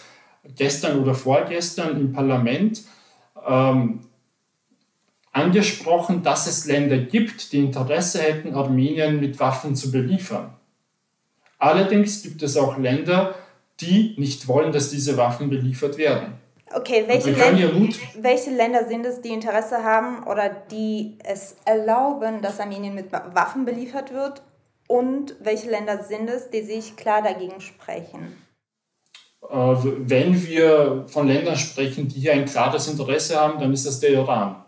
gestern 0.57 1.01
oder 1.01 1.15
vorgestern 1.15 2.01
im 2.01 2.13
Parlament 2.13 2.83
ähm, 3.47 4.01
angesprochen, 5.33 6.23
dass 6.23 6.47
es 6.47 6.65
Länder 6.67 6.99
gibt, 6.99 7.53
die 7.53 7.61
Interesse 7.61 8.23
hätten, 8.23 8.55
Armenien 8.55 9.21
mit 9.21 9.39
Waffen 9.39 9.77
zu 9.77 9.91
beliefern. 9.91 10.55
Allerdings 11.59 12.23
gibt 12.23 12.43
es 12.43 12.57
auch 12.57 12.79
Länder, 12.79 13.35
die 13.81 14.15
nicht 14.17 14.49
wollen, 14.49 14.73
dass 14.73 14.91
diese 14.91 15.17
Waffen 15.17 15.51
beliefert 15.51 15.99
werden. 15.99 16.35
Okay, 16.75 17.05
welche, 17.07 17.31
Länder, 17.31 17.71
welche 18.21 18.51
Länder 18.51 18.87
sind 18.87 19.07
es, 19.07 19.23
die 19.23 19.31
Interesse 19.31 19.83
haben 19.83 20.25
oder 20.25 20.51
die 20.71 21.17
es 21.25 21.57
erlauben, 21.65 22.43
dass 22.43 22.61
Armenien 22.61 22.95
mit 22.95 23.11
Waffen 23.11 23.65
beliefert 23.65 24.13
wird? 24.13 24.43
Und 24.89 25.37
welche 25.41 25.71
Länder 25.71 26.03
sind 26.03 26.29
es, 26.29 26.51
die 26.51 26.63
sich 26.63 26.97
klar 26.97 27.23
dagegen 27.23 27.61
sprechen? 27.61 28.37
Äh, 29.43 29.55
wenn 29.55 30.45
wir 30.47 31.05
von 31.07 31.29
Ländern 31.29 31.57
sprechen, 31.57 32.09
die 32.09 32.21
hier 32.21 32.33
ein 32.33 32.47
klares 32.47 32.89
Interesse 32.89 33.39
haben, 33.39 33.61
dann 33.61 33.73
ist 33.73 33.87
es 33.87 34.01
der 34.01 34.11
Iran. 34.11 34.65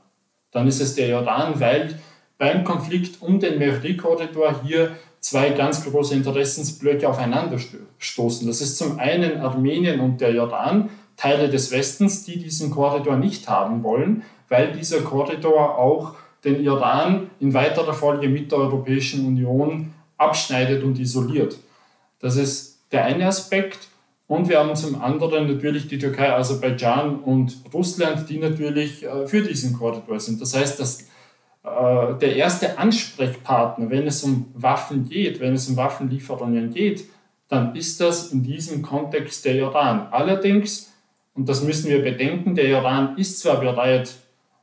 Dann 0.53 0.69
ist 0.69 0.81
es 0.81 0.95
der 0.95 1.09
Iran, 1.09 1.59
weil 1.59 1.99
beim 2.39 2.65
Konflikt 2.65 3.23
um 3.23 3.41
den 3.41 3.59
Mehri-Korridor 3.59 4.63
hier 4.63 4.97
zwei 5.21 5.51
ganz 5.51 5.85
große 5.85 6.15
Interessensblöcke 6.15 7.09
aufeinander 7.09 7.59
stoßen. 7.99 8.47
Das 8.47 8.61
ist 8.61 8.77
zum 8.77 8.99
einen 8.99 9.41
Armenien 9.41 10.01
und 10.01 10.21
der 10.21 10.31
Iran, 10.31 10.91
Teile 11.17 11.49
des 11.49 11.71
Westens, 11.71 12.25
die 12.25 12.39
diesen 12.39 12.71
Korridor 12.71 13.17
nicht 13.17 13.49
haben 13.49 13.83
wollen, 13.83 14.23
weil 14.49 14.73
dieser 14.73 15.01
Korridor 15.01 15.79
auch 15.79 16.15
den 16.45 16.63
Iran 16.63 17.31
in 17.41 17.53
weiterer 17.53 17.93
Folge 17.93 18.29
mit 18.29 18.51
der 18.51 18.59
Europäischen 18.59 19.27
Union 19.27 19.93
abschneidet 20.21 20.83
und 20.85 20.99
isoliert. 20.99 21.57
Das 22.21 22.37
ist 22.37 22.81
der 22.93 23.05
eine 23.05 23.27
Aspekt. 23.27 23.89
Und 24.27 24.49
wir 24.49 24.61
haben 24.61 24.77
zum 24.77 25.01
anderen 25.03 25.49
natürlich 25.49 25.89
die 25.89 25.99
Türkei, 25.99 26.33
Aserbaidschan 26.33 27.19
und 27.19 27.65
Russland, 27.75 28.29
die 28.29 28.39
natürlich 28.39 29.05
äh, 29.05 29.27
für 29.27 29.43
diesen 29.43 29.77
Korridor 29.77 30.21
sind. 30.21 30.41
Das 30.41 30.57
heißt, 30.57 30.79
dass 30.79 31.03
äh, 31.65 32.15
der 32.21 32.37
erste 32.37 32.79
Ansprechpartner, 32.79 33.91
wenn 33.91 34.07
es 34.07 34.23
um 34.23 34.47
Waffen 34.55 35.09
geht, 35.09 35.41
wenn 35.41 35.55
es 35.55 35.69
um 35.69 35.77
Waffenlieferungen 35.77 36.73
geht, 36.73 37.07
dann 37.49 37.75
ist 37.75 38.01
das 38.01 38.31
in 38.31 38.45
diesem 38.45 38.83
Kontext 38.83 39.45
der 39.45 39.57
Iran. 39.57 40.07
Allerdings, 40.13 40.93
und 41.35 41.49
das 41.49 41.65
müssen 41.65 41.91
wir 41.91 42.01
bedenken, 42.01 42.55
der 42.55 42.67
Iran 42.67 43.19
ist 43.19 43.41
zwar 43.41 43.59
bereit, 43.59 44.15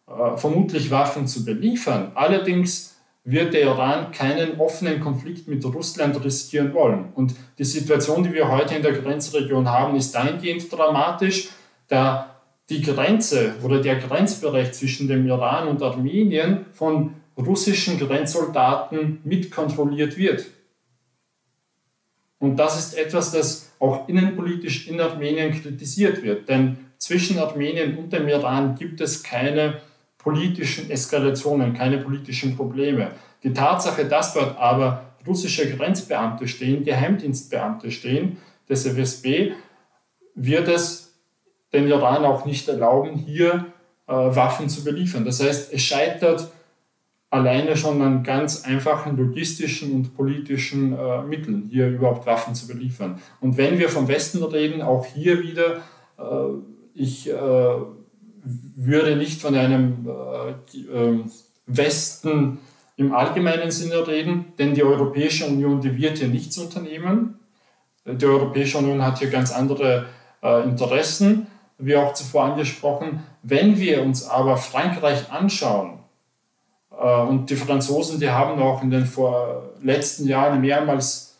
äh, 0.07 0.37
vermutlich 0.37 0.89
Waffen 0.89 1.27
zu 1.27 1.43
beliefern, 1.43 2.13
allerdings 2.15 2.96
wird 3.29 3.53
der 3.53 3.63
Iran 3.63 4.11
keinen 4.13 4.57
offenen 4.57 5.01
Konflikt 5.01 5.49
mit 5.49 5.63
Russland 5.65 6.23
riskieren 6.23 6.73
wollen. 6.73 7.09
Und 7.13 7.35
die 7.57 7.65
Situation, 7.65 8.23
die 8.23 8.33
wir 8.33 8.49
heute 8.49 8.75
in 8.75 8.81
der 8.81 8.93
Grenzregion 8.93 9.67
haben, 9.67 9.97
ist 9.97 10.15
dahingehend 10.15 10.71
dramatisch, 10.71 11.49
da 11.89 12.37
die 12.69 12.81
Grenze 12.81 13.55
oder 13.63 13.81
der 13.81 13.97
Grenzbereich 13.97 14.71
zwischen 14.71 15.09
dem 15.09 15.27
Iran 15.27 15.67
und 15.67 15.83
Armenien 15.83 16.67
von 16.71 17.15
russischen 17.37 17.99
Grenzsoldaten 17.99 19.19
mitkontrolliert 19.25 20.17
wird. 20.17 20.45
Und 22.39 22.55
das 22.55 22.79
ist 22.79 22.97
etwas, 22.97 23.33
das 23.33 23.73
auch 23.79 24.07
innenpolitisch 24.07 24.87
in 24.87 25.01
Armenien 25.01 25.51
kritisiert 25.51 26.23
wird. 26.23 26.47
Denn 26.47 26.77
zwischen 26.97 27.39
Armenien 27.39 27.97
und 27.97 28.13
dem 28.13 28.29
Iran 28.29 28.75
gibt 28.75 29.01
es 29.01 29.21
keine 29.21 29.81
politischen 30.27 30.91
Eskalationen, 30.91 31.73
keine 31.73 31.99
politischen 31.99 32.57
Probleme. 32.57 33.11
Die 33.43 33.53
Tatsache, 33.53 34.03
dass 34.03 34.33
dort 34.33 34.57
aber 34.59 35.05
russische 35.25 35.73
Grenzbeamte 35.73 36.49
stehen, 36.49 36.83
Geheimdienstbeamte 36.83 37.91
stehen 37.91 38.35
des 38.67 38.85
FSB, 38.85 39.53
wird 40.35 40.67
es 40.67 41.13
den 41.71 41.87
Iran 41.87 42.25
auch 42.25 42.45
nicht 42.45 42.67
erlauben, 42.67 43.13
hier 43.15 43.67
äh, 44.05 44.11
Waffen 44.11 44.67
zu 44.67 44.83
beliefern. 44.83 45.23
Das 45.23 45.41
heißt, 45.41 45.71
es 45.71 45.81
scheitert 45.81 46.51
alleine 47.29 47.77
schon 47.77 48.01
an 48.01 48.23
ganz 48.23 48.65
einfachen 48.65 49.15
logistischen 49.15 49.93
und 49.93 50.13
politischen 50.13 50.91
äh, 50.91 51.21
Mitteln, 51.21 51.69
hier 51.71 51.87
überhaupt 51.87 52.25
Waffen 52.25 52.53
zu 52.53 52.67
beliefern. 52.67 53.21
Und 53.39 53.55
wenn 53.55 53.79
wir 53.79 53.87
vom 53.87 54.09
Westen 54.09 54.43
reden, 54.43 54.81
auch 54.81 55.05
hier 55.05 55.41
wieder, 55.41 55.77
äh, 56.19 56.23
ich 56.95 57.29
äh, 57.29 57.75
würde 58.43 59.15
nicht 59.15 59.41
von 59.41 59.55
einem 59.55 60.07
äh, 60.07 60.77
ähm, 60.93 61.31
Westen 61.65 62.59
im 62.95 63.13
allgemeinen 63.13 63.71
Sinne 63.71 64.07
reden, 64.07 64.53
denn 64.57 64.73
die 64.73 64.83
Europäische 64.83 65.45
Union, 65.45 65.81
die 65.81 65.97
wird 65.97 66.17
hier 66.17 66.29
nichts 66.29 66.57
unternehmen. 66.57 67.39
Die 68.05 68.25
Europäische 68.25 68.77
Union 68.77 69.03
hat 69.03 69.19
hier 69.19 69.29
ganz 69.29 69.51
andere 69.51 70.05
äh, 70.41 70.63
Interessen 70.63 71.47
wie 71.77 71.95
auch 71.95 72.13
zuvor 72.13 72.45
angesprochen. 72.45 73.23
Wenn 73.43 73.77
wir 73.77 74.01
uns 74.01 74.27
aber 74.27 74.57
Frankreich 74.57 75.31
anschauen, 75.31 75.99
äh, 76.91 77.21
und 77.21 77.49
die 77.49 77.55
Franzosen, 77.55 78.19
die 78.19 78.29
haben 78.29 78.61
auch 78.61 78.81
in 78.81 78.89
den 78.89 79.05
vor 79.05 79.73
letzten 79.81 80.27
Jahren 80.27 80.61
mehrmals 80.61 81.37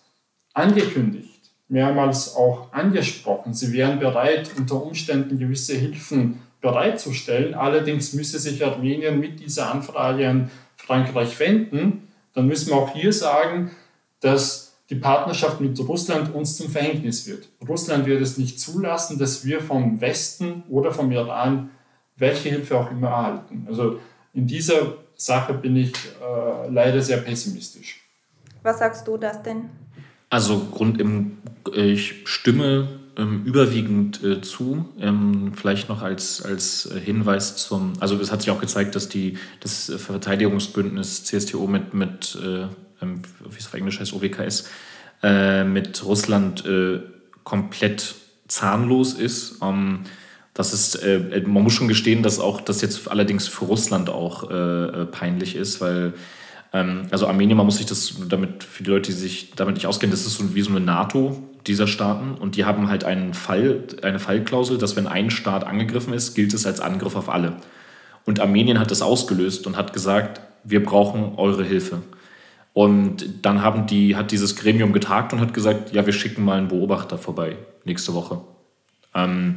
angekündigt, 0.54 1.52
mehrmals 1.68 2.36
auch 2.36 2.72
angesprochen, 2.72 3.54
sie 3.54 3.74
wären 3.74 4.00
bereit, 4.00 4.52
unter 4.58 4.82
Umständen 4.82 5.38
gewisse 5.40 5.76
Hilfen 5.76 6.42
bereitzustellen. 6.62 7.54
Allerdings 7.54 8.14
müsse 8.14 8.40
sich 8.40 8.66
Armenien 8.66 9.20
mit 9.20 9.40
dieser 9.40 9.72
Anfrage 9.72 10.28
an 10.28 10.52
Frankreich 10.76 11.40
wenden. 11.40 12.08
Dann 12.34 12.48
müssen 12.48 12.70
wir 12.70 12.76
auch 12.76 12.94
hier 12.94 13.14
sagen, 13.14 13.72
dass 14.20 14.76
die 14.90 14.96
Partnerschaft 14.96 15.60
mit 15.60 15.78
Russland 15.80 16.34
uns 16.34 16.56
zum 16.56 16.70
Verhängnis 16.70 17.28
wird. 17.28 17.50
Russland 17.68 18.06
wird 18.06 18.22
es 18.22 18.38
nicht 18.38 18.60
zulassen, 18.60 19.20
dass 19.20 19.46
wir 19.46 19.62
vom 19.62 20.00
Westen 20.00 20.64
oder 20.70 20.92
vom 20.92 21.12
Iran 21.12 21.70
welche 22.16 22.50
Hilfe 22.50 22.78
auch 22.78 22.90
immer 22.90 23.10
erhalten. 23.10 23.68
Also 23.68 24.00
in 24.34 24.48
dieser 24.48 24.96
Sache 25.16 25.54
bin 25.54 25.76
ich 25.76 25.94
äh, 25.94 26.70
leider 26.70 27.02
sehr 27.02 27.18
pessimistisch. 27.18 28.02
Was 28.64 28.80
sagst 28.80 29.08
du 29.08 29.18
das 29.18 29.42
denn? 29.44 29.70
Also 30.30 30.60
Grund 30.72 31.00
im, 31.00 31.38
ich 31.74 32.28
stimme 32.28 32.97
ähm, 33.18 33.44
überwiegend 33.46 34.24
äh, 34.24 34.42
zu. 34.42 34.86
Ähm, 35.00 35.54
vielleicht 35.56 35.90
noch 35.90 36.02
als, 36.02 36.42
als 36.42 36.90
Hinweis 37.04 37.58
zum, 37.58 37.94
also 38.00 38.20
es 38.20 38.32
hat 38.32 38.42
sich 38.42 38.52
auch 38.52 38.62
gezeigt, 38.62 38.96
dass 38.96 39.10
die, 39.10 39.38
das 39.60 39.92
Verteidigungsbündnis 39.98 41.24
CSTO 41.26 41.68
mit, 41.68 41.94
mit 41.94 42.38
äh, 42.44 42.68
ähm, 43.02 43.22
wie 43.50 43.58
es 43.58 43.68
auf 43.68 43.74
Englisch 43.74 44.00
heißt, 44.00 44.14
OWKS, 44.14 44.70
äh, 45.24 45.64
mit 45.64 46.04
Russland 46.06 46.66
äh, 46.66 47.00
komplett 47.44 48.16
zahnlos 48.48 49.14
ist. 49.14 49.60
Ähm, 49.62 50.02
das 50.54 50.74
ist, 50.74 50.96
äh, 50.96 51.44
man 51.46 51.64
muss 51.64 51.74
schon 51.74 51.88
gestehen, 51.88 52.24
dass 52.24 52.40
auch 52.40 52.62
das 52.62 52.82
jetzt 52.82 53.10
allerdings 53.10 53.48
für 53.48 53.66
Russland 53.66 54.10
auch 54.10 54.50
äh, 54.50 55.06
peinlich 55.06 55.56
ist, 55.56 55.82
weil 55.82 56.14
also 57.12 57.28
Armenien, 57.28 57.58
man 57.58 57.66
muss 57.66 57.78
sich 57.78 57.86
das 57.86 58.16
damit, 58.28 58.64
für 58.64 58.84
die 58.84 58.90
Leute, 58.90 59.12
die 59.12 59.18
sich 59.18 59.52
damit 59.56 59.76
nicht 59.76 59.88
auskennen, 59.88 60.12
das 60.12 60.26
ist 60.26 60.36
so 60.36 60.56
wie 60.56 60.62
so 60.62 60.70
eine 60.70 60.80
NATO 60.80 61.42
dieser 61.66 61.88
Staaten 61.88 62.36
und 62.36 62.56
die 62.56 62.66
haben 62.66 62.90
halt 62.90 63.04
einen 63.04 63.34
Fall, 63.34 63.84
eine 64.02 64.20
Fallklausel, 64.20 64.78
dass 64.78 64.96
wenn 64.96 65.08
ein 65.08 65.30
Staat 65.30 65.66
angegriffen 65.66 66.14
ist, 66.14 66.34
gilt 66.34 66.54
es 66.54 66.66
als 66.66 66.80
Angriff 66.80 67.16
auf 67.16 67.30
alle. 67.30 67.58
Und 68.26 68.40
Armenien 68.40 68.80
hat 68.80 68.92
das 68.92 69.02
ausgelöst 69.02 69.68
und 69.68 69.78
hat 69.78 69.94
gesagt, 69.94 70.42
wir 70.64 70.84
brauchen 70.84 71.36
eure 71.38 71.64
Hilfe. 71.64 72.02
Und 72.74 73.46
dann 73.46 73.64
haben 73.64 73.88
die, 73.88 74.16
hat 74.16 74.32
dieses 74.32 74.56
Gremium 74.56 74.94
getagt 74.94 75.34
und 75.34 75.40
hat 75.40 75.54
gesagt, 75.54 75.94
ja, 75.94 76.06
wir 76.06 76.14
schicken 76.14 76.44
mal 76.44 76.58
einen 76.58 76.68
Beobachter 76.68 77.18
vorbei 77.18 77.58
nächste 77.86 78.14
Woche. 78.14 78.42
Ähm, 79.16 79.56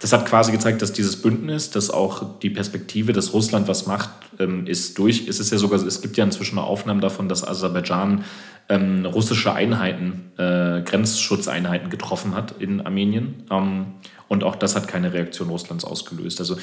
das 0.00 0.12
hat 0.12 0.26
quasi 0.26 0.52
gezeigt, 0.52 0.82
dass 0.82 0.92
dieses 0.92 1.22
Bündnis, 1.22 1.70
dass 1.70 1.90
auch 1.90 2.38
die 2.40 2.50
Perspektive, 2.50 3.12
dass 3.12 3.32
Russland 3.32 3.66
was 3.66 3.86
macht, 3.86 4.10
ähm, 4.38 4.66
ist 4.66 4.98
durch. 4.98 5.26
Es 5.26 5.40
ist 5.40 5.50
ja 5.52 5.58
sogar, 5.58 5.84
es 5.84 6.02
gibt 6.02 6.16
ja 6.16 6.24
inzwischen 6.24 6.58
Aufnahmen 6.58 7.00
davon, 7.00 7.28
dass 7.28 7.46
Aserbaidschan 7.46 8.24
ähm, 8.68 9.06
russische 9.06 9.52
Einheiten, 9.54 10.32
äh, 10.36 10.82
Grenzschutzeinheiten 10.82 11.88
getroffen 11.88 12.34
hat 12.34 12.54
in 12.58 12.80
Armenien. 12.80 13.44
Ähm, 13.50 13.86
und 14.28 14.44
auch 14.44 14.56
das 14.56 14.76
hat 14.76 14.88
keine 14.88 15.12
Reaktion 15.12 15.48
Russlands 15.48 15.84
ausgelöst. 15.84 16.40
Also 16.40 16.56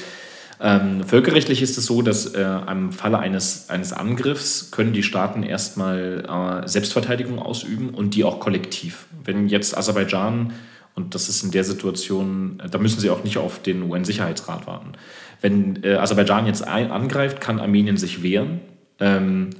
ähm, 0.60 1.02
völkerrechtlich 1.02 1.62
ist 1.62 1.76
es 1.78 1.86
so, 1.86 2.02
dass 2.02 2.26
äh, 2.26 2.44
im 2.70 2.92
Falle 2.92 3.18
eines, 3.18 3.68
eines 3.70 3.92
Angriffs 3.92 4.70
können 4.70 4.92
die 4.92 5.02
Staaten 5.02 5.42
erstmal 5.42 6.62
äh, 6.64 6.68
Selbstverteidigung 6.68 7.38
ausüben 7.40 7.90
und 7.90 8.14
die 8.14 8.22
auch 8.22 8.38
kollektiv. 8.38 9.06
Wenn 9.24 9.48
jetzt 9.48 9.76
Aserbaidschan, 9.76 10.52
und 10.94 11.14
das 11.14 11.28
ist 11.28 11.42
in 11.42 11.50
der 11.50 11.64
Situation, 11.64 12.62
da 12.70 12.78
müssen 12.78 13.00
sie 13.00 13.10
auch 13.10 13.24
nicht 13.24 13.38
auf 13.38 13.60
den 13.60 13.82
UN-Sicherheitsrat 13.82 14.66
warten. 14.66 14.92
Wenn 15.40 15.82
äh, 15.82 15.94
Aserbaidschan 15.94 16.46
jetzt 16.46 16.66
ein, 16.66 16.90
angreift, 16.90 17.40
kann 17.40 17.60
Armenien 17.60 17.96
sich 17.96 18.22
wehren. 18.22 18.60
Ähm, 19.00 19.50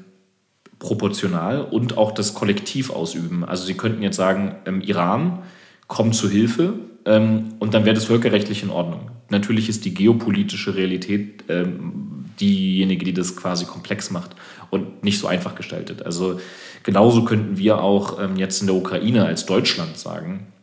proportional 0.79 1.63
und 1.63 1.97
auch 1.97 2.13
das 2.13 2.35
Kollektiv 2.35 2.91
ausüben. 2.91 3.45
Also 3.45 3.65
sie 3.65 3.75
könnten 3.75 4.03
jetzt 4.03 4.17
sagen, 4.17 4.57
ähm, 4.67 4.81
Iran 4.83 5.43
kommt 5.89 6.15
zu 6.15 6.29
Hilfe 6.29 6.75
ähm, 7.07 7.55
und 7.59 7.75
dann 7.75 7.85
wäre 7.85 7.95
das 7.95 8.05
völkerrechtlich 8.05 8.63
in 8.63 8.71
Ordnung 8.71 9.11
natürlich 9.31 9.69
ist 9.69 9.85
die 9.85 9.95
geopolitische 9.95 10.75
Realität 10.75 11.45
ähm, 11.49 12.27
diejenige, 12.41 13.05
die 13.05 13.15
das 13.15 13.37
quasi 13.37 13.65
komplex 13.65 14.11
macht 14.11 14.31
und 14.71 15.05
nicht 15.05 15.19
so 15.19 15.27
einfach 15.27 15.55
gestaltet. 15.55 16.05
Also 16.05 16.41
genauso 16.83 17.25
könnten 17.25 17.57
wir 17.59 17.81
auch 17.81 18.21
ähm, 18.21 18.37
jetzt 18.37 18.61
in 18.61 18.67
der 18.67 18.77
Ukraine 18.77 19.25
als 19.27 19.47
Deutschland 19.47 19.97
sagen, 19.97 20.47
äh, 20.47 20.54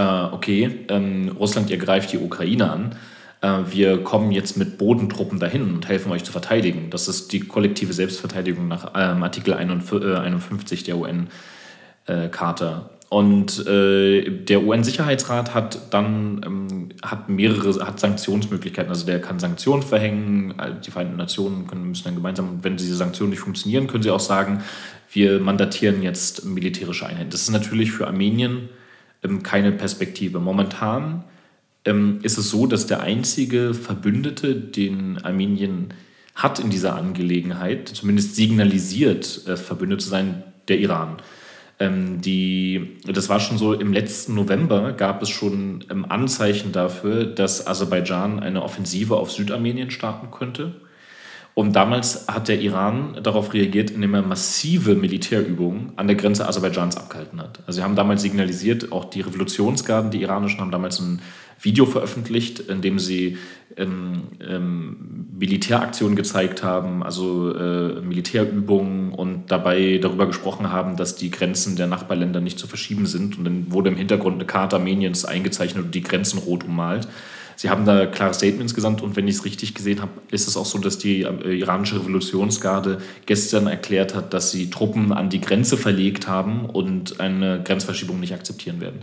okay, 0.00 0.84
ähm, 0.88 1.36
Russland, 1.38 1.70
ihr 1.70 1.78
greift 1.78 2.12
die 2.12 2.18
Ukraine 2.18 2.70
an, 2.70 2.96
äh, 3.40 3.58
wir 3.70 4.02
kommen 4.02 4.32
jetzt 4.32 4.56
mit 4.56 4.78
Bodentruppen 4.78 5.38
dahin 5.38 5.74
und 5.74 5.88
helfen 5.88 6.12
euch 6.12 6.24
zu 6.24 6.32
verteidigen. 6.32 6.90
Das 6.90 7.08
ist 7.08 7.32
die 7.32 7.40
kollektive 7.40 7.92
Selbstverteidigung 7.92 8.68
nach 8.68 8.92
ähm, 8.94 9.22
Artikel 9.22 9.54
51 9.54 10.84
der 10.84 10.96
UN-Charta. 10.98 12.90
Und 13.10 13.66
äh, 13.66 14.30
der 14.30 14.64
UN-Sicherheitsrat 14.64 15.54
hat 15.54 15.94
dann 15.94 16.42
ähm, 16.44 16.88
hat 17.02 17.30
mehrere 17.30 17.86
hat 17.86 17.98
Sanktionsmöglichkeiten. 17.98 18.90
Also 18.90 19.06
der 19.06 19.20
kann 19.20 19.38
Sanktionen 19.38 19.82
verhängen. 19.82 20.54
Die 20.84 20.90
Vereinten 20.90 21.16
Nationen 21.16 21.66
können, 21.66 21.88
müssen 21.88 22.04
dann 22.04 22.16
gemeinsam, 22.16 22.58
wenn 22.62 22.76
diese 22.76 22.96
Sanktionen 22.96 23.30
nicht 23.30 23.40
funktionieren, 23.40 23.86
können 23.86 24.02
sie 24.02 24.10
auch 24.10 24.20
sagen, 24.20 24.62
wir 25.10 25.40
mandatieren 25.40 26.02
jetzt 26.02 26.44
militärische 26.44 27.06
Einheiten. 27.06 27.30
Das 27.30 27.42
ist 27.42 27.50
natürlich 27.50 27.92
für 27.92 28.06
Armenien 28.06 28.68
ähm, 29.22 29.42
keine 29.42 29.72
Perspektive. 29.72 30.40
Momentan 30.40 31.24
ähm, 31.84 32.20
ist 32.22 32.38
es 32.38 32.50
so, 32.50 32.66
dass 32.66 32.86
der 32.86 33.00
einzige 33.00 33.74
Verbündete, 33.74 34.54
den 34.54 35.18
Armenien 35.24 35.94
hat 36.34 36.60
in 36.60 36.70
dieser 36.70 36.94
Angelegenheit, 36.94 37.88
zumindest 37.88 38.36
signalisiert, 38.36 39.46
äh, 39.46 39.56
verbündet 39.56 40.00
zu 40.02 40.08
sein, 40.08 40.44
der 40.68 40.78
Iran. 40.78 41.16
Ähm, 41.80 42.20
die, 42.20 42.98
das 43.04 43.28
war 43.28 43.40
schon 43.40 43.58
so 43.58 43.72
im 43.72 43.92
letzten 43.92 44.34
November 44.34 44.92
gab 44.92 45.22
es 45.22 45.30
schon 45.30 45.84
ähm, 45.90 46.04
Anzeichen 46.08 46.72
dafür, 46.72 47.24
dass 47.24 47.66
Aserbaidschan 47.66 48.40
eine 48.40 48.62
Offensive 48.62 49.16
auf 49.16 49.30
Südarmenien 49.30 49.90
starten 49.90 50.30
könnte. 50.30 50.74
Und 51.58 51.74
damals 51.74 52.28
hat 52.28 52.46
der 52.46 52.60
Iran 52.60 53.18
darauf 53.20 53.52
reagiert, 53.52 53.90
indem 53.90 54.14
er 54.14 54.22
massive 54.22 54.94
Militärübungen 54.94 55.90
an 55.96 56.06
der 56.06 56.14
Grenze 56.14 56.46
Aserbaidschans 56.46 56.96
abgehalten 56.96 57.40
hat. 57.40 57.58
Also 57.66 57.78
sie 57.78 57.82
haben 57.82 57.96
damals 57.96 58.22
signalisiert, 58.22 58.92
auch 58.92 59.06
die 59.06 59.22
Revolutionsgarden, 59.22 60.12
die 60.12 60.22
iranischen, 60.22 60.60
haben 60.60 60.70
damals 60.70 61.00
ein 61.00 61.20
Video 61.60 61.84
veröffentlicht, 61.84 62.60
in 62.60 62.80
dem 62.80 63.00
sie 63.00 63.38
ähm, 63.76 64.28
ähm, 64.40 65.26
Militäraktionen 65.36 66.14
gezeigt 66.14 66.62
haben, 66.62 67.02
also 67.02 67.52
äh, 67.52 68.02
Militärübungen 68.02 69.12
und 69.12 69.50
dabei 69.50 69.98
darüber 70.00 70.26
gesprochen 70.26 70.70
haben, 70.70 70.96
dass 70.96 71.16
die 71.16 71.32
Grenzen 71.32 71.74
der 71.74 71.88
Nachbarländer 71.88 72.40
nicht 72.40 72.60
zu 72.60 72.68
verschieben 72.68 73.06
sind. 73.06 73.36
Und 73.36 73.44
dann 73.44 73.72
wurde 73.72 73.90
im 73.90 73.96
Hintergrund 73.96 74.36
eine 74.36 74.46
Karte 74.46 74.76
Armeniens 74.76 75.24
eingezeichnet 75.24 75.86
und 75.86 75.94
die 75.96 76.04
Grenzen 76.04 76.38
rot 76.38 76.62
ummalt. 76.62 77.08
Sie 77.58 77.70
haben 77.70 77.84
da 77.84 78.06
klare 78.06 78.34
Statements 78.34 78.72
gesandt 78.72 79.02
und 79.02 79.16
wenn 79.16 79.26
ich 79.26 79.34
es 79.34 79.44
richtig 79.44 79.74
gesehen 79.74 80.00
habe, 80.00 80.12
ist 80.30 80.46
es 80.46 80.56
auch 80.56 80.64
so, 80.64 80.78
dass 80.78 80.96
die 80.96 81.22
äh, 81.22 81.58
iranische 81.58 81.96
Revolutionsgarde 81.96 82.98
gestern 83.26 83.66
erklärt 83.66 84.14
hat, 84.14 84.32
dass 84.32 84.52
sie 84.52 84.70
Truppen 84.70 85.12
an 85.12 85.28
die 85.28 85.40
Grenze 85.40 85.76
verlegt 85.76 86.28
haben 86.28 86.66
und 86.66 87.18
eine 87.18 87.60
Grenzverschiebung 87.64 88.20
nicht 88.20 88.32
akzeptieren 88.32 88.80
werden. 88.80 89.00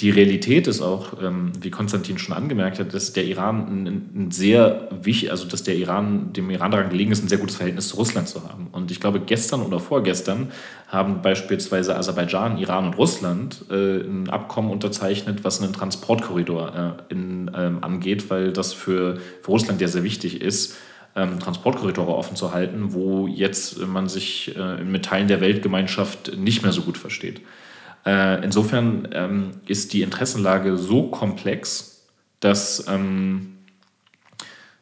Die 0.00 0.10
Realität 0.10 0.68
ist 0.68 0.80
auch, 0.80 1.20
ähm, 1.20 1.50
wie 1.60 1.70
Konstantin 1.70 2.18
schon 2.18 2.32
angemerkt 2.32 2.78
hat, 2.78 2.94
dass 2.94 3.12
der 3.14 3.24
Iran 3.24 3.84
ein, 4.14 4.30
sehr 4.30 4.88
wichtig, 5.02 5.32
also 5.32 5.44
dass 5.48 5.64
der 5.64 5.74
Iran, 5.74 6.32
dem 6.32 6.50
Iran 6.50 6.70
daran 6.70 6.90
gelegen 6.90 7.10
ist, 7.10 7.24
ein 7.24 7.28
sehr 7.28 7.38
gutes 7.38 7.56
Verhältnis 7.56 7.88
zu 7.88 7.96
Russland 7.96 8.28
zu 8.28 8.48
haben. 8.48 8.68
Und 8.70 8.92
ich 8.92 9.00
glaube, 9.00 9.18
gestern 9.18 9.60
oder 9.60 9.80
vorgestern 9.80 10.52
haben 10.86 11.20
beispielsweise 11.20 11.96
Aserbaidschan, 11.96 12.58
Iran 12.58 12.86
und 12.86 12.94
Russland 12.96 13.64
äh, 13.70 13.98
ein 14.02 14.30
Abkommen 14.30 14.70
unterzeichnet, 14.70 15.42
was 15.42 15.60
einen 15.60 15.72
Transportkorridor 15.72 16.96
äh, 17.08 17.12
in, 17.12 17.50
ähm, 17.56 17.78
angeht, 17.82 18.30
weil 18.30 18.52
das 18.52 18.72
für, 18.72 19.16
für 19.42 19.50
Russland 19.50 19.80
ja 19.80 19.88
sehr 19.88 20.04
wichtig 20.04 20.40
ist, 20.40 20.76
ähm, 21.16 21.40
Transportkorridore 21.40 22.14
offen 22.14 22.36
zu 22.36 22.54
halten, 22.54 22.92
wo 22.92 23.26
jetzt 23.26 23.84
man 23.84 24.08
sich 24.08 24.54
äh, 24.56 24.84
mit 24.84 25.06
Teilen 25.06 25.26
der 25.26 25.40
Weltgemeinschaft 25.40 26.36
nicht 26.36 26.62
mehr 26.62 26.70
so 26.70 26.82
gut 26.82 26.98
versteht. 26.98 27.40
Äh, 28.06 28.44
insofern 28.44 29.08
ähm, 29.12 29.50
ist 29.66 29.92
die 29.92 30.02
Interessenlage 30.02 30.76
so 30.76 31.08
komplex, 31.08 32.06
dass, 32.40 32.86
ähm, 32.88 33.58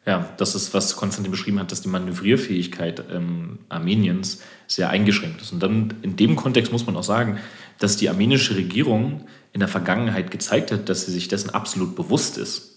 ja, 0.05 0.29
das 0.37 0.55
ist, 0.55 0.73
was 0.73 0.95
Konstantin 0.95 1.31
beschrieben 1.31 1.59
hat, 1.59 1.71
dass 1.71 1.81
die 1.81 1.89
Manövrierfähigkeit 1.89 3.03
ähm, 3.11 3.59
Armeniens 3.69 4.41
sehr 4.67 4.89
eingeschränkt 4.89 5.41
ist. 5.41 5.51
Und 5.51 5.61
dann 5.61 5.95
in 6.01 6.15
dem 6.15 6.35
Kontext 6.35 6.71
muss 6.71 6.85
man 6.85 6.95
auch 6.95 7.03
sagen, 7.03 7.39
dass 7.79 7.97
die 7.97 8.09
armenische 8.09 8.55
Regierung 8.55 9.27
in 9.53 9.59
der 9.59 9.67
Vergangenheit 9.67 10.31
gezeigt 10.31 10.71
hat, 10.71 10.89
dass 10.89 11.05
sie 11.05 11.11
sich 11.11 11.27
dessen 11.27 11.49
absolut 11.49 11.95
bewusst 11.95 12.37
ist 12.37 12.76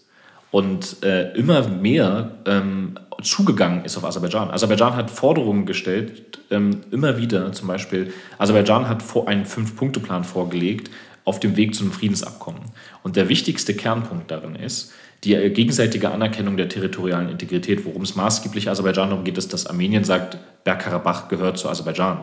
und 0.51 1.03
äh, 1.03 1.33
immer 1.35 1.69
mehr 1.69 2.33
ähm, 2.47 2.99
zugegangen 3.23 3.85
ist 3.85 3.97
auf 3.97 4.05
Aserbaidschan. 4.05 4.51
Aserbaidschan 4.51 4.97
hat 4.97 5.11
Forderungen 5.11 5.67
gestellt, 5.67 6.39
ähm, 6.51 6.81
immer 6.91 7.19
wieder 7.19 7.53
zum 7.53 7.69
Beispiel, 7.69 8.13
Aserbaidschan 8.39 8.89
hat 8.89 9.03
vor, 9.03 9.29
einen 9.29 9.45
Fünf-Punkte-Plan 9.45 10.25
vorgelegt 10.25 10.91
auf 11.25 11.39
dem 11.39 11.57
Weg 11.57 11.75
zu 11.75 11.85
einem 11.85 11.93
Friedensabkommen. 11.93 12.63
Und 13.03 13.17
der 13.17 13.29
wichtigste 13.29 13.75
Kernpunkt 13.75 14.31
darin 14.31 14.57
ist, 14.57 14.93
die 15.25 15.35
äh, 15.35 15.51
gegenseitige 15.51 16.11
Anerkennung 16.11 16.57
der 16.57 16.69
territorialen 16.69 17.29
Integrität. 17.29 17.85
Worum 17.85 18.03
es 18.03 18.17
maßgeblich 18.17 18.71
Aserbaidschan 18.71 19.11
darum 19.11 19.25
geht, 19.25 19.39
ist, 19.39 19.53
dass 19.53 19.67
Armenien 19.67 20.05
sagt, 20.05 20.39
Bergkarabach 20.65 21.29
gehört 21.29 21.59
zu 21.59 21.69
Aserbaidschan. 21.69 22.23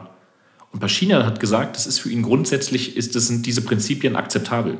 Und 0.71 0.80
Pashinyan 0.80 1.25
hat 1.25 1.39
gesagt, 1.39 1.75
das 1.75 1.88
ist 1.88 1.99
für 1.99 2.09
ihn 2.09 2.23
grundsätzlich, 2.23 2.97
ist, 2.97 3.15
das 3.15 3.28
sind 3.28 3.45
diese 3.45 3.61
Prinzipien 3.61 4.15
akzeptabel. 4.15 4.78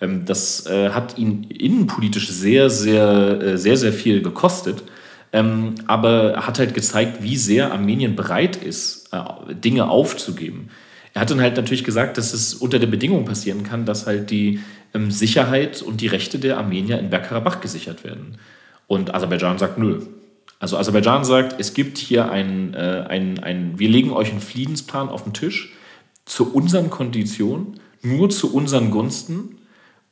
Ähm, 0.00 0.24
das 0.24 0.66
äh, 0.66 0.90
hat 0.90 1.18
ihn 1.18 1.44
innenpolitisch 1.44 2.28
sehr, 2.30 2.70
sehr, 2.70 3.40
äh, 3.40 3.58
sehr, 3.58 3.76
sehr 3.76 3.92
viel 3.92 4.22
gekostet. 4.22 4.82
Ähm, 5.32 5.76
aber 5.86 6.32
er 6.32 6.46
hat 6.46 6.58
halt 6.58 6.74
gezeigt, 6.74 7.22
wie 7.22 7.36
sehr 7.36 7.72
Armenien 7.72 8.16
bereit 8.16 8.56
ist, 8.56 9.10
äh, 9.12 9.54
Dinge 9.54 9.88
aufzugeben. 9.88 10.70
Er 11.14 11.22
hat 11.22 11.30
dann 11.30 11.40
halt 11.40 11.56
natürlich 11.56 11.84
gesagt, 11.84 12.18
dass 12.18 12.32
es 12.32 12.54
unter 12.54 12.78
der 12.78 12.86
Bedingung 12.86 13.24
passieren 13.24 13.62
kann, 13.62 13.84
dass 13.84 14.06
halt 14.06 14.30
die 14.30 14.60
ähm, 14.94 15.10
Sicherheit 15.10 15.82
und 15.82 16.00
die 16.00 16.06
Rechte 16.06 16.38
der 16.38 16.58
Armenier 16.58 16.98
in 16.98 17.10
Bergkarabach 17.10 17.60
gesichert 17.60 18.04
werden. 18.04 18.38
Und 18.86 19.14
Aserbaidschan 19.14 19.58
sagt 19.58 19.78
nö. 19.78 20.00
Also 20.58 20.76
Aserbaidschan 20.76 21.24
sagt, 21.24 21.60
es 21.60 21.74
gibt 21.74 21.98
hier 21.98 22.30
ein, 22.30 22.74
äh, 22.74 23.06
ein, 23.08 23.38
ein, 23.38 23.78
wir 23.78 23.88
legen 23.88 24.12
euch 24.12 24.30
einen 24.30 24.40
Friedensplan 24.40 25.08
auf 25.08 25.24
den 25.24 25.32
Tisch 25.32 25.72
zu 26.24 26.52
unseren 26.52 26.90
Konditionen, 26.90 27.80
nur 28.02 28.30
zu 28.30 28.52
unseren 28.52 28.90
Gunsten 28.90 29.56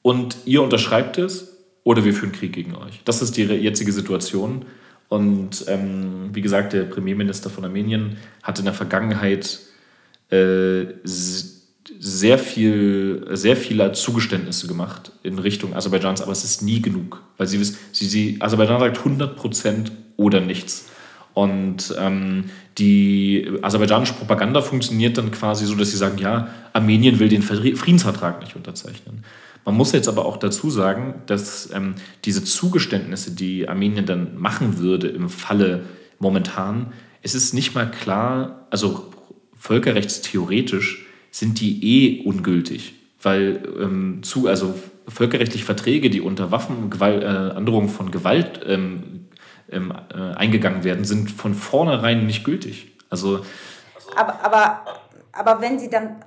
und 0.03 0.37
ihr 0.45 0.63
unterschreibt 0.63 1.19
es 1.19 1.57
oder 1.85 2.05
wir 2.05 2.15
führen 2.15 2.33
Krieg 2.33 2.53
gegen 2.53 2.75
euch. 2.75 3.01
Das 3.05 3.23
ist 3.23 3.37
die 3.37 3.45
jetzige 3.45 3.93
Situation. 3.93 4.65
Und 5.09 5.65
ähm, 5.69 6.31
wie 6.33 6.43
gesagt, 6.43 6.75
der 6.75 6.83
Premierminister 6.83 7.49
von 7.49 7.65
Armenien 7.65 8.19
hat 8.43 8.59
in 8.59 8.67
der 8.67 8.75
Vergangenheit 8.75 9.61
äh, 10.31 10.85
sehr 11.05 12.39
viel, 12.39 13.27
sehr 13.31 13.57
viele 13.57 13.93
Zugeständnisse 13.93 14.67
gemacht 14.67 15.13
in 15.23 15.39
Richtung 15.39 15.75
Aserbaidschans, 15.75 16.21
aber 16.21 16.33
es 16.33 16.45
ist 16.45 16.63
nie 16.63 16.83
genug, 16.83 17.23
weil 17.39 17.47
sie, 17.47 17.63
sie, 17.65 18.07
sie 18.07 18.37
Aserbaidschan 18.41 18.81
sagt 18.81 18.99
100 18.99 19.37
Prozent 19.37 19.93
oder 20.19 20.41
nichts. 20.41 20.91
Und 21.39 21.95
ähm, 21.99 22.51
die 22.79 23.49
aserbaidschanische 23.63 24.15
Propaganda 24.15 24.61
funktioniert 24.61 25.19
dann 25.19 25.31
quasi 25.31 25.67
so, 25.67 25.77
dass 25.77 25.93
sie 25.93 25.97
sagen, 25.97 26.19
ja, 26.19 26.49
Armenien 26.73 27.21
will 27.21 27.29
den 27.29 27.43
Friedensvertrag 27.43 28.41
nicht 28.41 28.57
unterzeichnen. 28.57 29.23
Man 29.69 29.77
muss 29.77 29.93
jetzt 29.93 30.09
aber 30.09 30.25
auch 30.25 30.39
dazu 30.39 30.71
sagen, 30.71 31.21
dass 31.27 31.71
ähm, 31.75 31.97
diese 32.25 32.43
Zugeständnisse, 32.43 33.33
die 33.33 33.69
Armenien 33.69 34.07
dann 34.07 34.39
machen 34.39 34.79
würde 34.79 35.09
im 35.09 35.29
Falle 35.29 35.85
momentan, 36.19 36.95
es 37.21 37.35
ist 37.35 37.53
nicht 37.53 37.75
mal 37.75 37.91
klar, 37.91 38.67
also 38.71 39.13
völkerrechtstheoretisch 39.59 41.05
sind 41.31 41.61
die 41.61 41.85
eh 41.85 42.25
ungültig, 42.25 42.95
weil 43.23 43.63
ähm, 43.79 44.23
zu, 44.23 44.49
also 44.49 44.75
völkerrechtliche 45.07 45.67
Verträge, 45.67 46.09
die 46.09 46.23
unter 46.23 46.51
Waffengewalt, 46.51 47.23
äh, 47.23 47.27
Androhung 47.27 47.91
von 47.91 48.11
Gewalt 48.11 48.63
ähm, 48.65 49.27
ähm, 49.71 49.93
äh, 50.15 50.35
eingegangen 50.35 50.83
werden, 50.83 51.05
sind 51.05 51.31
von 51.31 51.53
vornherein 51.53 52.25
nicht 52.25 52.43
gültig. 52.43 52.93
Also, 53.11 53.45
aber, 54.17 54.43
aber, 54.43 54.85
aber 55.31 55.61
wenn 55.61 55.79
sie 55.79 55.91
dann, 55.91 56.25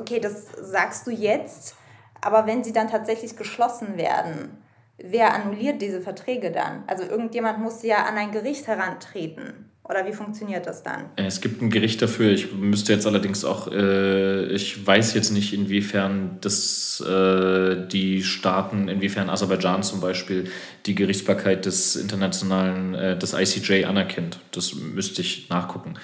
okay, 0.00 0.18
das 0.18 0.46
sagst 0.60 1.06
du 1.06 1.12
jetzt, 1.12 1.76
aber 2.22 2.46
wenn 2.46 2.64
sie 2.64 2.72
dann 2.72 2.88
tatsächlich 2.88 3.36
geschlossen 3.36 3.98
werden, 3.98 4.56
wer 4.96 5.34
annulliert 5.34 5.82
diese 5.82 6.00
Verträge 6.00 6.50
dann? 6.50 6.84
Also 6.86 7.02
irgendjemand 7.02 7.58
muss 7.58 7.82
ja 7.82 8.04
an 8.04 8.16
ein 8.16 8.30
Gericht 8.30 8.66
herantreten. 8.66 9.68
Oder 9.84 10.06
wie 10.06 10.12
funktioniert 10.12 10.66
das 10.66 10.84
dann? 10.84 11.06
Es 11.16 11.40
gibt 11.40 11.60
ein 11.60 11.68
Gericht 11.68 12.00
dafür. 12.00 12.30
Ich 12.30 12.52
müsste 12.52 12.92
jetzt 12.92 13.04
allerdings 13.04 13.44
auch, 13.44 13.66
äh, 13.70 14.46
ich 14.46 14.86
weiß 14.86 15.12
jetzt 15.14 15.32
nicht, 15.32 15.52
inwiefern 15.52 16.38
das, 16.40 17.00
äh, 17.00 17.88
die 17.88 18.22
Staaten, 18.22 18.86
inwiefern 18.86 19.28
Aserbaidschan 19.28 19.82
zum 19.82 20.00
Beispiel 20.00 20.44
die 20.86 20.94
Gerichtsbarkeit 20.94 21.66
des 21.66 21.96
internationalen, 21.96 22.94
äh, 22.94 23.18
des 23.18 23.34
ICJ 23.34 23.84
anerkennt. 23.84 24.38
Das 24.52 24.72
müsste 24.74 25.20
ich 25.20 25.48
nachgucken. 25.50 25.94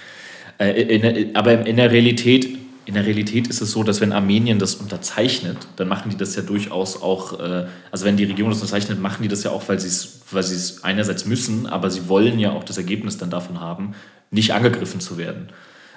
Äh, 0.58 0.82
in, 0.82 1.36
aber 1.36 1.64
in 1.64 1.76
der 1.76 1.92
Realität 1.92 2.48
in 2.88 2.94
der 2.94 3.04
Realität 3.04 3.48
ist 3.48 3.60
es 3.60 3.70
so, 3.70 3.82
dass 3.82 4.00
wenn 4.00 4.14
Armenien 4.14 4.58
das 4.58 4.74
unterzeichnet, 4.74 5.58
dann 5.76 5.88
machen 5.88 6.08
die 6.08 6.16
das 6.16 6.34
ja 6.36 6.42
durchaus 6.42 7.02
auch, 7.02 7.38
äh, 7.38 7.66
also 7.90 8.06
wenn 8.06 8.16
die 8.16 8.24
Regierung 8.24 8.50
das 8.50 8.62
unterzeichnet, 8.62 8.98
machen 8.98 9.22
die 9.22 9.28
das 9.28 9.44
ja 9.44 9.50
auch, 9.50 9.68
weil 9.68 9.78
sie 9.78 9.88
es 9.88 10.22
weil 10.30 10.44
einerseits 10.80 11.26
müssen, 11.26 11.66
aber 11.66 11.90
sie 11.90 12.08
wollen 12.08 12.38
ja 12.38 12.50
auch 12.52 12.64
das 12.64 12.78
Ergebnis 12.78 13.18
dann 13.18 13.28
davon 13.28 13.60
haben, 13.60 13.92
nicht 14.30 14.54
angegriffen 14.54 15.00
zu 15.00 15.18
werden. 15.18 15.48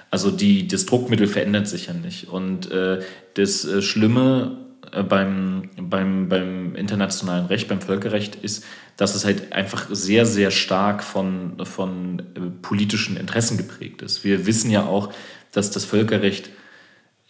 Also 0.10 0.32
die, 0.32 0.68
das 0.68 0.86
Druckmittel 0.86 1.28
verändert 1.28 1.70
sich 1.70 1.88
ja 1.88 1.94
nicht. 1.94 2.28
Und 2.28 2.70
äh, 2.72 3.00
das 3.36 3.64
äh, 3.64 3.82
Schlimme 3.82 4.58
äh, 4.92 5.02
beim, 5.02 5.70
beim, 5.78 6.28
beim 6.28 6.76
internationalen 6.76 7.46
Recht, 7.46 7.70
beim 7.70 7.80
Völkerrecht 7.80 8.36
ist, 8.36 8.66
dass 8.98 9.16
es 9.16 9.24
halt 9.24 9.54
einfach 9.54 9.88
sehr, 9.92 10.26
sehr 10.26 10.52
stark 10.52 11.04
von, 11.04 11.54
von 11.64 12.20
äh, 12.36 12.40
politischen 12.62 13.16
Interessen 13.16 13.56
geprägt 13.56 14.02
ist. 14.02 14.26
Wir 14.26 14.46
wissen 14.46 14.70
ja 14.70 14.86
auch, 14.86 15.14
dass 15.54 15.72
das 15.72 15.86
Völkerrecht 15.86 16.50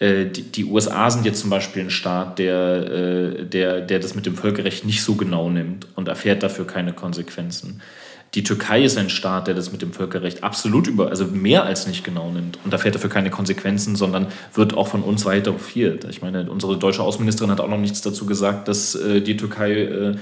die, 0.01 0.41
die, 0.41 0.65
USA 0.65 1.11
sind 1.11 1.25
jetzt 1.25 1.41
zum 1.41 1.51
Beispiel 1.51 1.83
ein 1.83 1.91
Staat, 1.91 2.39
der, 2.39 2.91
äh, 2.91 3.45
der, 3.45 3.81
der 3.81 3.99
das 3.99 4.15
mit 4.15 4.25
dem 4.25 4.35
Völkerrecht 4.35 4.83
nicht 4.83 5.03
so 5.03 5.13
genau 5.13 5.49
nimmt 5.49 5.87
und 5.95 6.07
erfährt 6.07 6.41
dafür 6.41 6.65
keine 6.65 6.93
Konsequenzen. 6.93 7.81
Die 8.33 8.43
Türkei 8.43 8.83
ist 8.83 8.97
ein 8.97 9.09
Staat, 9.09 9.47
der 9.47 9.55
das 9.55 9.73
mit 9.73 9.81
dem 9.81 9.91
Völkerrecht 9.91 10.43
absolut 10.43 10.87
über, 10.87 11.09
also 11.09 11.25
mehr 11.25 11.65
als 11.65 11.85
nicht 11.85 12.03
genau 12.03 12.31
nimmt 12.31 12.57
und 12.63 12.71
erfährt 12.71 12.95
dafür 12.95 13.09
keine 13.09 13.29
Konsequenzen, 13.29 13.97
sondern 13.97 14.27
wird 14.53 14.73
auch 14.73 14.87
von 14.87 15.03
uns 15.03 15.25
weiter 15.25 15.53
hofiert. 15.53 16.05
Ich 16.09 16.21
meine, 16.21 16.49
unsere 16.49 16.77
deutsche 16.77 17.03
Außenministerin 17.03 17.51
hat 17.51 17.59
auch 17.59 17.69
noch 17.69 17.77
nichts 17.77 18.01
dazu 18.01 18.25
gesagt, 18.25 18.69
dass 18.69 18.95
äh, 18.95 19.21
die 19.21 19.35
Türkei 19.35 19.73
äh, 19.73 20.15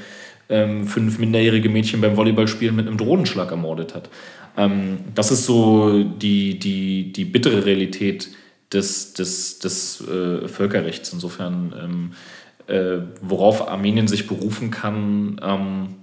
äh, 0.50 0.86
fünf 0.86 1.20
minderjährige 1.20 1.70
Mädchen 1.70 2.02
beim 2.02 2.18
Volleyballspielen 2.18 2.76
mit 2.76 2.88
einem 2.88 2.98
Drohnenschlag 2.98 3.52
ermordet 3.52 3.94
hat. 3.94 4.10
Ähm, 4.58 4.98
das 5.14 5.30
ist 5.30 5.46
so 5.46 6.04
die, 6.04 6.58
die, 6.58 7.14
die 7.14 7.26
bittere 7.26 7.64
Realität 7.66 8.30
des, 8.74 9.14
des, 9.14 9.60
des 9.60 10.02
äh, 10.08 10.48
Völkerrechts. 10.48 11.12
Insofern, 11.14 11.74
ähm, 11.82 12.12
äh, 12.68 13.02
worauf 13.22 13.68
Armenien 13.68 14.08
sich 14.08 14.28
berufen 14.28 14.72
kann, 14.72 15.40
ähm, 15.44 15.96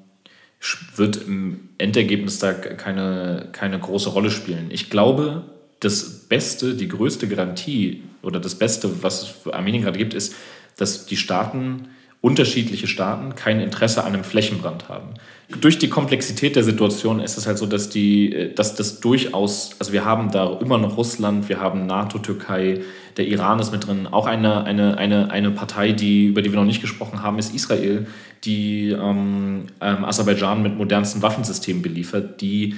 wird 0.96 1.16
im 1.16 1.68
Endergebnis 1.78 2.38
da 2.38 2.52
keine, 2.52 3.48
keine 3.52 3.78
große 3.78 4.08
Rolle 4.10 4.30
spielen. 4.30 4.70
Ich 4.70 4.90
glaube, 4.90 5.44
das 5.80 6.26
Beste, 6.28 6.74
die 6.74 6.88
größte 6.88 7.28
Garantie 7.28 8.02
oder 8.22 8.40
das 8.40 8.56
Beste, 8.56 9.02
was 9.02 9.22
es 9.22 9.28
für 9.28 9.54
Armenien 9.54 9.82
gerade 9.82 9.98
gibt, 9.98 10.14
ist, 10.14 10.34
dass 10.76 11.06
die 11.06 11.16
Staaten, 11.16 11.88
unterschiedliche 12.20 12.86
Staaten, 12.86 13.34
kein 13.34 13.60
Interesse 13.60 14.02
an 14.02 14.14
einem 14.14 14.24
Flächenbrand 14.24 14.88
haben. 14.88 15.14
Durch 15.48 15.78
die 15.78 15.88
Komplexität 15.88 16.56
der 16.56 16.64
Situation 16.64 17.20
ist 17.20 17.38
es 17.38 17.46
halt 17.46 17.58
so, 17.58 17.66
dass, 17.66 17.88
die, 17.88 18.50
dass 18.56 18.74
das 18.74 18.98
durchaus, 18.98 19.76
also 19.78 19.92
wir 19.92 20.04
haben 20.04 20.32
da 20.32 20.58
immer 20.58 20.76
noch 20.76 20.96
Russland, 20.96 21.48
wir 21.48 21.60
haben 21.60 21.86
NATO, 21.86 22.18
Türkei, 22.18 22.80
der 23.16 23.28
Iran 23.28 23.60
ist 23.60 23.70
mit 23.70 23.86
drin. 23.86 24.08
Auch 24.08 24.26
eine, 24.26 24.64
eine, 24.64 24.98
eine, 24.98 25.30
eine 25.30 25.52
Partei, 25.52 25.92
die, 25.92 26.26
über 26.26 26.42
die 26.42 26.50
wir 26.50 26.58
noch 26.58 26.66
nicht 26.66 26.80
gesprochen 26.80 27.22
haben, 27.22 27.38
ist 27.38 27.54
Israel, 27.54 28.06
die 28.44 28.90
ähm, 28.90 29.66
ähm, 29.80 30.04
Aserbaidschan 30.04 30.62
mit 30.62 30.76
modernsten 30.76 31.22
Waffensystemen 31.22 31.80
beliefert, 31.80 32.40
die 32.40 32.74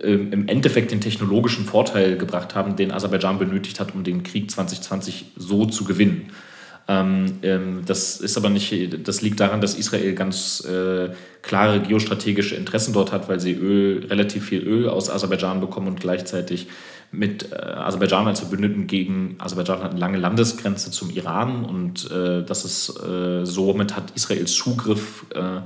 ähm, 0.00 0.32
im 0.32 0.48
Endeffekt 0.48 0.92
den 0.92 1.00
technologischen 1.00 1.64
Vorteil 1.64 2.16
gebracht 2.16 2.54
haben, 2.54 2.76
den 2.76 2.92
Aserbaidschan 2.92 3.40
benötigt 3.40 3.80
hat, 3.80 3.94
um 3.94 4.04
den 4.04 4.22
Krieg 4.22 4.48
2020 4.48 5.32
so 5.36 5.66
zu 5.66 5.84
gewinnen. 5.84 6.30
Ähm, 6.92 7.38
ähm, 7.42 7.82
das 7.86 8.20
ist 8.20 8.36
aber 8.36 8.50
nicht, 8.50 9.08
das 9.08 9.22
liegt 9.22 9.40
daran, 9.40 9.60
dass 9.60 9.74
Israel 9.74 10.14
ganz 10.14 10.64
äh, 10.64 11.10
klare 11.40 11.80
geostrategische 11.80 12.54
Interessen 12.54 12.92
dort 12.92 13.12
hat, 13.12 13.28
weil 13.28 13.40
sie 13.40 13.52
Öl, 13.52 14.06
relativ 14.06 14.46
viel 14.46 14.62
Öl 14.62 14.88
aus 14.88 15.08
Aserbaidschan 15.08 15.60
bekommen 15.60 15.88
und 15.88 16.00
gleichzeitig 16.00 16.66
mit 17.10 17.52
äh, 17.52 17.56
Aserbaidschan 17.56 18.26
als 18.26 18.40
Verbündeten 18.40 18.86
gegen 18.86 19.36
Aserbaidschan 19.38 19.82
hat 19.82 19.92
eine 19.92 20.00
lange 20.00 20.18
Landesgrenze 20.18 20.90
zum 20.90 21.10
Iran 21.10 21.64
und 21.64 22.10
äh, 22.10 22.42
das 22.44 22.64
ist 22.64 23.00
äh, 23.02 23.46
somit 23.46 23.96
hat 23.96 24.12
Israels 24.14 24.52
Zugriff 24.52 25.24
äh, 25.34 25.60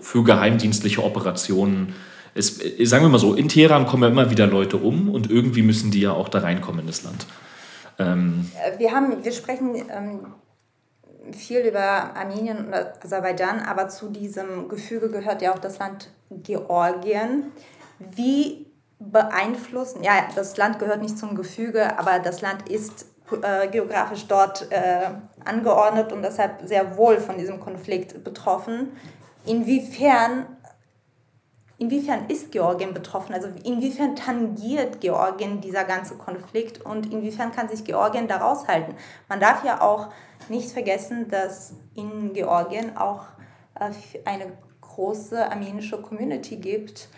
für 0.00 0.24
geheimdienstliche 0.24 1.02
Operationen. 1.02 1.94
Es, 2.34 2.60
äh, 2.62 2.84
sagen 2.84 3.04
wir 3.04 3.08
mal 3.10 3.18
so, 3.18 3.34
in 3.34 3.48
Teheran 3.48 3.86
kommen 3.86 4.04
ja 4.04 4.08
immer 4.08 4.30
wieder 4.30 4.46
Leute 4.46 4.76
um 4.78 5.10
und 5.10 5.30
irgendwie 5.30 5.62
müssen 5.62 5.90
die 5.90 6.00
ja 6.00 6.12
auch 6.12 6.28
da 6.28 6.38
reinkommen 6.38 6.80
in 6.80 6.86
das 6.86 7.02
Land. 7.02 7.26
Ähm 7.98 8.50
äh, 8.64 8.78
wir, 8.78 8.92
haben, 8.92 9.24
wir 9.24 9.32
sprechen 9.32 9.74
ähm, 9.90 10.34
viel 11.32 11.60
über 11.60 12.16
Armenien 12.16 12.66
und 12.66 12.74
Aserbaidschan, 12.74 13.60
aber 13.60 13.88
zu 13.88 14.08
diesem 14.08 14.68
Gefüge 14.68 15.10
gehört 15.10 15.42
ja 15.42 15.52
auch 15.52 15.58
das 15.58 15.78
Land 15.78 16.10
Georgien. 16.30 17.52
Wie 17.98 18.68
beeinflussen. 18.98 20.02
Ja, 20.02 20.28
das 20.34 20.56
Land 20.56 20.78
gehört 20.78 21.02
nicht 21.02 21.18
zum 21.18 21.34
Gefüge, 21.34 21.98
aber 21.98 22.18
das 22.18 22.40
Land 22.40 22.68
ist 22.68 23.06
äh, 23.42 23.68
geografisch 23.68 24.26
dort 24.26 24.70
äh, 24.70 25.10
angeordnet 25.44 26.12
und 26.12 26.22
deshalb 26.22 26.66
sehr 26.66 26.96
wohl 26.96 27.18
von 27.18 27.38
diesem 27.38 27.60
Konflikt 27.60 28.24
betroffen. 28.24 28.92
Inwiefern, 29.46 30.46
inwiefern 31.78 32.26
ist 32.28 32.50
Georgien 32.52 32.92
betroffen? 32.92 33.32
Also 33.32 33.48
inwiefern 33.64 34.16
tangiert 34.16 35.00
Georgien 35.00 35.60
dieser 35.60 35.84
ganze 35.84 36.16
Konflikt 36.16 36.80
und 36.82 37.12
inwiefern 37.12 37.52
kann 37.52 37.68
sich 37.68 37.84
Georgien 37.84 38.28
da 38.28 38.38
raushalten? 38.38 38.94
Man 39.28 39.40
darf 39.40 39.64
ja 39.64 39.80
auch 39.80 40.08
nicht 40.48 40.70
vergessen, 40.70 41.28
dass 41.28 41.74
in 41.94 42.32
Georgien 42.32 42.96
auch 42.96 43.24
äh, 43.74 43.90
eine 44.24 44.52
große 44.80 45.50
armenische 45.50 46.02
Community 46.02 46.56
gibt 46.56 47.08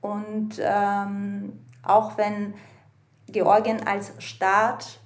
und 0.00 0.60
ähm, 0.60 1.64
auch 1.82 2.16
wenn 2.18 2.54
Georgien 3.26 3.86
als 3.86 4.12
Staat 4.18 5.00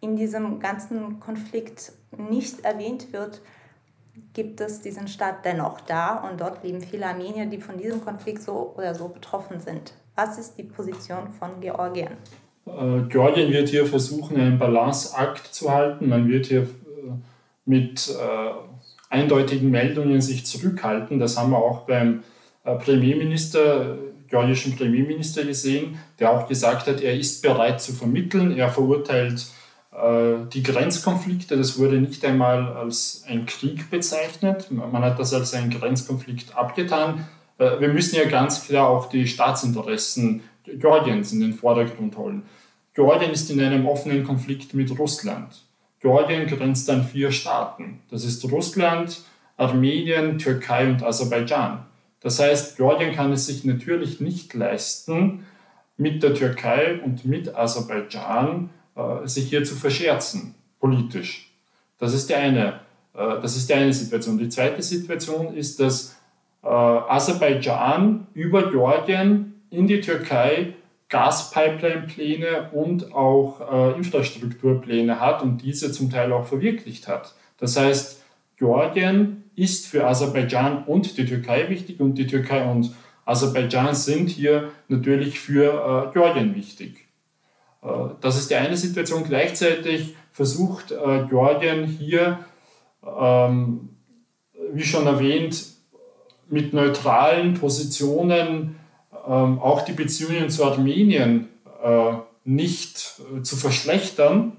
in 0.00 0.16
diesem 0.16 0.60
ganzen 0.60 1.20
Konflikt 1.20 1.92
nicht 2.16 2.64
erwähnt 2.64 3.12
wird, 3.12 3.40
gibt 4.32 4.60
es 4.60 4.80
diesen 4.80 5.08
Staat 5.08 5.44
dennoch 5.44 5.80
da 5.80 6.28
und 6.28 6.40
dort 6.40 6.62
leben 6.62 6.80
viele 6.80 7.06
Armenier, 7.06 7.46
die 7.46 7.58
von 7.58 7.78
diesem 7.78 8.04
Konflikt 8.04 8.42
so 8.42 8.74
oder 8.76 8.94
so 8.94 9.08
betroffen 9.08 9.60
sind. 9.60 9.94
Was 10.14 10.38
ist 10.38 10.56
die 10.56 10.62
Position 10.62 11.28
von 11.38 11.60
Georgien? 11.60 12.12
Äh, 12.66 13.02
Georgien 13.08 13.52
wird 13.52 13.68
hier 13.68 13.86
versuchen, 13.86 14.36
einen 14.36 14.58
Balanceakt 14.58 15.46
zu 15.46 15.70
halten. 15.70 16.08
Man 16.08 16.28
wird 16.28 16.46
hier 16.46 16.62
äh, 16.62 16.66
mit 17.64 18.10
äh, 18.10 19.14
eindeutigen 19.14 19.70
Meldungen 19.70 20.20
sich 20.20 20.44
zurückhalten. 20.46 21.18
Das 21.18 21.38
haben 21.38 21.50
wir 21.50 21.58
auch 21.58 21.86
beim 21.86 22.22
Premierminister, 22.64 23.96
georgischen 24.26 24.74
Premierminister 24.74 25.44
gesehen, 25.44 26.00
der 26.18 26.32
auch 26.32 26.48
gesagt 26.48 26.88
hat, 26.88 27.00
er 27.00 27.16
ist 27.16 27.40
bereit 27.40 27.80
zu 27.80 27.92
vermitteln, 27.92 28.56
er 28.56 28.70
verurteilt 28.70 29.46
die 30.52 30.62
Grenzkonflikte, 30.62 31.56
das 31.56 31.78
wurde 31.78 31.96
nicht 32.00 32.22
einmal 32.24 32.76
als 32.76 33.24
ein 33.26 33.46
Krieg 33.46 33.90
bezeichnet, 33.90 34.70
man 34.70 35.02
hat 35.02 35.18
das 35.18 35.32
als 35.32 35.54
einen 35.54 35.70
Grenzkonflikt 35.70 36.54
abgetan. 36.54 37.26
Äh, 37.58 37.80
wir 37.80 37.88
müssen 37.88 38.16
ja 38.16 38.26
ganz 38.26 38.66
klar 38.66 38.88
auch 38.88 39.08
die 39.08 39.26
Staatsinteressen 39.26 40.42
Georgiens 40.64 41.32
in 41.32 41.40
den 41.40 41.54
Vordergrund 41.54 42.16
holen. 42.16 42.42
Georgien 42.94 43.30
ist 43.30 43.50
in 43.50 43.60
einem 43.60 43.86
offenen 43.86 44.24
Konflikt 44.24 44.74
mit 44.74 44.98
Russland. 44.98 45.62
Georgien 46.00 46.46
grenzt 46.46 46.90
an 46.90 47.04
vier 47.04 47.30
Staaten. 47.30 48.00
Das 48.10 48.24
ist 48.24 48.44
Russland, 48.50 49.22
Armenien, 49.56 50.38
Türkei 50.38 50.88
und 50.88 51.02
Aserbaidschan. 51.02 51.86
Das 52.20 52.40
heißt, 52.40 52.76
Georgien 52.76 53.14
kann 53.14 53.32
es 53.32 53.46
sich 53.46 53.64
natürlich 53.64 54.20
nicht 54.20 54.52
leisten, 54.54 55.46
mit 55.96 56.22
der 56.22 56.34
Türkei 56.34 57.00
und 57.02 57.24
mit 57.24 57.54
Aserbaidschan 57.54 58.64
äh, 58.64 58.76
sich 59.24 59.48
hier 59.48 59.64
zu 59.64 59.74
verscherzen, 59.74 60.54
politisch. 60.80 61.52
Das 61.98 62.14
ist 62.14 62.28
die 62.28 62.34
eine, 62.34 62.80
äh, 63.14 63.40
das 63.40 63.56
ist 63.56 63.68
die 63.68 63.74
eine 63.74 63.92
Situation. 63.92 64.38
Die 64.38 64.48
zweite 64.48 64.82
Situation 64.82 65.54
ist, 65.54 65.80
dass 65.80 66.16
äh, 66.62 66.68
Aserbaidschan 66.68 68.26
über 68.34 68.70
Georgien 68.70 69.54
in 69.70 69.86
die 69.86 70.00
Türkei 70.00 70.74
Gaspipeline-Pläne 71.08 72.70
und 72.72 73.14
auch 73.14 73.60
äh, 73.60 73.96
Infrastrukturpläne 73.96 75.20
hat 75.20 75.42
und 75.42 75.62
diese 75.62 75.92
zum 75.92 76.10
Teil 76.10 76.32
auch 76.32 76.46
verwirklicht 76.46 77.06
hat. 77.06 77.34
Das 77.58 77.76
heißt, 77.76 78.22
Georgien 78.56 79.44
ist 79.54 79.86
für 79.86 80.06
Aserbaidschan 80.06 80.84
und 80.84 81.16
die 81.16 81.24
Türkei 81.24 81.68
wichtig 81.68 82.00
und 82.00 82.16
die 82.16 82.26
Türkei 82.26 82.68
und 82.68 82.92
Aserbaidschan 83.24 83.94
sind 83.94 84.30
hier 84.30 84.70
natürlich 84.88 85.38
für 85.38 86.08
äh, 86.08 86.12
Georgien 86.12 86.54
wichtig. 86.54 87.05
Äh, 87.82 87.88
das 88.20 88.38
ist 88.38 88.50
die 88.50 88.56
eine 88.56 88.76
Situation. 88.76 89.24
Gleichzeitig 89.24 90.14
versucht 90.32 90.92
äh, 90.92 91.24
Georgien 91.28 91.84
hier, 91.84 92.40
ähm, 93.04 93.90
wie 94.72 94.84
schon 94.84 95.06
erwähnt, 95.06 95.64
mit 96.48 96.72
neutralen 96.72 97.54
Positionen 97.54 98.76
ähm, 99.26 99.58
auch 99.58 99.82
die 99.82 99.92
Beziehungen 99.92 100.50
zu 100.50 100.64
Armenien 100.64 101.48
äh, 101.82 102.12
nicht 102.44 103.20
zu 103.42 103.56
verschlechtern. 103.56 104.58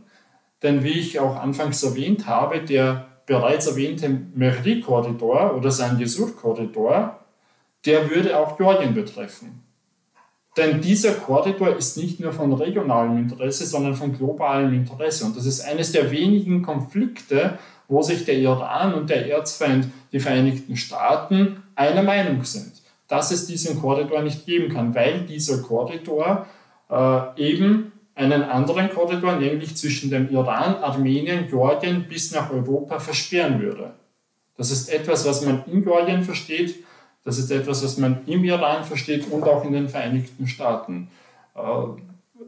Denn 0.63 0.83
wie 0.83 0.99
ich 0.99 1.19
auch 1.19 1.37
anfangs 1.37 1.83
erwähnt 1.83 2.27
habe, 2.27 2.59
der 2.59 3.07
bereits 3.27 3.67
erwähnte 3.67 4.09
Mehri-Korridor 4.09 5.55
oder 5.55 5.69
sein 5.69 5.97
Gesur-Korridor, 5.97 7.19
der 7.85 8.09
würde 8.09 8.37
auch 8.37 8.57
Georgien 8.57 8.93
betreffen. 8.93 9.66
Denn 10.57 10.81
dieser 10.81 11.13
Korridor 11.13 11.77
ist 11.77 11.97
nicht 11.97 12.19
nur 12.19 12.33
von 12.33 12.51
regionalem 12.51 13.17
Interesse, 13.17 13.65
sondern 13.65 13.93
von 13.93 14.17
globalem 14.17 14.73
Interesse. 14.73 15.25
Und 15.25 15.37
das 15.37 15.45
ist 15.45 15.61
eines 15.61 15.91
der 15.91 16.09
wenigen 16.09 16.63
Konflikte, 16.63 17.59
wo 17.87 18.01
sich 18.01 18.25
der 18.25 18.39
Iran 18.39 18.95
und 18.95 19.09
der 19.09 19.29
Erzfeind, 19.29 19.87
die 20.11 20.19
Vereinigten 20.19 20.75
Staaten, 20.75 21.63
einer 21.75 22.01
Meinung 22.01 22.43
sind. 22.43 22.73
Dass 23.07 23.31
es 23.31 23.45
diesen 23.45 23.79
Korridor 23.79 24.23
nicht 24.23 24.45
geben 24.45 24.73
kann, 24.73 24.95
weil 24.95 25.21
dieser 25.21 25.61
Korridor 25.61 26.47
äh, 26.89 27.19
eben 27.37 27.91
einen 28.15 28.41
anderen 28.41 28.89
Korridor, 28.89 29.35
nämlich 29.35 29.77
zwischen 29.77 30.09
dem 30.09 30.29
Iran, 30.31 30.75
Armenien, 30.77 31.47
Georgien 31.47 32.07
bis 32.09 32.31
nach 32.31 32.51
Europa 32.51 32.99
versperren 32.99 33.61
würde. 33.61 33.91
Das 34.57 34.71
ist 34.71 34.91
etwas, 34.91 35.25
was 35.27 35.45
man 35.45 35.63
in 35.67 35.83
Georgien 35.83 36.23
versteht, 36.23 36.83
das 37.27 37.39
ist 37.39 37.51
etwas, 37.51 37.83
was 37.83 37.97
man 37.97 38.19
im 38.25 38.45
Iran 38.45 38.85
versteht 38.85 39.29
und 39.29 39.43
auch 39.43 39.65
in 39.65 39.73
den 39.73 39.89
Vereinigten 39.89 40.47
Staaten. 40.47 41.09
Äh, 41.55 41.59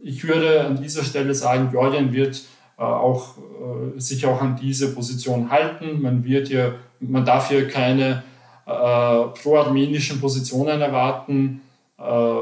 ich 0.02 0.26
würde 0.26 0.64
an 0.64 0.82
dieser 0.82 1.04
Stelle 1.04 1.36
sagen, 1.36 1.70
Georgien 1.70 2.14
wird 2.14 2.42
äh, 2.78 2.84
auch, 2.84 3.38
äh, 3.38 4.00
sich 4.00 4.26
auch 4.26 4.42
an 4.42 4.56
diese 4.56 4.96
Position 4.96 5.52
halten. 5.52 6.02
Man, 6.02 6.24
wird 6.24 6.48
hier, 6.48 6.76
man 7.02 7.26
darf 7.26 7.50
hier 7.50 7.68
keine 7.68 8.24
äh, 8.66 9.42
pro-armenischen 9.42 10.22
Positionen 10.22 10.80
erwarten. 10.80 11.60
Äh, 11.98 12.34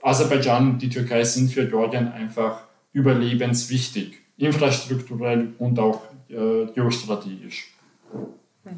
Aserbaidschan 0.00 0.70
und 0.70 0.78
die 0.80 0.88
Türkei 0.88 1.22
sind 1.22 1.50
für 1.50 1.68
Georgien 1.68 2.10
einfach 2.10 2.60
überlebenswichtig, 2.94 4.14
infrastrukturell 4.38 5.52
und 5.58 5.78
auch 5.78 6.00
äh, 6.30 6.64
geostrategisch. 6.74 7.74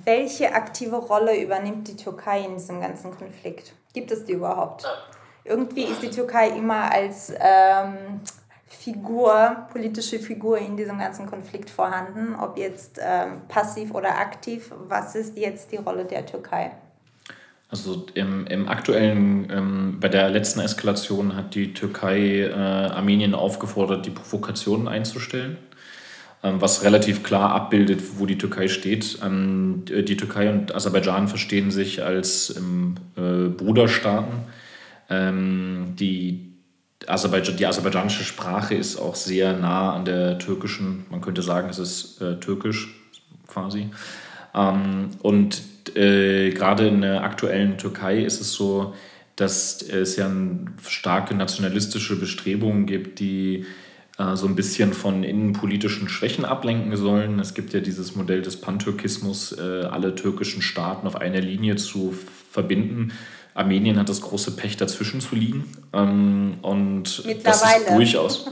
Welche 0.04 0.54
aktive 0.54 0.96
Rolle 0.96 1.40
übernimmt 1.40 1.88
die 1.88 1.96
Türkei 1.96 2.44
in 2.44 2.54
diesem 2.54 2.80
ganzen 2.80 3.16
Konflikt? 3.16 3.72
Gibt 3.92 4.10
es 4.10 4.24
die 4.24 4.32
überhaupt? 4.32 4.86
Irgendwie 5.44 5.84
ist 5.84 6.02
die 6.02 6.10
Türkei 6.10 6.50
immer 6.50 6.92
als 6.92 7.32
ähm, 7.40 8.20
Figur, 8.66 9.66
politische 9.72 10.18
Figur 10.18 10.58
in 10.58 10.76
diesem 10.76 10.98
ganzen 10.98 11.26
Konflikt 11.26 11.70
vorhanden, 11.70 12.36
ob 12.36 12.56
jetzt 12.56 13.00
ähm, 13.02 13.42
passiv 13.48 13.92
oder 13.92 14.18
aktiv. 14.18 14.72
Was 14.88 15.14
ist 15.14 15.36
jetzt 15.36 15.72
die 15.72 15.76
Rolle 15.76 16.04
der 16.04 16.24
Türkei? 16.24 16.72
Also 17.70 18.06
im, 18.14 18.46
im 18.46 18.68
aktuellen, 18.68 19.48
ähm, 19.50 19.98
bei 20.00 20.08
der 20.08 20.28
letzten 20.28 20.60
Eskalation 20.60 21.36
hat 21.36 21.54
die 21.54 21.72
Türkei 21.72 22.40
äh, 22.40 22.52
Armenien 22.52 23.34
aufgefordert, 23.34 24.06
die 24.06 24.10
Provokationen 24.10 24.88
einzustellen, 24.88 25.56
was 26.42 26.84
relativ 26.84 27.22
klar 27.22 27.52
abbildet, 27.52 28.00
wo 28.18 28.26
die 28.26 28.38
Türkei 28.38 28.68
steht. 28.68 29.18
Ähm, 29.22 29.84
die 29.86 30.16
Türkei 30.16 30.50
und 30.50 30.74
Aserbaidschan 30.74 31.28
verstehen 31.28 31.70
sich 31.70 32.02
als 32.02 32.56
ähm, 32.56 32.94
äh, 33.16 33.48
Bruderstaaten. 33.48 34.38
Ähm, 35.10 35.94
die 35.98 36.50
Aserbaidschan, 37.06 37.56
die 37.56 37.66
aserbaidschanische 37.66 38.24
Sprache 38.24 38.74
ist 38.74 38.98
auch 38.98 39.14
sehr 39.14 39.56
nah 39.56 39.94
an 39.94 40.04
der 40.04 40.38
türkischen, 40.38 41.04
man 41.10 41.20
könnte 41.20 41.42
sagen, 41.42 41.68
es 41.68 41.78
ist 41.78 42.22
äh, 42.22 42.38
türkisch 42.40 42.94
quasi. 43.46 43.88
Ähm, 44.54 45.10
und 45.22 45.62
äh, 45.94 46.50
gerade 46.50 46.88
in 46.88 47.02
der 47.02 47.22
aktuellen 47.22 47.76
Türkei 47.78 48.22
ist 48.22 48.40
es 48.40 48.52
so, 48.52 48.94
dass 49.36 49.82
es 49.82 50.16
ja 50.16 50.30
starke 50.86 51.34
nationalistische 51.34 52.18
Bestrebungen 52.18 52.86
gibt, 52.86 53.20
die 53.20 53.64
äh, 54.20 54.36
so 54.36 54.46
ein 54.46 54.54
bisschen 54.54 54.92
von 54.92 55.24
innenpolitischen 55.24 56.08
Schwächen 56.08 56.44
ablenken 56.44 56.94
sollen. 56.96 57.38
Es 57.40 57.54
gibt 57.54 57.72
ja 57.72 57.80
dieses 57.80 58.14
Modell 58.16 58.42
des 58.42 58.60
Pantürkismus, 58.60 59.52
äh, 59.52 59.84
alle 59.90 60.14
türkischen 60.14 60.60
Staaten 60.62 61.06
auf 61.06 61.16
einer 61.16 61.40
Linie 61.40 61.76
zu 61.76 62.14
verbinden. 62.50 63.12
Armenien 63.54 63.98
hat 63.98 64.08
das 64.08 64.20
große 64.20 64.52
Pech, 64.52 64.76
dazwischen 64.76 65.20
zu 65.20 65.34
liegen. 65.34 65.64
Ähm, 65.92 66.54
und 66.62 67.24
das 67.44 67.62
ist 67.62 67.90
durchaus. 67.90 68.46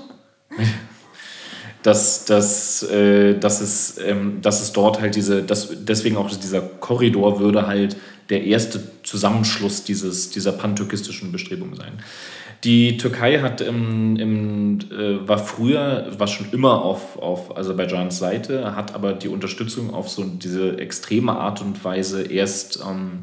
dass, 1.82 2.24
dass, 2.24 2.82
äh, 2.84 3.38
dass, 3.38 3.60
es, 3.60 3.98
ähm, 3.98 4.40
dass 4.40 4.62
es 4.62 4.72
dort 4.72 5.00
halt 5.00 5.16
diese, 5.16 5.42
dass 5.42 5.68
deswegen 5.84 6.16
auch 6.16 6.30
dieser 6.34 6.60
Korridor 6.60 7.40
würde 7.40 7.66
halt 7.66 7.96
der 8.30 8.44
erste 8.44 8.80
Zusammenschluss 9.02 9.84
dieses, 9.84 10.30
dieser 10.30 10.52
pantürkistischen 10.52 11.32
Bestrebungen 11.32 11.76
sein. 11.76 12.02
Die 12.64 12.96
Türkei 12.96 13.38
hat 13.40 13.61
im, 13.61 14.16
im, 14.16 14.78
äh, 14.90 15.28
war 15.28 15.38
früher, 15.38 16.09
war 16.18 16.26
schon 16.26 16.50
immer 16.50 16.82
auf, 16.82 17.16
auf 17.16 17.56
Aserbaidschans 17.56 18.18
Seite, 18.18 18.74
hat 18.74 18.94
aber 18.94 19.12
die 19.12 19.28
Unterstützung 19.28 19.94
auf 19.94 20.09
so 20.09 20.24
diese 20.24 20.78
extreme 20.78 21.32
Art 21.32 21.62
und 21.62 21.84
Weise 21.84 22.22
erst 22.22 22.80
ähm, 22.84 23.20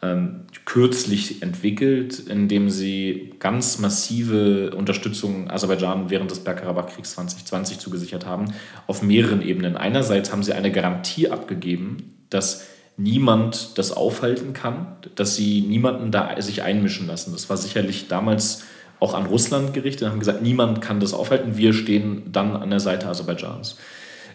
ähm, 0.00 0.46
kürzlich 0.64 1.42
entwickelt, 1.42 2.18
indem 2.18 2.70
sie 2.70 3.34
ganz 3.38 3.78
massive 3.78 4.74
Unterstützung 4.74 5.50
Aserbaidschan 5.50 6.08
während 6.08 6.30
des 6.30 6.40
Bergkarabach-Kriegs 6.40 7.12
2020 7.12 7.78
zugesichert 7.78 8.24
haben, 8.24 8.52
auf 8.86 9.02
mehreren 9.02 9.42
Ebenen. 9.42 9.76
Einerseits 9.76 10.32
haben 10.32 10.42
sie 10.42 10.54
eine 10.54 10.72
Garantie 10.72 11.28
abgegeben, 11.28 12.14
dass 12.30 12.66
niemand 12.96 13.78
das 13.78 13.92
aufhalten 13.92 14.52
kann, 14.52 14.86
dass 15.14 15.34
sie 15.34 15.62
niemanden 15.62 16.10
da 16.10 16.40
sich 16.40 16.62
einmischen 16.62 17.06
lassen. 17.06 17.32
Das 17.32 17.48
war 17.48 17.56
sicherlich 17.56 18.08
damals 18.08 18.64
auch 19.00 19.14
an 19.14 19.26
Russland 19.26 19.74
gerichtet, 19.74 20.08
haben 20.08 20.20
gesagt, 20.20 20.42
niemand 20.42 20.80
kann 20.80 21.00
das 21.00 21.12
aufhalten, 21.12 21.56
wir 21.56 21.72
stehen 21.72 22.30
dann 22.30 22.54
an 22.54 22.70
der 22.70 22.80
Seite 22.80 23.08
Aserbaidschans. 23.08 23.76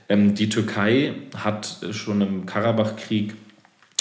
Ähm, 0.10 0.36
die 0.36 0.50
Türkei 0.50 1.14
hat 1.36 1.78
schon 1.92 2.22
im 2.22 2.46
Karabach-Krieg 2.46 3.36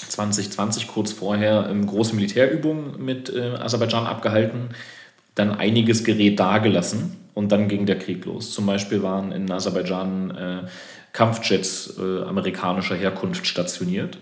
2020 0.08 0.88
kurz 0.88 1.12
vorher 1.12 1.68
ähm, 1.70 1.86
große 1.86 2.14
Militärübungen 2.14 3.04
mit 3.04 3.32
äh, 3.32 3.54
Aserbaidschan 3.56 4.06
abgehalten, 4.06 4.70
dann 5.34 5.52
einiges 5.52 6.02
Gerät 6.02 6.40
dagelassen 6.40 7.16
und 7.34 7.52
dann 7.52 7.68
ging 7.68 7.86
der 7.86 7.98
Krieg 7.98 8.24
los. 8.24 8.52
Zum 8.52 8.66
Beispiel 8.66 9.02
waren 9.02 9.32
in 9.32 9.50
Aserbaidschan 9.50 10.30
äh, 10.36 10.58
Kampfjets 11.12 11.98
äh, 11.98 12.22
amerikanischer 12.24 12.96
Herkunft 12.96 13.46
stationiert, 13.46 14.18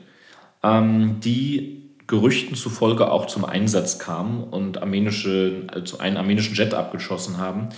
die 1.20 1.82
Gerüchten 2.06 2.54
zufolge 2.54 3.10
auch 3.10 3.26
zum 3.26 3.44
Einsatz 3.44 3.98
kamen 3.98 4.44
und 4.44 4.78
armenische, 4.78 5.66
also 5.72 5.98
einen 5.98 6.16
armenischen 6.16 6.54
Jet 6.54 6.74
abgeschossen 6.74 7.38
haben. 7.38 7.68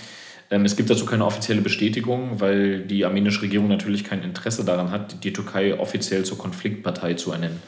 Ähm, 0.49 0.65
es 0.65 0.75
gibt 0.75 0.89
dazu 0.89 1.05
keine 1.05 1.25
offizielle 1.25 1.61
Bestätigung, 1.61 2.39
weil 2.39 2.81
die 2.81 3.05
armenische 3.05 3.41
Regierung 3.41 3.67
natürlich 3.67 4.03
kein 4.03 4.23
Interesse 4.23 4.63
daran 4.63 4.91
hat, 4.91 5.23
die 5.23 5.33
Türkei 5.33 5.79
offiziell 5.79 6.23
zur 6.23 6.37
Konfliktpartei 6.37 7.15
zu 7.15 7.31
ernennen 7.31 7.61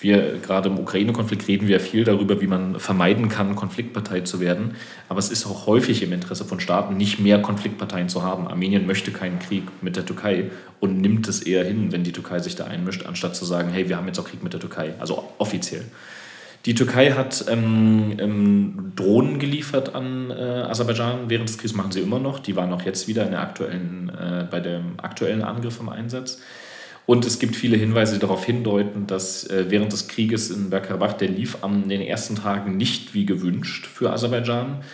wir 0.00 0.38
gerade 0.38 0.68
im 0.68 0.78
Ukraine-Konflikt 0.78 1.46
reden 1.46 1.68
wir 1.68 1.78
viel 1.78 2.04
darüber, 2.04 2.40
wie 2.40 2.46
man 2.46 2.80
vermeiden 2.80 3.28
kann, 3.28 3.54
Konfliktpartei 3.54 4.20
zu 4.20 4.40
werden. 4.40 4.76
Aber 5.08 5.18
es 5.18 5.30
ist 5.30 5.46
auch 5.46 5.66
häufig 5.66 6.02
im 6.02 6.12
Interesse 6.12 6.44
von 6.44 6.58
Staaten, 6.58 6.96
nicht 6.96 7.20
mehr 7.20 7.42
Konfliktparteien 7.42 8.08
zu 8.08 8.22
haben. 8.22 8.48
Armenien 8.48 8.86
möchte 8.86 9.10
keinen 9.10 9.38
Krieg 9.38 9.64
mit 9.82 9.96
der 9.96 10.06
Türkei 10.06 10.50
und 10.80 11.00
nimmt 11.00 11.28
es 11.28 11.42
eher 11.42 11.64
hin, 11.64 11.92
wenn 11.92 12.02
die 12.02 12.12
Türkei 12.12 12.38
sich 12.38 12.56
da 12.56 12.64
einmischt, 12.64 13.04
anstatt 13.04 13.36
zu 13.36 13.44
sagen, 13.44 13.70
hey, 13.70 13.88
wir 13.88 13.96
haben 13.96 14.06
jetzt 14.06 14.18
auch 14.18 14.24
Krieg 14.24 14.42
mit 14.42 14.52
der 14.52 14.60
Türkei, 14.60 14.94
also 14.98 15.30
offiziell. 15.38 15.84
Die 16.66 16.74
Türkei 16.74 17.12
hat 17.12 17.46
ähm, 17.48 18.16
ähm, 18.18 18.92
Drohnen 18.94 19.38
geliefert 19.38 19.94
an 19.94 20.30
äh, 20.30 20.34
Aserbaidschan 20.34 21.28
während 21.28 21.48
des 21.48 21.56
Krieges, 21.56 21.74
machen 21.74 21.90
sie 21.90 22.00
immer 22.00 22.18
noch. 22.18 22.38
Die 22.38 22.54
waren 22.54 22.70
auch 22.72 22.82
jetzt 22.82 23.08
wieder 23.08 23.24
in 23.24 23.30
der 23.30 23.40
aktuellen, 23.40 24.10
äh, 24.10 24.46
bei 24.50 24.60
dem 24.60 25.00
aktuellen 25.00 25.42
Angriff 25.42 25.80
im 25.80 25.88
Einsatz. 25.88 26.42
Und 27.10 27.26
es 27.26 27.40
gibt 27.40 27.56
viele 27.56 27.76
Hinweise, 27.76 28.14
die 28.14 28.20
darauf 28.20 28.44
hindeuten, 28.44 29.08
dass 29.08 29.42
äh, 29.50 29.64
während 29.68 29.92
des 29.92 30.06
Krieges 30.06 30.48
in 30.48 30.70
Bergkarabach, 30.70 31.14
der 31.14 31.26
lief 31.26 31.64
an 31.64 31.88
den 31.88 32.02
ersten 32.02 32.36
Tagen 32.36 32.76
nicht 32.76 33.14
wie 33.14 33.26
gewünscht 33.26 33.88
für 33.88 34.12
Aserbaidschan, 34.12 34.84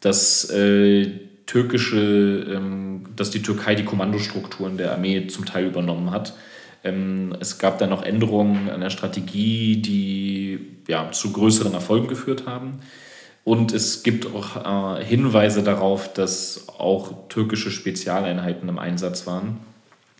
dass 0.00 0.50
äh, 0.50 1.12
türkische, 1.46 2.44
ähm, 2.56 3.04
dass 3.14 3.30
die 3.30 3.42
Türkei 3.42 3.76
die 3.76 3.84
Kommandostrukturen 3.84 4.78
der 4.78 4.90
Armee 4.90 5.28
zum 5.28 5.44
Teil 5.44 5.66
übernommen 5.66 6.10
hat. 6.10 6.34
Ähm, 6.82 7.36
es 7.38 7.58
gab 7.58 7.78
dann 7.78 7.90
noch 7.90 8.02
Änderungen 8.02 8.68
an 8.68 8.80
der 8.80 8.90
Strategie, 8.90 9.76
die 9.76 10.58
ja, 10.88 11.12
zu 11.12 11.32
größeren 11.32 11.72
Erfolgen 11.72 12.08
geführt 12.08 12.48
haben. 12.48 12.80
Und 13.44 13.72
es 13.72 14.02
gibt 14.02 14.26
auch 14.26 14.98
äh, 14.98 15.04
Hinweise 15.04 15.62
darauf, 15.62 16.12
dass 16.12 16.68
auch 16.80 17.28
türkische 17.28 17.70
Spezialeinheiten 17.70 18.68
im 18.68 18.80
Einsatz 18.80 19.28
waren 19.28 19.60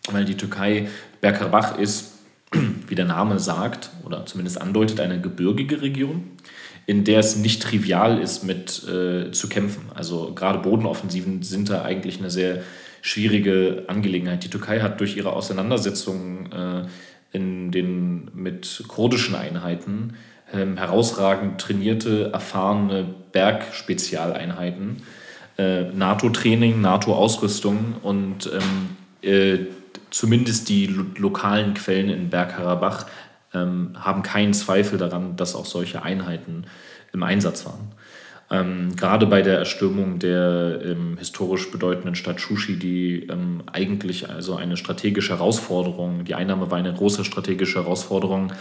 weil 0.08 0.24
die 0.24 0.36
Türkei 0.36 0.88
Bergkarabach 1.20 1.78
ist, 1.78 2.18
wie 2.88 2.94
der 2.94 3.04
Name 3.04 3.38
sagt 3.38 3.90
oder 4.04 4.26
zumindest 4.26 4.60
andeutet, 4.60 5.00
eine 5.00 5.20
gebirgige 5.20 5.82
Region, 5.82 6.30
in 6.86 7.04
der 7.04 7.20
es 7.20 7.36
nicht 7.36 7.62
trivial 7.62 8.18
ist, 8.18 8.44
mit 8.44 8.82
äh, 8.88 9.30
zu 9.30 9.48
kämpfen. 9.48 9.90
Also 9.94 10.32
gerade 10.34 10.58
Bodenoffensiven 10.58 11.42
sind 11.42 11.70
da 11.70 11.82
eigentlich 11.82 12.18
eine 12.18 12.30
sehr 12.30 12.62
schwierige 13.02 13.84
Angelegenheit. 13.86 14.44
Die 14.44 14.50
Türkei 14.50 14.80
hat 14.80 15.00
durch 15.00 15.16
ihre 15.16 15.32
Auseinandersetzungen 15.32 16.52
äh, 16.52 16.86
in 17.32 17.70
den, 17.70 18.30
mit 18.34 18.84
kurdischen 18.88 19.34
Einheiten 19.34 20.14
äh, 20.52 20.66
herausragend 20.76 21.60
trainierte, 21.60 22.30
erfahrene 22.32 23.06
Bergspezialeinheiten, 23.32 25.02
äh, 25.58 25.84
NATO-Training, 25.84 26.80
NATO-Ausrüstung 26.80 27.94
und 28.02 28.50
ähm, 28.52 29.30
äh, 29.30 29.66
zumindest 30.10 30.68
die 30.68 30.86
lo 30.86 31.04
lokalen 31.16 31.74
Quellen 31.74 32.10
in 32.10 32.30
Bergkarabach 32.30 33.06
ähm, 33.54 33.92
haben 33.98 34.22
keinen 34.22 34.54
Zweifel 34.54 34.98
daran, 34.98 35.36
dass 35.36 35.54
auch 35.54 35.66
solche 35.66 36.02
Einheiten 36.02 36.64
im 37.12 37.22
Einsatz 37.22 37.66
waren. 37.66 37.92
Ähm, 38.52 38.96
gerade 38.96 39.26
bei 39.26 39.42
der 39.42 39.58
Erstürmung 39.58 40.18
der 40.18 40.80
ähm, 40.84 41.16
historisch 41.18 41.70
bedeutenden 41.70 42.16
Stadt 42.16 42.40
Shushi, 42.40 42.78
die 42.78 43.28
ähm, 43.30 43.62
eigentlich 43.72 44.28
also 44.28 44.56
eine 44.56 44.76
strategische 44.76 45.34
Herausforderung, 45.34 46.24
die 46.24 46.34
Einnahme 46.34 46.70
war 46.70 46.78
eine 46.78 46.92
große 46.92 47.24
strategische 47.24 47.78
Herausforderung, 47.80 48.52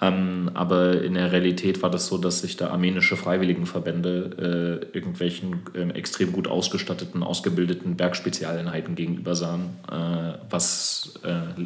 ähm, 0.00 0.50
aber 0.52 1.02
in 1.02 1.14
der 1.14 1.32
Realität 1.32 1.82
war 1.82 1.90
das 1.90 2.06
so, 2.06 2.18
dass 2.18 2.40
sich 2.40 2.56
da 2.56 2.68
armenische 2.68 3.16
Freiwilligenverbände 3.16 4.82
äh, 4.92 4.96
irgendwelchen 4.96 5.60
äh, 5.74 5.88
extrem 5.90 6.32
gut 6.32 6.48
ausgestatteten, 6.48 7.22
ausgebildeten 7.22 7.96
Bergspezialeinheiten 7.96 8.94
gegenüber 8.94 9.34
sahen, 9.34 9.70
äh, 9.90 10.38
was 10.50 11.18
äh, 11.22 11.62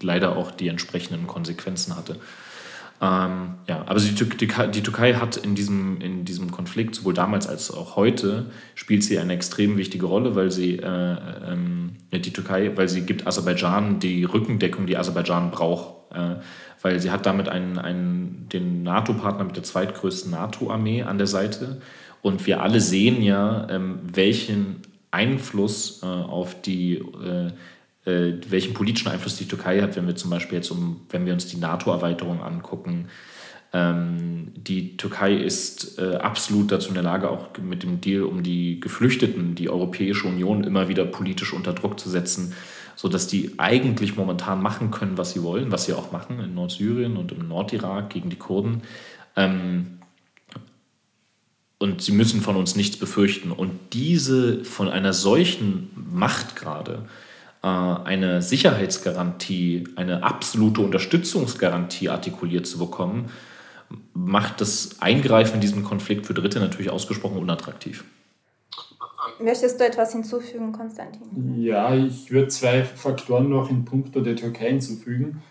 leider 0.00 0.36
auch 0.36 0.52
die 0.52 0.68
entsprechenden 0.68 1.26
Konsequenzen 1.26 1.96
hatte. 1.96 2.16
Ähm, 3.02 3.54
ja, 3.68 3.82
aber 3.86 3.98
die, 3.98 4.14
die, 4.14 4.46
die, 4.46 4.82
Türkei 4.82 5.14
hat 5.14 5.36
in 5.36 5.56
diesem, 5.56 6.00
in 6.00 6.24
diesem 6.24 6.52
Konflikt, 6.52 6.94
sowohl 6.94 7.12
damals 7.12 7.48
als 7.48 7.72
auch 7.72 7.96
heute, 7.96 8.46
spielt 8.76 9.02
sie 9.02 9.18
eine 9.18 9.32
extrem 9.32 9.76
wichtige 9.76 10.06
Rolle, 10.06 10.36
weil 10.36 10.52
sie 10.52 10.78
äh, 10.78 11.16
ähm, 11.50 11.96
die 12.12 12.32
Türkei, 12.32 12.70
weil 12.76 12.88
sie 12.88 13.02
gibt 13.02 13.26
Aserbaidschan 13.26 13.98
die 13.98 14.22
Rückendeckung, 14.22 14.86
die 14.86 14.96
Aserbaidschan 14.96 15.50
braucht. 15.50 16.14
Äh, 16.14 16.36
weil 16.84 17.00
sie 17.00 17.10
hat 17.10 17.24
damit 17.24 17.48
einen, 17.48 17.78
einen, 17.78 18.46
den 18.52 18.82
NATO-Partner 18.82 19.44
mit 19.44 19.56
der 19.56 19.62
zweitgrößten 19.62 20.30
NATO-Armee 20.30 21.02
an 21.02 21.16
der 21.16 21.26
Seite. 21.26 21.80
Und 22.20 22.46
wir 22.46 22.62
alle 22.62 22.80
sehen 22.80 23.22
ja, 23.22 23.66
ähm, 23.70 24.00
welchen 24.02 24.82
Einfluss 25.10 26.02
äh, 26.02 26.06
auf 26.06 26.60
die 26.60 26.96
äh, 26.96 27.50
äh, 28.04 28.34
welchen 28.50 28.74
politischen 28.74 29.08
Einfluss 29.08 29.36
die 29.36 29.48
Türkei 29.48 29.80
hat, 29.80 29.96
wenn 29.96 30.06
wir 30.06 30.14
zum 30.14 30.30
Beispiel 30.30 30.58
jetzt 30.58 30.70
um, 30.70 31.00
wenn 31.08 31.24
wir 31.24 31.32
uns 31.32 31.46
die 31.46 31.56
NATO-Erweiterung 31.56 32.42
angucken. 32.42 33.08
Ähm, 33.72 34.52
die 34.54 34.98
Türkei 34.98 35.34
ist 35.34 35.98
äh, 35.98 36.16
absolut 36.16 36.70
dazu 36.70 36.88
in 36.88 36.94
der 36.94 37.02
Lage, 37.02 37.30
auch 37.30 37.48
mit 37.62 37.82
dem 37.82 38.02
Deal 38.02 38.24
um 38.24 38.42
die 38.42 38.78
Geflüchteten, 38.78 39.54
die 39.54 39.70
Europäische 39.70 40.28
Union 40.28 40.64
immer 40.64 40.88
wieder 40.88 41.06
politisch 41.06 41.54
unter 41.54 41.72
Druck 41.72 41.98
zu 41.98 42.10
setzen, 42.10 42.52
sodass 42.96 43.26
die 43.26 43.58
eigentlich 43.58 44.16
momentan 44.16 44.62
machen 44.62 44.90
können, 44.90 45.18
was 45.18 45.32
sie 45.32 45.42
wollen, 45.42 45.72
was 45.72 45.84
sie 45.84 45.92
auch 45.92 46.12
machen 46.12 46.40
in 46.40 46.54
Nordsyrien 46.54 47.16
und 47.16 47.32
im 47.32 47.48
Nordirak 47.48 48.10
gegen 48.10 48.30
die 48.30 48.36
Kurden. 48.36 48.82
Ähm, 49.36 49.98
und 51.78 52.02
sie 52.02 52.12
müssen 52.12 52.40
von 52.40 52.56
uns 52.56 52.76
nichts 52.76 52.96
befürchten. 52.96 53.50
Und 53.50 53.72
diese 53.92 54.64
von 54.64 54.88
einer 54.88 55.12
solchen 55.12 55.90
Macht 55.94 56.56
gerade, 56.56 57.06
äh, 57.62 57.66
eine 57.66 58.42
Sicherheitsgarantie, 58.42 59.84
eine 59.96 60.22
absolute 60.22 60.80
Unterstützungsgarantie 60.80 62.08
artikuliert 62.08 62.66
zu 62.66 62.78
bekommen, 62.78 63.30
macht 64.12 64.60
das 64.60 65.00
Eingreifen 65.00 65.56
in 65.56 65.60
diesen 65.60 65.84
Konflikt 65.84 66.26
für 66.26 66.34
Dritte 66.34 66.60
natürlich 66.60 66.90
ausgesprochen 66.90 67.38
unattraktiv. 67.38 68.04
Möchtest 69.40 69.80
du 69.80 69.84
etwas 69.84 70.12
hinzufügen, 70.12 70.72
Konstantin? 70.72 71.62
Ja, 71.62 71.94
ich 71.94 72.30
würde 72.30 72.48
zwei 72.48 72.84
Faktoren 72.84 73.48
noch 73.48 73.70
in 73.70 73.84
puncto 73.84 74.20
der 74.20 74.36
Türkei 74.36 74.68
hinzufügen. 74.68 75.42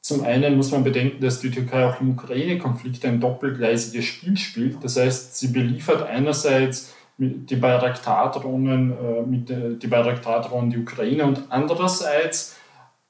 Zum 0.00 0.24
einen 0.24 0.56
muss 0.56 0.70
man 0.70 0.84
bedenken, 0.84 1.20
dass 1.20 1.40
die 1.40 1.50
Türkei 1.50 1.84
auch 1.86 2.00
im 2.00 2.10
Ukraine-Konflikt 2.10 3.04
ein 3.04 3.20
doppelgleisiges 3.20 4.04
Spiel 4.04 4.36
spielt. 4.36 4.82
Das 4.82 4.96
heißt, 4.96 5.38
sie 5.38 5.48
beliefert 5.48 6.02
einerseits 6.02 6.94
die 7.18 7.56
Bayraktar-Drohnen, 7.56 8.92
äh, 8.92 9.22
mit 9.22 9.82
die 9.82 9.86
Bayraktar-Drohnen 9.86 10.70
die 10.70 10.78
Ukraine 10.78 11.24
und 11.24 11.42
andererseits 11.48 12.56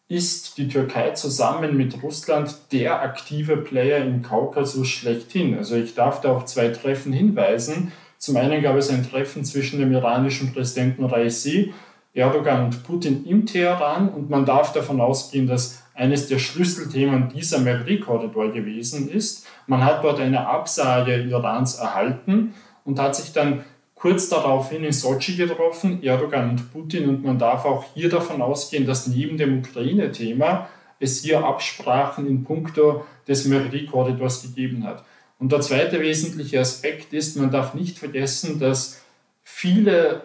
ist 0.08 0.56
die 0.56 0.68
Türkei 0.68 1.10
zusammen 1.10 1.76
mit 1.76 2.02
Russland 2.02 2.56
der 2.72 3.02
aktive 3.02 3.58
Player 3.58 4.02
im 4.04 4.22
Kaukasus 4.22 4.88
schlechthin. 4.88 5.56
Also 5.56 5.76
ich 5.76 5.94
darf 5.94 6.22
da 6.22 6.34
auf 6.34 6.46
zwei 6.46 6.68
Treffen 6.68 7.12
hinweisen. 7.12 7.92
Zum 8.18 8.36
einen 8.36 8.62
gab 8.62 8.76
es 8.76 8.90
ein 8.90 9.08
Treffen 9.08 9.44
zwischen 9.44 9.78
dem 9.78 9.92
iranischen 9.92 10.52
Präsidenten 10.52 11.04
Raisi, 11.04 11.72
Erdogan 12.14 12.64
und 12.66 12.82
Putin 12.82 13.24
im 13.24 13.46
Teheran 13.46 14.08
und 14.08 14.28
man 14.28 14.44
darf 14.44 14.72
davon 14.72 15.00
ausgehen, 15.00 15.46
dass 15.46 15.84
eines 15.94 16.26
der 16.26 16.38
Schlüsselthemen 16.38 17.28
dieser 17.28 17.60
Merri-Korridor 17.60 18.52
gewesen 18.52 19.08
ist. 19.08 19.46
Man 19.66 19.84
hat 19.84 20.02
dort 20.02 20.20
eine 20.20 20.46
Absage 20.48 21.22
Irans 21.22 21.76
erhalten 21.76 22.54
und 22.84 22.98
hat 22.98 23.14
sich 23.14 23.32
dann 23.32 23.64
kurz 23.94 24.28
daraufhin 24.28 24.84
in 24.84 24.92
Sochi 24.92 25.34
getroffen, 25.34 26.02
Erdogan 26.02 26.50
und 26.50 26.72
Putin. 26.72 27.08
Und 27.08 27.24
man 27.24 27.38
darf 27.38 27.64
auch 27.64 27.84
hier 27.94 28.08
davon 28.08 28.40
ausgehen, 28.42 28.86
dass 28.86 29.06
neben 29.06 29.36
dem 29.36 29.58
Ukraine-Thema 29.58 30.68
es 31.00 31.22
hier 31.22 31.44
Absprachen 31.44 32.26
in 32.26 32.44
puncto 32.44 33.04
des 33.26 33.44
Merri-Korridors 33.44 34.42
gegeben 34.42 34.84
hat. 34.84 35.04
Und 35.38 35.52
der 35.52 35.60
zweite 35.60 36.00
wesentliche 36.00 36.60
Aspekt 36.60 37.12
ist, 37.12 37.36
man 37.36 37.50
darf 37.50 37.74
nicht 37.74 37.98
vergessen, 37.98 38.58
dass 38.58 39.00
viele 39.44 40.22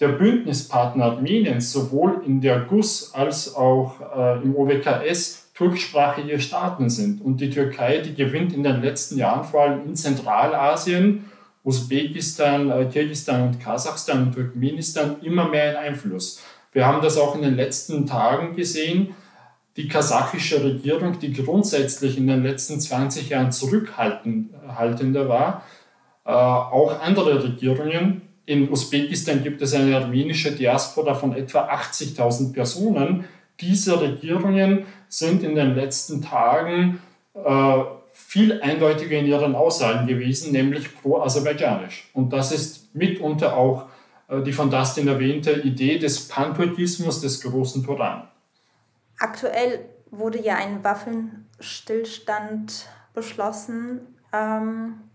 der 0.00 0.08
Bündnispartner 0.08 1.04
Armeniens 1.04 1.72
sowohl 1.72 2.22
in 2.26 2.40
der 2.40 2.60
GUS 2.60 3.14
als 3.14 3.54
auch 3.54 4.00
äh, 4.16 4.42
im 4.42 4.56
OWKS 4.56 5.50
turksprachige 5.54 6.40
Staaten 6.40 6.90
sind. 6.90 7.20
Und 7.20 7.40
die 7.40 7.50
Türkei, 7.50 7.98
die 7.98 8.14
gewinnt 8.14 8.52
in 8.52 8.64
den 8.64 8.82
letzten 8.82 9.18
Jahren 9.18 9.44
vor 9.44 9.62
allem 9.62 9.86
in 9.86 9.96
Zentralasien 9.96 11.24
Usbekistan, 11.64 12.70
äh, 12.70 12.84
Kirgisistan 12.86 13.48
und 13.48 13.60
Kasachstan 13.60 14.24
und 14.24 14.34
Turkmenistan 14.34 15.16
immer 15.22 15.48
mehr 15.48 15.78
einen 15.78 15.94
Einfluss. 15.94 16.42
Wir 16.72 16.86
haben 16.86 17.00
das 17.00 17.16
auch 17.16 17.34
in 17.34 17.42
den 17.42 17.54
letzten 17.54 18.06
Tagen 18.06 18.54
gesehen. 18.54 19.14
Die 19.76 19.88
kasachische 19.88 20.62
Regierung, 20.62 21.18
die 21.18 21.32
grundsätzlich 21.32 22.16
in 22.16 22.28
den 22.28 22.44
letzten 22.44 22.80
20 22.80 23.28
Jahren 23.28 23.50
zurückhaltender 23.50 25.28
war, 25.28 25.64
äh, 26.24 26.30
auch 26.30 27.00
andere 27.00 27.42
Regierungen. 27.42 28.22
In 28.46 28.70
Usbekistan 28.70 29.42
gibt 29.42 29.62
es 29.62 29.74
eine 29.74 29.96
armenische 29.96 30.52
Diaspora 30.52 31.14
von 31.14 31.34
etwa 31.34 31.68
80.000 31.68 32.52
Personen. 32.52 33.24
Diese 33.60 34.00
Regierungen 34.00 34.86
sind 35.08 35.42
in 35.42 35.54
den 35.54 35.74
letzten 35.74 36.22
Tagen 36.22 37.00
äh, 37.34 37.78
viel 38.12 38.60
eindeutiger 38.60 39.18
in 39.18 39.26
ihren 39.26 39.56
Aussagen 39.56 40.06
gewesen, 40.06 40.52
nämlich 40.52 40.86
pro-aserbaidschanisch. 41.02 42.10
Und 42.12 42.32
das 42.32 42.52
ist 42.52 42.94
mitunter 42.94 43.56
auch 43.56 43.86
äh, 44.28 44.40
die 44.42 44.52
von 44.52 44.70
Dustin 44.70 45.08
erwähnte 45.08 45.52
Idee 45.52 45.98
des 45.98 46.28
Panturkismus 46.28 47.20
des 47.20 47.40
großen 47.40 47.84
Turan. 47.84 48.28
Aktuell 49.18 49.88
wurde 50.10 50.40
ja 50.40 50.56
ein 50.56 50.84
Waffenstillstand 50.84 52.88
beschlossen. 53.12 54.18
Ähm, 54.32 55.10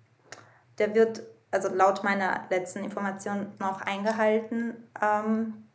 der 0.78 0.95
wird 0.95 1.24
also 1.52 1.70
laut 1.70 2.04
meiner 2.04 2.45
letzten 2.50 2.84
Information 2.84 3.54
noch 3.60 3.82
eingehalten. 3.82 4.89
Ähm, 5.02 5.66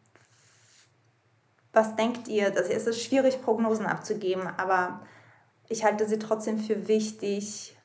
was 1.72 1.96
denkt 1.96 2.28
ihr? 2.28 2.50
Das 2.50 2.68
ist 2.68 3.02
schwierig, 3.02 3.42
Prognosen 3.42 3.86
abzugeben, 3.86 4.46
aber 4.46 5.00
ich 5.68 5.84
halte 5.84 6.06
sie 6.06 6.18
trotzdem 6.18 6.58
für 6.58 6.88
wichtig, 6.88 7.76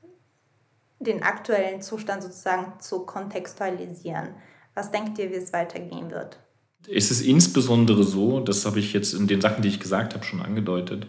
den 0.99 1.23
aktuellen 1.23 1.81
Zustand 1.81 2.21
sozusagen 2.21 2.79
zu 2.79 3.05
kontextualisieren. 3.05 4.35
Was 4.75 4.91
denkt 4.91 5.17
ihr, 5.17 5.31
wie 5.31 5.35
es 5.35 5.53
weitergehen 5.53 6.11
wird? 6.11 6.39
Es 6.87 7.11
ist 7.11 7.21
insbesondere 7.21 8.03
so, 8.03 8.39
das 8.39 8.65
habe 8.65 8.79
ich 8.79 8.93
jetzt 8.93 9.13
in 9.13 9.27
den 9.27 9.41
Sachen, 9.41 9.61
die 9.61 9.67
ich 9.67 9.79
gesagt 9.79 10.13
habe, 10.13 10.23
schon 10.23 10.41
angedeutet, 10.41 11.05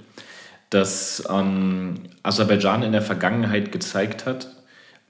dass 0.68 1.24
ähm, 1.30 1.94
Aserbaidschan 2.22 2.82
in 2.82 2.92
der 2.92 3.02
Vergangenheit 3.02 3.72
gezeigt 3.72 4.26
hat, 4.26 4.56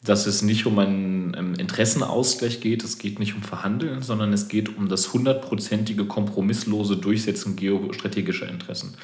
dass 0.03 0.27
es 0.27 0.43
nicht 0.43 0.67
um 0.67 0.79
einen 0.79 1.37
ähm, 1.37 1.55
Interessenausgleich 1.55 2.61
geht, 2.61 2.83
es 2.85 2.99
geht 2.99 3.19
nicht 3.19 3.35
um 3.35 3.43
Verhandeln, 3.43 4.03
sondern 4.03 4.33
es 4.33 4.49
geht 4.49 4.75
um 4.77 4.89
das 4.89 5.13
hundertprozentige, 5.13 6.07
kompromisslose 6.07 6.97
Durchsetzen 6.97 7.57
geostrategischer 7.57 8.49
Interessen. 8.49 8.95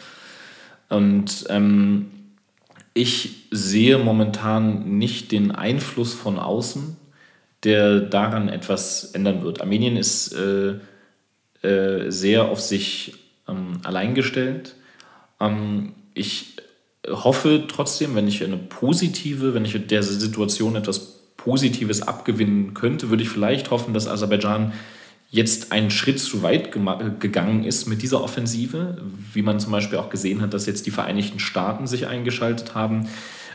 Und 0.89 1.45
ähm, 1.51 2.07
ich 2.95 3.49
sehe 3.51 3.99
momentan 3.99 4.97
nicht 4.97 5.33
den 5.33 5.51
Einfluss 5.51 6.15
von 6.15 6.39
außen, 6.39 6.97
der 7.63 8.01
daran 8.01 8.49
etwas 8.49 9.11
ändern 9.13 9.43
wird. 9.43 9.61
Armenien 9.61 9.99
ist 9.99 10.33
äh, 10.33 10.77
äh, 11.67 12.11
sehr 12.11 12.47
auf 12.47 12.61
sich 12.61 13.15
ähm, 13.49 13.81
allein 13.83 14.15
gestellt. 14.15 14.77
Ähm, 15.41 15.95
ich 16.15 16.57
hoffe 17.09 17.65
trotzdem, 17.69 18.15
wenn 18.15 18.29
ich 18.29 18.43
eine 18.43 18.57
positive, 18.57 19.55
wenn 19.55 19.65
ich 19.65 19.87
der 19.87 20.03
Situation 20.03 20.77
etwas 20.77 21.17
Positives 21.37 22.03
abgewinnen 22.03 22.75
könnte, 22.75 23.11
würde 23.11 23.23
ich 23.23 23.29
vielleicht 23.29 23.71
hoffen, 23.71 23.95
dass 23.95 24.09
Aserbaidschan 24.09 24.73
jetzt 25.31 25.73
einen 25.73 25.91
Schritt 25.91 26.19
zu 26.21 26.43
weit 26.43 26.73
gegangen 27.21 27.65
ist 27.65 27.87
mit 27.87 28.03
dieser 28.03 28.23
Offensive, 28.23 28.99
wie 29.33 29.43
man 29.43 29.61
zum 29.61 29.73
Beispiel 29.73 29.99
auch 29.99 30.09
gesehen 30.09 30.41
hat, 30.41 30.55
dass 30.55 30.67
jetzt 30.67 30.87
die 30.87 30.91
Vereinigten 30.91 31.39
Staaten 31.39 31.87
sich 31.87 32.07
eingeschaltet 32.07 32.75
haben, 32.75 33.09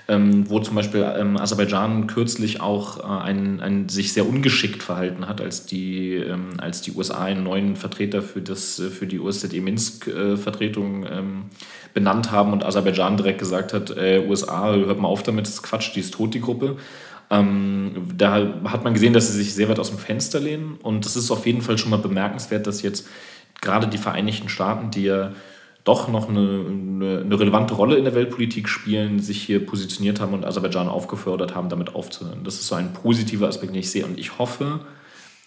ähm, 0.08 0.50
wo 0.50 0.60
zum 0.60 0.76
Beispiel 0.76 1.06
ähm, 1.18 1.38
Aserbaidschan 1.38 2.08
kürzlich 2.08 2.62
auch 2.62 3.00
äh, 3.00 3.24
ein, 3.24 3.60
ein, 3.62 3.90
sich 3.90 4.14
sehr 4.14 4.28
ungeschickt 4.28 4.84
verhalten 4.84 5.28
hat, 5.28 5.42
als 5.42 5.66
die, 5.66 6.16
ähm, 6.16 6.52
als 6.58 6.82
die 6.82 6.92
USA 6.92 7.24
einen 7.24 7.44
neuen 7.44 7.76
Vertreter 7.76 8.22
für, 8.22 8.42
das, 8.42 8.82
für 8.92 9.08
die 9.08 9.20
OSZE 9.20 9.62
Minsk-Vertretung 9.62 11.04
äh, 11.04 11.20
ähm, 11.20 11.44
benannt 11.94 12.32
haben 12.32 12.54
und 12.54 12.66
Aserbaidschan 12.66 13.18
direkt 13.18 13.40
gesagt 13.40 13.74
hat, 13.74 13.92
äh, 13.92 14.26
USA, 14.28 14.74
hört 14.74 15.00
mal 15.00 15.08
auf 15.08 15.24
damit, 15.24 15.46
das 15.46 15.56
ist 15.56 15.64
Quatsch, 15.64 15.96
die 15.96 16.00
ist 16.00 16.14
tot, 16.14 16.34
die 16.34 16.42
Gruppe. 16.42 16.78
Ähm, 17.30 18.10
da 18.16 18.62
hat 18.66 18.84
man 18.84 18.94
gesehen, 18.94 19.14
dass 19.14 19.32
sie 19.32 19.38
sich 19.38 19.54
sehr 19.54 19.70
weit 19.70 19.80
aus 19.80 19.90
dem 19.90 19.98
Fenster 19.98 20.40
lehnen. 20.40 20.78
Und 20.84 21.06
es 21.06 21.16
ist 21.16 21.32
auf 21.32 21.46
jeden 21.46 21.62
Fall 21.62 21.78
schon 21.78 21.90
mal 21.90 21.98
bemerkenswert, 21.98 22.68
dass 22.68 22.82
jetzt 22.82 23.08
gerade 23.62 23.88
die 23.88 23.98
Vereinigten 23.98 24.50
Staaten, 24.50 24.92
die 24.92 25.04
ja 25.04 25.32
doch 25.84 26.08
noch 26.08 26.30
eine, 26.30 26.40
eine, 26.40 27.22
eine, 27.22 27.40
relevante 27.40 27.74
Rolle 27.74 27.98
in 27.98 28.04
der 28.04 28.14
Weltpolitik 28.14 28.70
spielen, 28.70 29.20
sich 29.20 29.42
hier 29.42 29.66
positioniert 29.66 30.20
haben 30.20 30.34
und 30.34 30.46
Aserbaidschan 30.46 30.88
aufgefordert 30.88 31.56
haben, 31.56 31.70
damit 31.70 31.96
aufzuhören. 31.96 32.44
Das 32.44 32.56
ist 32.56 32.68
so 32.68 32.76
ein 32.76 32.94
positiver 32.94 33.48
Aspekt, 33.48 33.74
den 33.74 33.80
ich 33.80 33.90
sehe. 33.90 34.06
Und 34.06 34.20
ich 34.20 34.38
hoffe, 34.38 34.82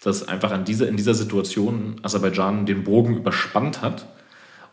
dass 0.03 0.27
einfach 0.27 0.51
an 0.51 0.65
dieser, 0.65 0.87
in 0.87 0.97
dieser 0.97 1.13
Situation 1.13 1.95
Aserbaidschan 2.03 2.65
den 2.65 2.83
Bogen 2.83 3.17
überspannt 3.17 3.81
hat 3.81 4.05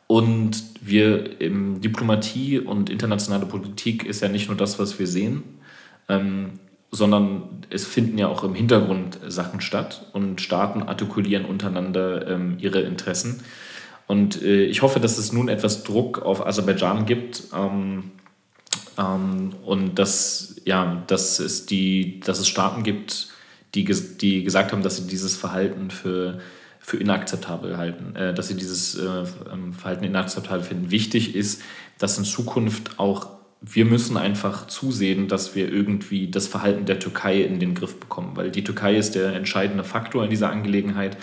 Und 0.06 0.62
wir 0.82 1.40
im 1.40 1.80
Diplomatie 1.80 2.58
und 2.58 2.90
internationale 2.90 3.46
Politik 3.46 4.04
ist 4.04 4.20
ja 4.20 4.28
nicht 4.28 4.48
nur 4.48 4.56
das, 4.56 4.78
was 4.78 4.98
wir 4.98 5.06
sehen, 5.06 5.42
ähm, 6.08 6.58
sondern 6.90 7.64
es 7.70 7.86
finden 7.86 8.18
ja 8.18 8.28
auch 8.28 8.44
im 8.44 8.54
Hintergrund 8.54 9.18
Sachen 9.28 9.62
statt 9.62 10.06
und 10.12 10.42
Staaten 10.42 10.82
artikulieren 10.82 11.46
untereinander 11.46 12.28
ähm, 12.28 12.58
ihre 12.60 12.80
Interessen. 12.80 13.42
Und 14.12 14.42
äh, 14.42 14.64
ich 14.64 14.82
hoffe, 14.82 15.00
dass 15.00 15.16
es 15.16 15.32
nun 15.32 15.48
etwas 15.48 15.84
Druck 15.84 16.20
auf 16.20 16.46
Aserbaidschan 16.46 17.06
gibt 17.06 17.44
ähm, 17.54 18.10
ähm, 18.98 19.54
und 19.64 19.98
dass, 19.98 20.56
ja, 20.66 21.02
dass, 21.06 21.38
es 21.38 21.64
die, 21.64 22.20
dass 22.20 22.38
es 22.38 22.46
Staaten 22.46 22.82
gibt, 22.82 23.28
die, 23.74 23.84
die 23.84 24.44
gesagt 24.44 24.72
haben, 24.72 24.82
dass 24.82 24.98
sie 24.98 25.06
dieses 25.06 25.34
Verhalten 25.34 25.90
für, 25.90 26.40
für 26.78 26.98
inakzeptabel 26.98 27.78
halten, 27.78 28.14
äh, 28.14 28.34
dass 28.34 28.48
sie 28.48 28.54
dieses 28.54 28.98
äh, 28.98 29.24
ähm, 29.50 29.72
Verhalten 29.72 30.04
inakzeptabel 30.04 30.62
finden. 30.62 30.90
Wichtig 30.90 31.34
ist, 31.34 31.62
dass 31.96 32.18
in 32.18 32.24
Zukunft 32.24 32.98
auch 32.98 33.28
wir 33.64 33.84
müssen 33.84 34.16
einfach 34.16 34.66
zusehen, 34.66 35.28
dass 35.28 35.54
wir 35.54 35.72
irgendwie 35.72 36.28
das 36.28 36.48
Verhalten 36.48 36.84
der 36.84 36.98
Türkei 36.98 37.40
in 37.40 37.60
den 37.60 37.76
Griff 37.76 37.98
bekommen, 37.98 38.32
weil 38.34 38.50
die 38.50 38.64
Türkei 38.64 38.96
ist 38.96 39.14
der 39.14 39.34
entscheidende 39.34 39.84
Faktor 39.84 40.24
in 40.24 40.30
dieser 40.30 40.50
Angelegenheit 40.50 41.16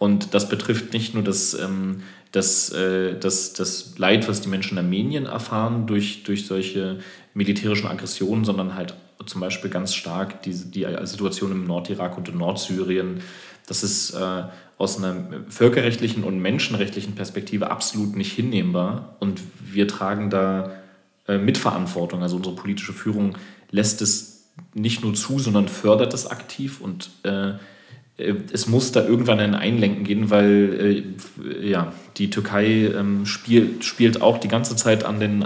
und 0.00 0.32
das 0.32 0.48
betrifft 0.48 0.94
nicht 0.94 1.12
nur 1.12 1.22
das, 1.22 1.52
ähm, 1.52 2.02
das, 2.32 2.72
äh, 2.72 3.18
das, 3.18 3.52
das 3.52 3.98
Leid, 3.98 4.28
was 4.28 4.40
die 4.40 4.48
Menschen 4.48 4.78
in 4.78 4.84
Armenien 4.86 5.26
erfahren 5.26 5.86
durch, 5.86 6.22
durch 6.22 6.46
solche 6.46 7.00
militärischen 7.34 7.86
Aggressionen, 7.86 8.46
sondern 8.46 8.74
halt 8.74 8.94
zum 9.26 9.42
Beispiel 9.42 9.68
ganz 9.68 9.94
stark 9.94 10.42
die, 10.42 10.54
die 10.54 10.86
Situation 11.02 11.52
im 11.52 11.66
Nordirak 11.66 12.16
und 12.16 12.30
in 12.30 12.38
Nordsyrien. 12.38 13.20
Das 13.66 13.82
ist 13.82 14.14
äh, 14.14 14.44
aus 14.78 14.96
einer 14.96 15.44
völkerrechtlichen 15.50 16.24
und 16.24 16.40
menschenrechtlichen 16.40 17.14
Perspektive 17.14 17.70
absolut 17.70 18.16
nicht 18.16 18.32
hinnehmbar 18.32 19.16
und 19.20 19.42
wir 19.62 19.86
tragen 19.86 20.30
da 20.30 20.72
äh, 21.28 21.36
Mitverantwortung. 21.36 22.22
Also 22.22 22.36
unsere 22.36 22.56
politische 22.56 22.94
Führung 22.94 23.36
lässt 23.70 24.00
es 24.00 24.48
nicht 24.72 25.04
nur 25.04 25.12
zu, 25.12 25.38
sondern 25.38 25.68
fördert 25.68 26.14
es 26.14 26.26
aktiv 26.26 26.80
und 26.80 27.10
äh, 27.22 27.52
es 28.52 28.66
muss 28.66 28.92
da 28.92 29.04
irgendwann 29.06 29.40
ein 29.40 29.54
Einlenken 29.54 30.04
gehen, 30.04 30.30
weil 30.30 31.04
äh, 31.42 31.68
ja, 31.68 31.92
die 32.16 32.30
Türkei 32.30 32.90
ähm, 32.94 33.26
spielt, 33.26 33.84
spielt 33.84 34.22
auch 34.22 34.38
die 34.38 34.48
ganze 34.48 34.76
Zeit 34.76 35.04
an, 35.04 35.20
den, 35.20 35.42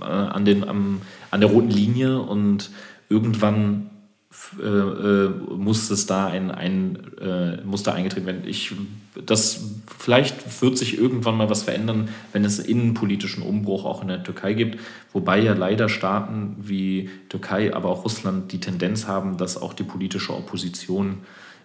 äh, 0.00 0.04
an, 0.04 0.44
den, 0.44 0.64
am, 0.64 1.02
an 1.30 1.40
der 1.40 1.50
roten 1.50 1.70
Linie 1.70 2.20
und 2.20 2.70
irgendwann 3.08 3.90
äh, 4.60 4.66
äh, 4.66 5.28
muss 5.56 5.90
es 5.90 6.06
da 6.06 6.26
ein, 6.26 6.50
ein 6.50 6.98
äh, 7.20 7.62
muss 7.64 7.82
da 7.82 7.92
eingetreten 7.92 8.26
werden. 8.26 8.42
Ich, 8.46 8.72
das, 9.26 9.62
vielleicht 9.98 10.60
wird 10.60 10.76
sich 10.76 10.98
irgendwann 10.98 11.36
mal 11.36 11.48
was 11.48 11.62
verändern, 11.62 12.08
wenn 12.32 12.44
es 12.44 12.58
innenpolitischen 12.58 13.42
Umbruch 13.42 13.84
auch 13.84 14.02
in 14.02 14.08
der 14.08 14.22
Türkei 14.22 14.54
gibt, 14.54 14.80
wobei 15.12 15.40
ja 15.40 15.54
leider 15.54 15.88
Staaten 15.88 16.56
wie 16.58 17.10
Türkei, 17.28 17.74
aber 17.74 17.88
auch 17.88 18.04
Russland 18.04 18.52
die 18.52 18.60
Tendenz 18.60 19.06
haben, 19.06 19.36
dass 19.36 19.60
auch 19.60 19.72
die 19.72 19.84
politische 19.84 20.34
Opposition 20.34 21.18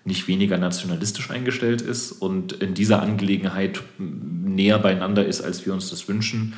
nicht 0.05 0.27
weniger 0.27 0.57
nationalistisch 0.57 1.29
eingestellt 1.29 1.81
ist 1.81 2.11
und 2.11 2.53
in 2.53 2.73
dieser 2.73 3.01
Angelegenheit 3.01 3.81
näher 3.97 4.79
beieinander 4.79 5.25
ist, 5.25 5.41
als 5.41 5.65
wir 5.65 5.73
uns 5.73 5.89
das 5.89 6.07
wünschen. 6.07 6.53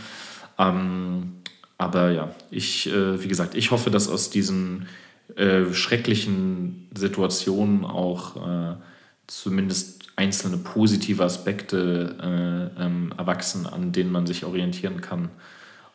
Ähm, 0.58 1.34
aber 1.78 2.12
ja, 2.12 2.36
ich, 2.52 2.88
äh, 2.92 3.24
wie 3.24 3.28
gesagt, 3.28 3.56
ich 3.56 3.72
hoffe, 3.72 3.90
dass 3.90 4.08
aus 4.08 4.30
diesen 4.30 4.88
äh, 5.36 5.74
schrecklichen 5.74 6.88
Situationen 6.94 7.86
auch 7.86 8.36
äh, 8.36 8.76
zumindest 9.28 10.02
einzelne 10.16 10.58
positive 10.58 11.24
Aspekte 11.24 12.72
äh, 12.78 12.84
ähm, 12.84 13.14
erwachsen, 13.18 13.66
an 13.66 13.92
denen 13.92 14.12
man 14.12 14.28
sich 14.28 14.46
orientieren 14.46 15.02
kann. 15.02 15.30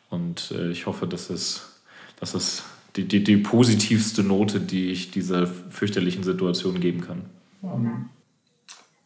Und 0.09 0.51
äh, 0.51 0.71
ich 0.71 0.85
hoffe, 0.85 1.07
dass 1.07 1.29
es, 1.29 1.79
dass 2.19 2.33
es 2.33 2.63
die, 2.97 3.07
die, 3.07 3.23
die 3.23 3.37
positivste 3.37 4.23
Note, 4.23 4.59
die 4.59 4.91
ich 4.91 5.11
dieser 5.11 5.47
fürchterlichen 5.47 6.23
Situation 6.23 6.79
geben 6.79 7.01
kann. 7.01 7.25
Ähm, 7.63 8.09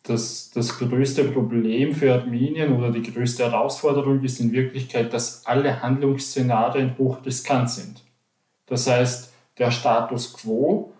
das, 0.03 0.51
das 0.51 0.79
größte 0.79 1.25
Problem 1.25 1.93
für 1.93 2.13
Armenien 2.13 2.71
oder 2.73 2.91
die 2.91 3.03
größte 3.03 3.43
Herausforderung 3.43 4.23
ist 4.23 4.39
in 4.39 4.51
Wirklichkeit, 4.51 5.13
dass 5.13 5.45
alle 5.45 5.79
Handlungsszenarien 5.81 6.97
hochriskant 6.97 7.69
sind. 7.69 8.01
Das 8.65 8.87
heißt, 8.87 9.31
der 9.57 9.69
Status 9.69 10.33
quo 10.33 10.93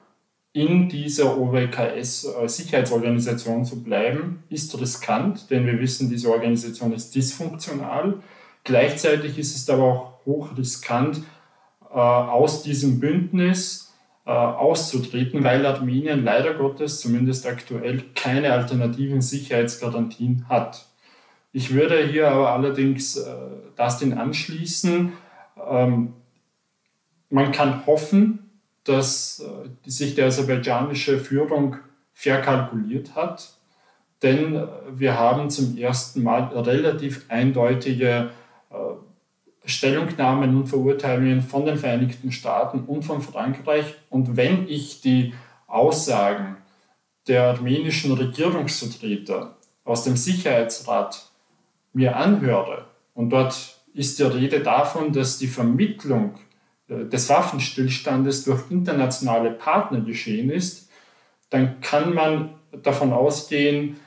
in 0.53 0.89
dieser 0.89 1.37
OWKS-Sicherheitsorganisation 1.37 3.63
zu 3.65 3.81
bleiben, 3.81 4.43
ist 4.49 4.77
riskant, 4.79 5.49
denn 5.49 5.65
wir 5.65 5.79
wissen, 5.79 6.09
diese 6.09 6.29
Organisation 6.29 6.91
ist 6.91 7.15
dysfunktional. 7.15 8.19
Gleichzeitig 8.65 9.39
ist 9.39 9.55
es 9.55 9.69
aber 9.69 9.83
auch 9.83 10.25
hochriskant, 10.25 11.19
äh, 11.19 11.21
aus 11.97 12.63
diesem 12.63 12.99
Bündnis 12.99 13.91
äh, 14.25 14.31
auszutreten, 14.31 15.43
weil 15.43 15.65
Armenien 15.65 16.23
leider 16.23 16.53
Gottes, 16.53 16.99
zumindest 16.99 17.47
aktuell, 17.47 18.03
keine 18.15 18.53
alternativen 18.53 19.21
Sicherheitsgarantien 19.21 20.47
hat. 20.47 20.85
Ich 21.53 21.73
würde 21.73 22.07
hier 22.07 22.29
aber 22.29 22.51
allerdings 22.51 23.17
äh, 23.17 23.33
das 23.75 23.97
den 23.97 24.17
anschließen. 24.17 25.13
Ähm, 25.69 26.13
man 27.29 27.51
kann 27.51 27.85
hoffen, 27.85 28.51
dass 28.83 29.39
äh, 29.39 29.89
sich 29.89 30.15
die 30.15 30.21
aserbaidschanische 30.21 31.19
Führung 31.19 31.77
verkalkuliert 32.13 33.15
hat, 33.15 33.53
denn 34.21 34.55
äh, 34.55 34.67
wir 34.93 35.17
haben 35.17 35.49
zum 35.49 35.77
ersten 35.77 36.23
Mal 36.23 36.43
relativ 36.57 37.25
eindeutige 37.29 38.29
äh, 38.69 38.75
Stellungnahmen 39.65 40.55
und 40.55 40.67
Verurteilungen 40.67 41.41
von 41.41 41.65
den 41.65 41.77
Vereinigten 41.77 42.31
Staaten 42.31 42.85
und 42.85 43.03
von 43.03 43.21
Frankreich. 43.21 43.85
Und 44.09 44.35
wenn 44.37 44.67
ich 44.67 45.01
die 45.01 45.33
Aussagen 45.67 46.57
der 47.27 47.43
armenischen 47.43 48.13
Regierungsvertreter 48.13 49.57
aus 49.83 50.03
dem 50.03 50.17
Sicherheitsrat 50.17 51.29
mir 51.93 52.15
anhöre, 52.15 52.85
und 53.13 53.29
dort 53.29 53.77
ist 53.93 54.19
die 54.19 54.23
Rede 54.23 54.61
davon, 54.61 55.13
dass 55.13 55.37
die 55.37 55.47
Vermittlung 55.47 56.35
äh, 56.87 57.05
des 57.05 57.29
Waffenstillstandes 57.29 58.45
durch 58.45 58.71
internationale 58.71 59.51
Partner 59.51 60.01
geschehen 60.01 60.49
ist, 60.49 60.89
dann 61.49 61.81
kann 61.81 62.13
man 62.13 62.55
davon 62.83 63.11
ausgehen, 63.11 63.99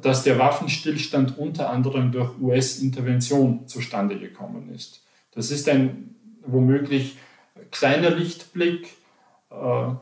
dass 0.00 0.22
der 0.22 0.38
Waffenstillstand 0.38 1.38
unter 1.38 1.70
anderem 1.70 2.12
durch 2.12 2.38
US-Intervention 2.40 3.66
zustande 3.66 4.18
gekommen 4.18 4.70
ist. 4.74 5.02
Das 5.34 5.50
ist 5.50 5.68
ein 5.68 6.14
womöglich 6.44 7.16
kleiner 7.70 8.10
Lichtblick 8.10 8.88
äh, 9.50 9.94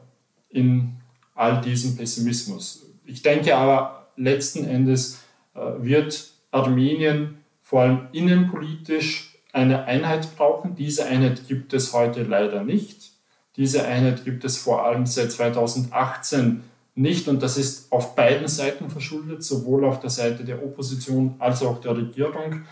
in 0.50 0.96
all 1.34 1.60
diesem 1.60 1.96
Pessimismus. 1.96 2.86
Ich 3.04 3.22
denke 3.22 3.56
aber, 3.56 4.08
letzten 4.16 4.64
Endes 4.64 5.22
äh, 5.54 5.60
wird 5.78 6.30
Armenien 6.50 7.38
vor 7.62 7.82
allem 7.82 8.08
innenpolitisch 8.12 9.36
eine 9.52 9.84
Einheit 9.84 10.36
brauchen. 10.36 10.74
Diese 10.74 11.06
Einheit 11.06 11.48
gibt 11.48 11.72
es 11.72 11.92
heute 11.92 12.22
leider 12.22 12.64
nicht. 12.64 13.12
Diese 13.56 13.84
Einheit 13.84 14.24
gibt 14.24 14.44
es 14.44 14.58
vor 14.58 14.84
allem 14.84 15.06
seit 15.06 15.32
2018 15.32 16.62
nicht. 16.94 17.28
Und 17.28 17.42
das 17.42 17.56
ist 17.56 17.90
auf 17.92 18.14
beiden 18.14 18.48
Seiten 18.48 18.90
verschuldet, 18.90 19.42
sowohl 19.42 19.84
auf 19.84 20.00
der 20.00 20.10
Seite 20.10 20.44
der 20.44 20.62
Opposition 20.62 21.34
als 21.38 21.62
auch 21.62 21.80
der 21.80 21.96
Regierung. 21.96 22.62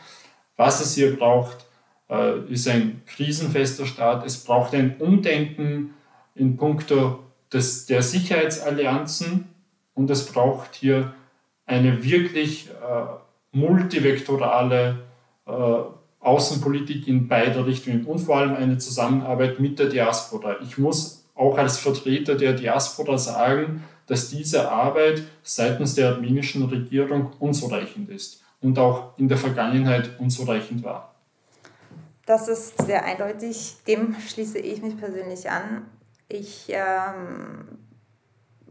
Was 0.57 0.81
es 0.81 0.95
hier 0.95 1.17
braucht, 1.17 1.67
äh, 2.11 2.41
ist 2.53 2.69
ein 2.69 3.03
krisenfester 3.07 3.87
Staat. 3.87 4.27
Es 4.27 4.45
braucht 4.45 4.75
ein 4.75 4.97
Umdenken 4.99 5.95
in 6.35 6.57
puncto 6.57 7.21
des, 7.53 7.87
der 7.87 8.03
Sicherheitsallianzen 8.03 9.49
und 9.95 10.11
es 10.11 10.27
braucht 10.27 10.75
hier 10.75 11.15
eine 11.67 12.03
wirklich 12.03 12.71
äh, 12.71 13.57
multivektorale 13.57 14.99
äh, 15.47 15.53
Außenpolitik 16.21 17.07
in 17.07 17.29
beide 17.29 17.65
Richtungen 17.67 18.05
und 18.05 18.19
vor 18.19 18.39
allem 18.39 18.57
eine 18.57 18.79
Zusammenarbeit 18.79 19.61
mit 19.61 19.79
der 19.79 19.89
Diaspora. 19.89 20.57
Ich 20.63 20.79
muss 20.79 21.25
auch 21.35 21.57
als 21.57 21.79
Vertreter 21.79 22.35
der 22.35 22.55
Diaspora 22.55 23.19
sagen, 23.19 23.85
dass 24.09 24.31
diese 24.31 24.71
Arbeit 24.71 25.23
seitens 25.43 25.95
der 25.95 26.15
armenischen 26.15 26.65
Regierung 26.65 27.33
unzureichend 27.39 28.09
ist 28.11 28.43
und 28.61 28.79
auch 28.79 29.17
in 29.19 29.29
der 29.29 29.39
Vergangenheit 29.39 30.19
unzureichend 30.19 30.83
war. 30.83 31.15
Das 32.27 32.49
ist 32.49 32.83
sehr 32.83 33.05
eindeutig. 33.05 33.77
Dem 33.87 34.15
schließe 34.15 34.59
ich 34.59 34.83
mich 34.83 34.99
persönlich 34.99 35.49
an. 35.51 35.87
Ich 36.29 36.67
ähm, 36.69 37.79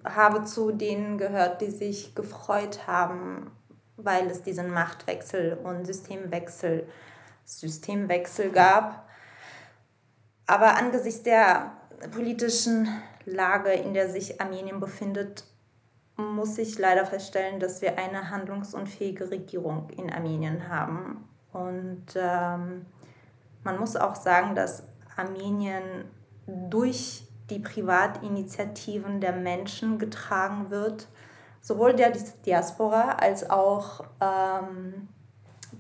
habe 0.04 0.44
zu 0.44 0.72
denen 0.72 1.18
gehört, 1.18 1.62
die 1.62 1.72
sich 1.72 2.14
gefreut 2.14 2.86
haben, 2.86 3.50
weil 3.96 4.28
es 4.28 4.44
diesen 4.44 4.72
Machtwechsel 4.72 5.58
und 5.64 5.86
Systemwechsel, 5.86 6.88
Systemwechsel 7.46 8.52
gab. 8.52 9.08
Aber 10.46 10.78
angesichts 10.78 11.24
der 11.24 11.72
politischen 12.12 12.88
Lage, 13.32 13.72
in 13.72 13.94
der 13.94 14.10
sich 14.10 14.42
Armenien 14.42 14.80
befindet, 14.80 15.44
muss 16.16 16.58
ich 16.58 16.80
leider 16.80 17.06
feststellen, 17.06 17.60
dass 17.60 17.82
wir 17.82 17.98
eine 17.98 18.32
handlungsunfähige 18.32 19.30
Regierung 19.30 19.90
in 19.92 20.12
Armenien 20.12 20.68
haben. 20.68 21.28
Und 21.54 22.06
ähm, 22.16 22.86
man 23.64 23.80
muss 23.80 23.96
auch 23.96 24.16
sagen, 24.16 24.56
dass 24.56 24.84
Armenien 25.16 26.06
durch 26.48 27.24
die 27.50 27.60
Privatinitiativen 27.60 29.22
der 29.22 29.34
Menschen 29.34 30.00
getragen 30.00 30.70
wird, 30.70 31.08
sowohl 31.62 31.94
der 31.94 32.12
Diaspora 32.46 33.14
als 33.14 33.50
auch 33.50 34.04
ähm, 34.22 35.08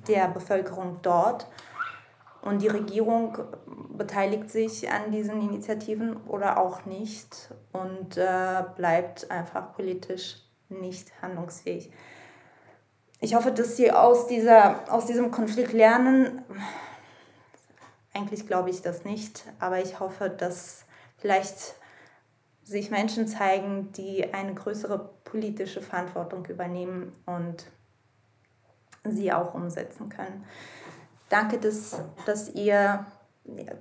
der 0.08 0.28
Bevölkerung 0.28 1.00
dort. 1.02 1.48
Und 2.48 2.62
die 2.62 2.70
Regierung 2.70 3.38
beteiligt 3.98 4.50
sich 4.50 4.90
an 4.90 5.12
diesen 5.12 5.42
Initiativen 5.42 6.16
oder 6.28 6.58
auch 6.58 6.86
nicht 6.86 7.54
und 7.74 8.16
äh, 8.16 8.64
bleibt 8.78 9.30
einfach 9.30 9.74
politisch 9.74 10.38
nicht 10.70 11.12
handlungsfähig. 11.22 11.92
Ich 13.20 13.36
hoffe, 13.36 13.52
dass 13.52 13.76
sie 13.76 13.92
aus, 13.92 14.28
dieser, 14.28 14.94
aus 14.94 15.08
diesem 15.08 15.30
Konflikt 15.30 15.74
lernen. 15.74 16.42
Eigentlich 18.14 18.48
glaube 18.48 18.70
ich 18.70 18.82
das 18.82 19.04
nicht, 19.04 19.44
aber 19.60 19.82
ich 19.82 20.00
hoffe, 20.00 20.30
dass 20.30 20.86
vielleicht 21.18 21.76
sich 22.64 22.92
Menschen 22.92 23.28
zeigen, 23.28 23.92
die 23.92 24.34
eine 24.34 24.54
größere 24.54 25.10
politische 25.26 25.82
Verantwortung 25.82 26.46
übernehmen 26.46 27.12
und 27.26 27.66
sie 29.04 29.34
auch 29.34 29.54
umsetzen 29.54 30.08
können. 30.08 30.46
Danke, 31.30 31.58
dass, 31.58 32.02
dass 32.26 32.50
ihr 32.50 33.06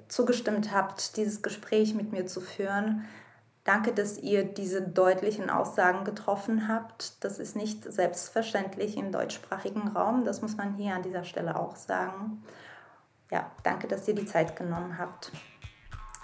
zugestimmt 0.08 0.72
habt, 0.72 1.16
dieses 1.16 1.42
Gespräch 1.42 1.94
mit 1.94 2.12
mir 2.12 2.26
zu 2.26 2.40
führen. 2.40 3.04
Danke, 3.64 3.92
dass 3.92 4.18
ihr 4.18 4.44
diese 4.44 4.80
deutlichen 4.80 5.50
Aussagen 5.50 6.04
getroffen 6.04 6.68
habt. 6.68 7.24
Das 7.24 7.40
ist 7.40 7.56
nicht 7.56 7.82
selbstverständlich 7.82 8.96
im 8.96 9.10
deutschsprachigen 9.10 9.88
Raum. 9.88 10.24
Das 10.24 10.40
muss 10.40 10.56
man 10.56 10.74
hier 10.76 10.94
an 10.94 11.02
dieser 11.02 11.24
Stelle 11.24 11.58
auch 11.58 11.74
sagen. 11.74 12.44
Ja, 13.30 13.50
danke, 13.64 13.88
dass 13.88 14.06
ihr 14.06 14.14
die 14.14 14.24
Zeit 14.24 14.54
genommen 14.54 14.98
habt. 14.98 15.32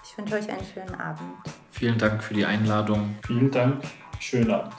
Ich 0.05 0.17
wünsche 0.17 0.35
euch 0.35 0.49
einen 0.49 0.65
schönen 0.65 0.95
Abend. 0.95 1.33
Vielen 1.71 1.97
Dank 1.97 2.23
für 2.23 2.33
die 2.33 2.45
Einladung. 2.45 3.17
Vielen 3.27 3.51
Dank. 3.51 3.83
Schönen 4.19 4.51
Abend. 4.51 4.73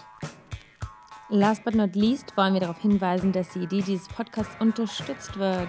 Last 1.28 1.64
but 1.64 1.74
not 1.74 1.94
least 1.94 2.34
wollen 2.36 2.54
wir 2.54 2.60
darauf 2.60 2.78
hinweisen, 2.78 3.32
dass 3.32 3.50
die 3.50 3.60
Idee 3.60 3.82
dieses 3.82 4.08
Podcasts 4.08 4.54
unterstützt 4.58 5.38
wird. 5.38 5.68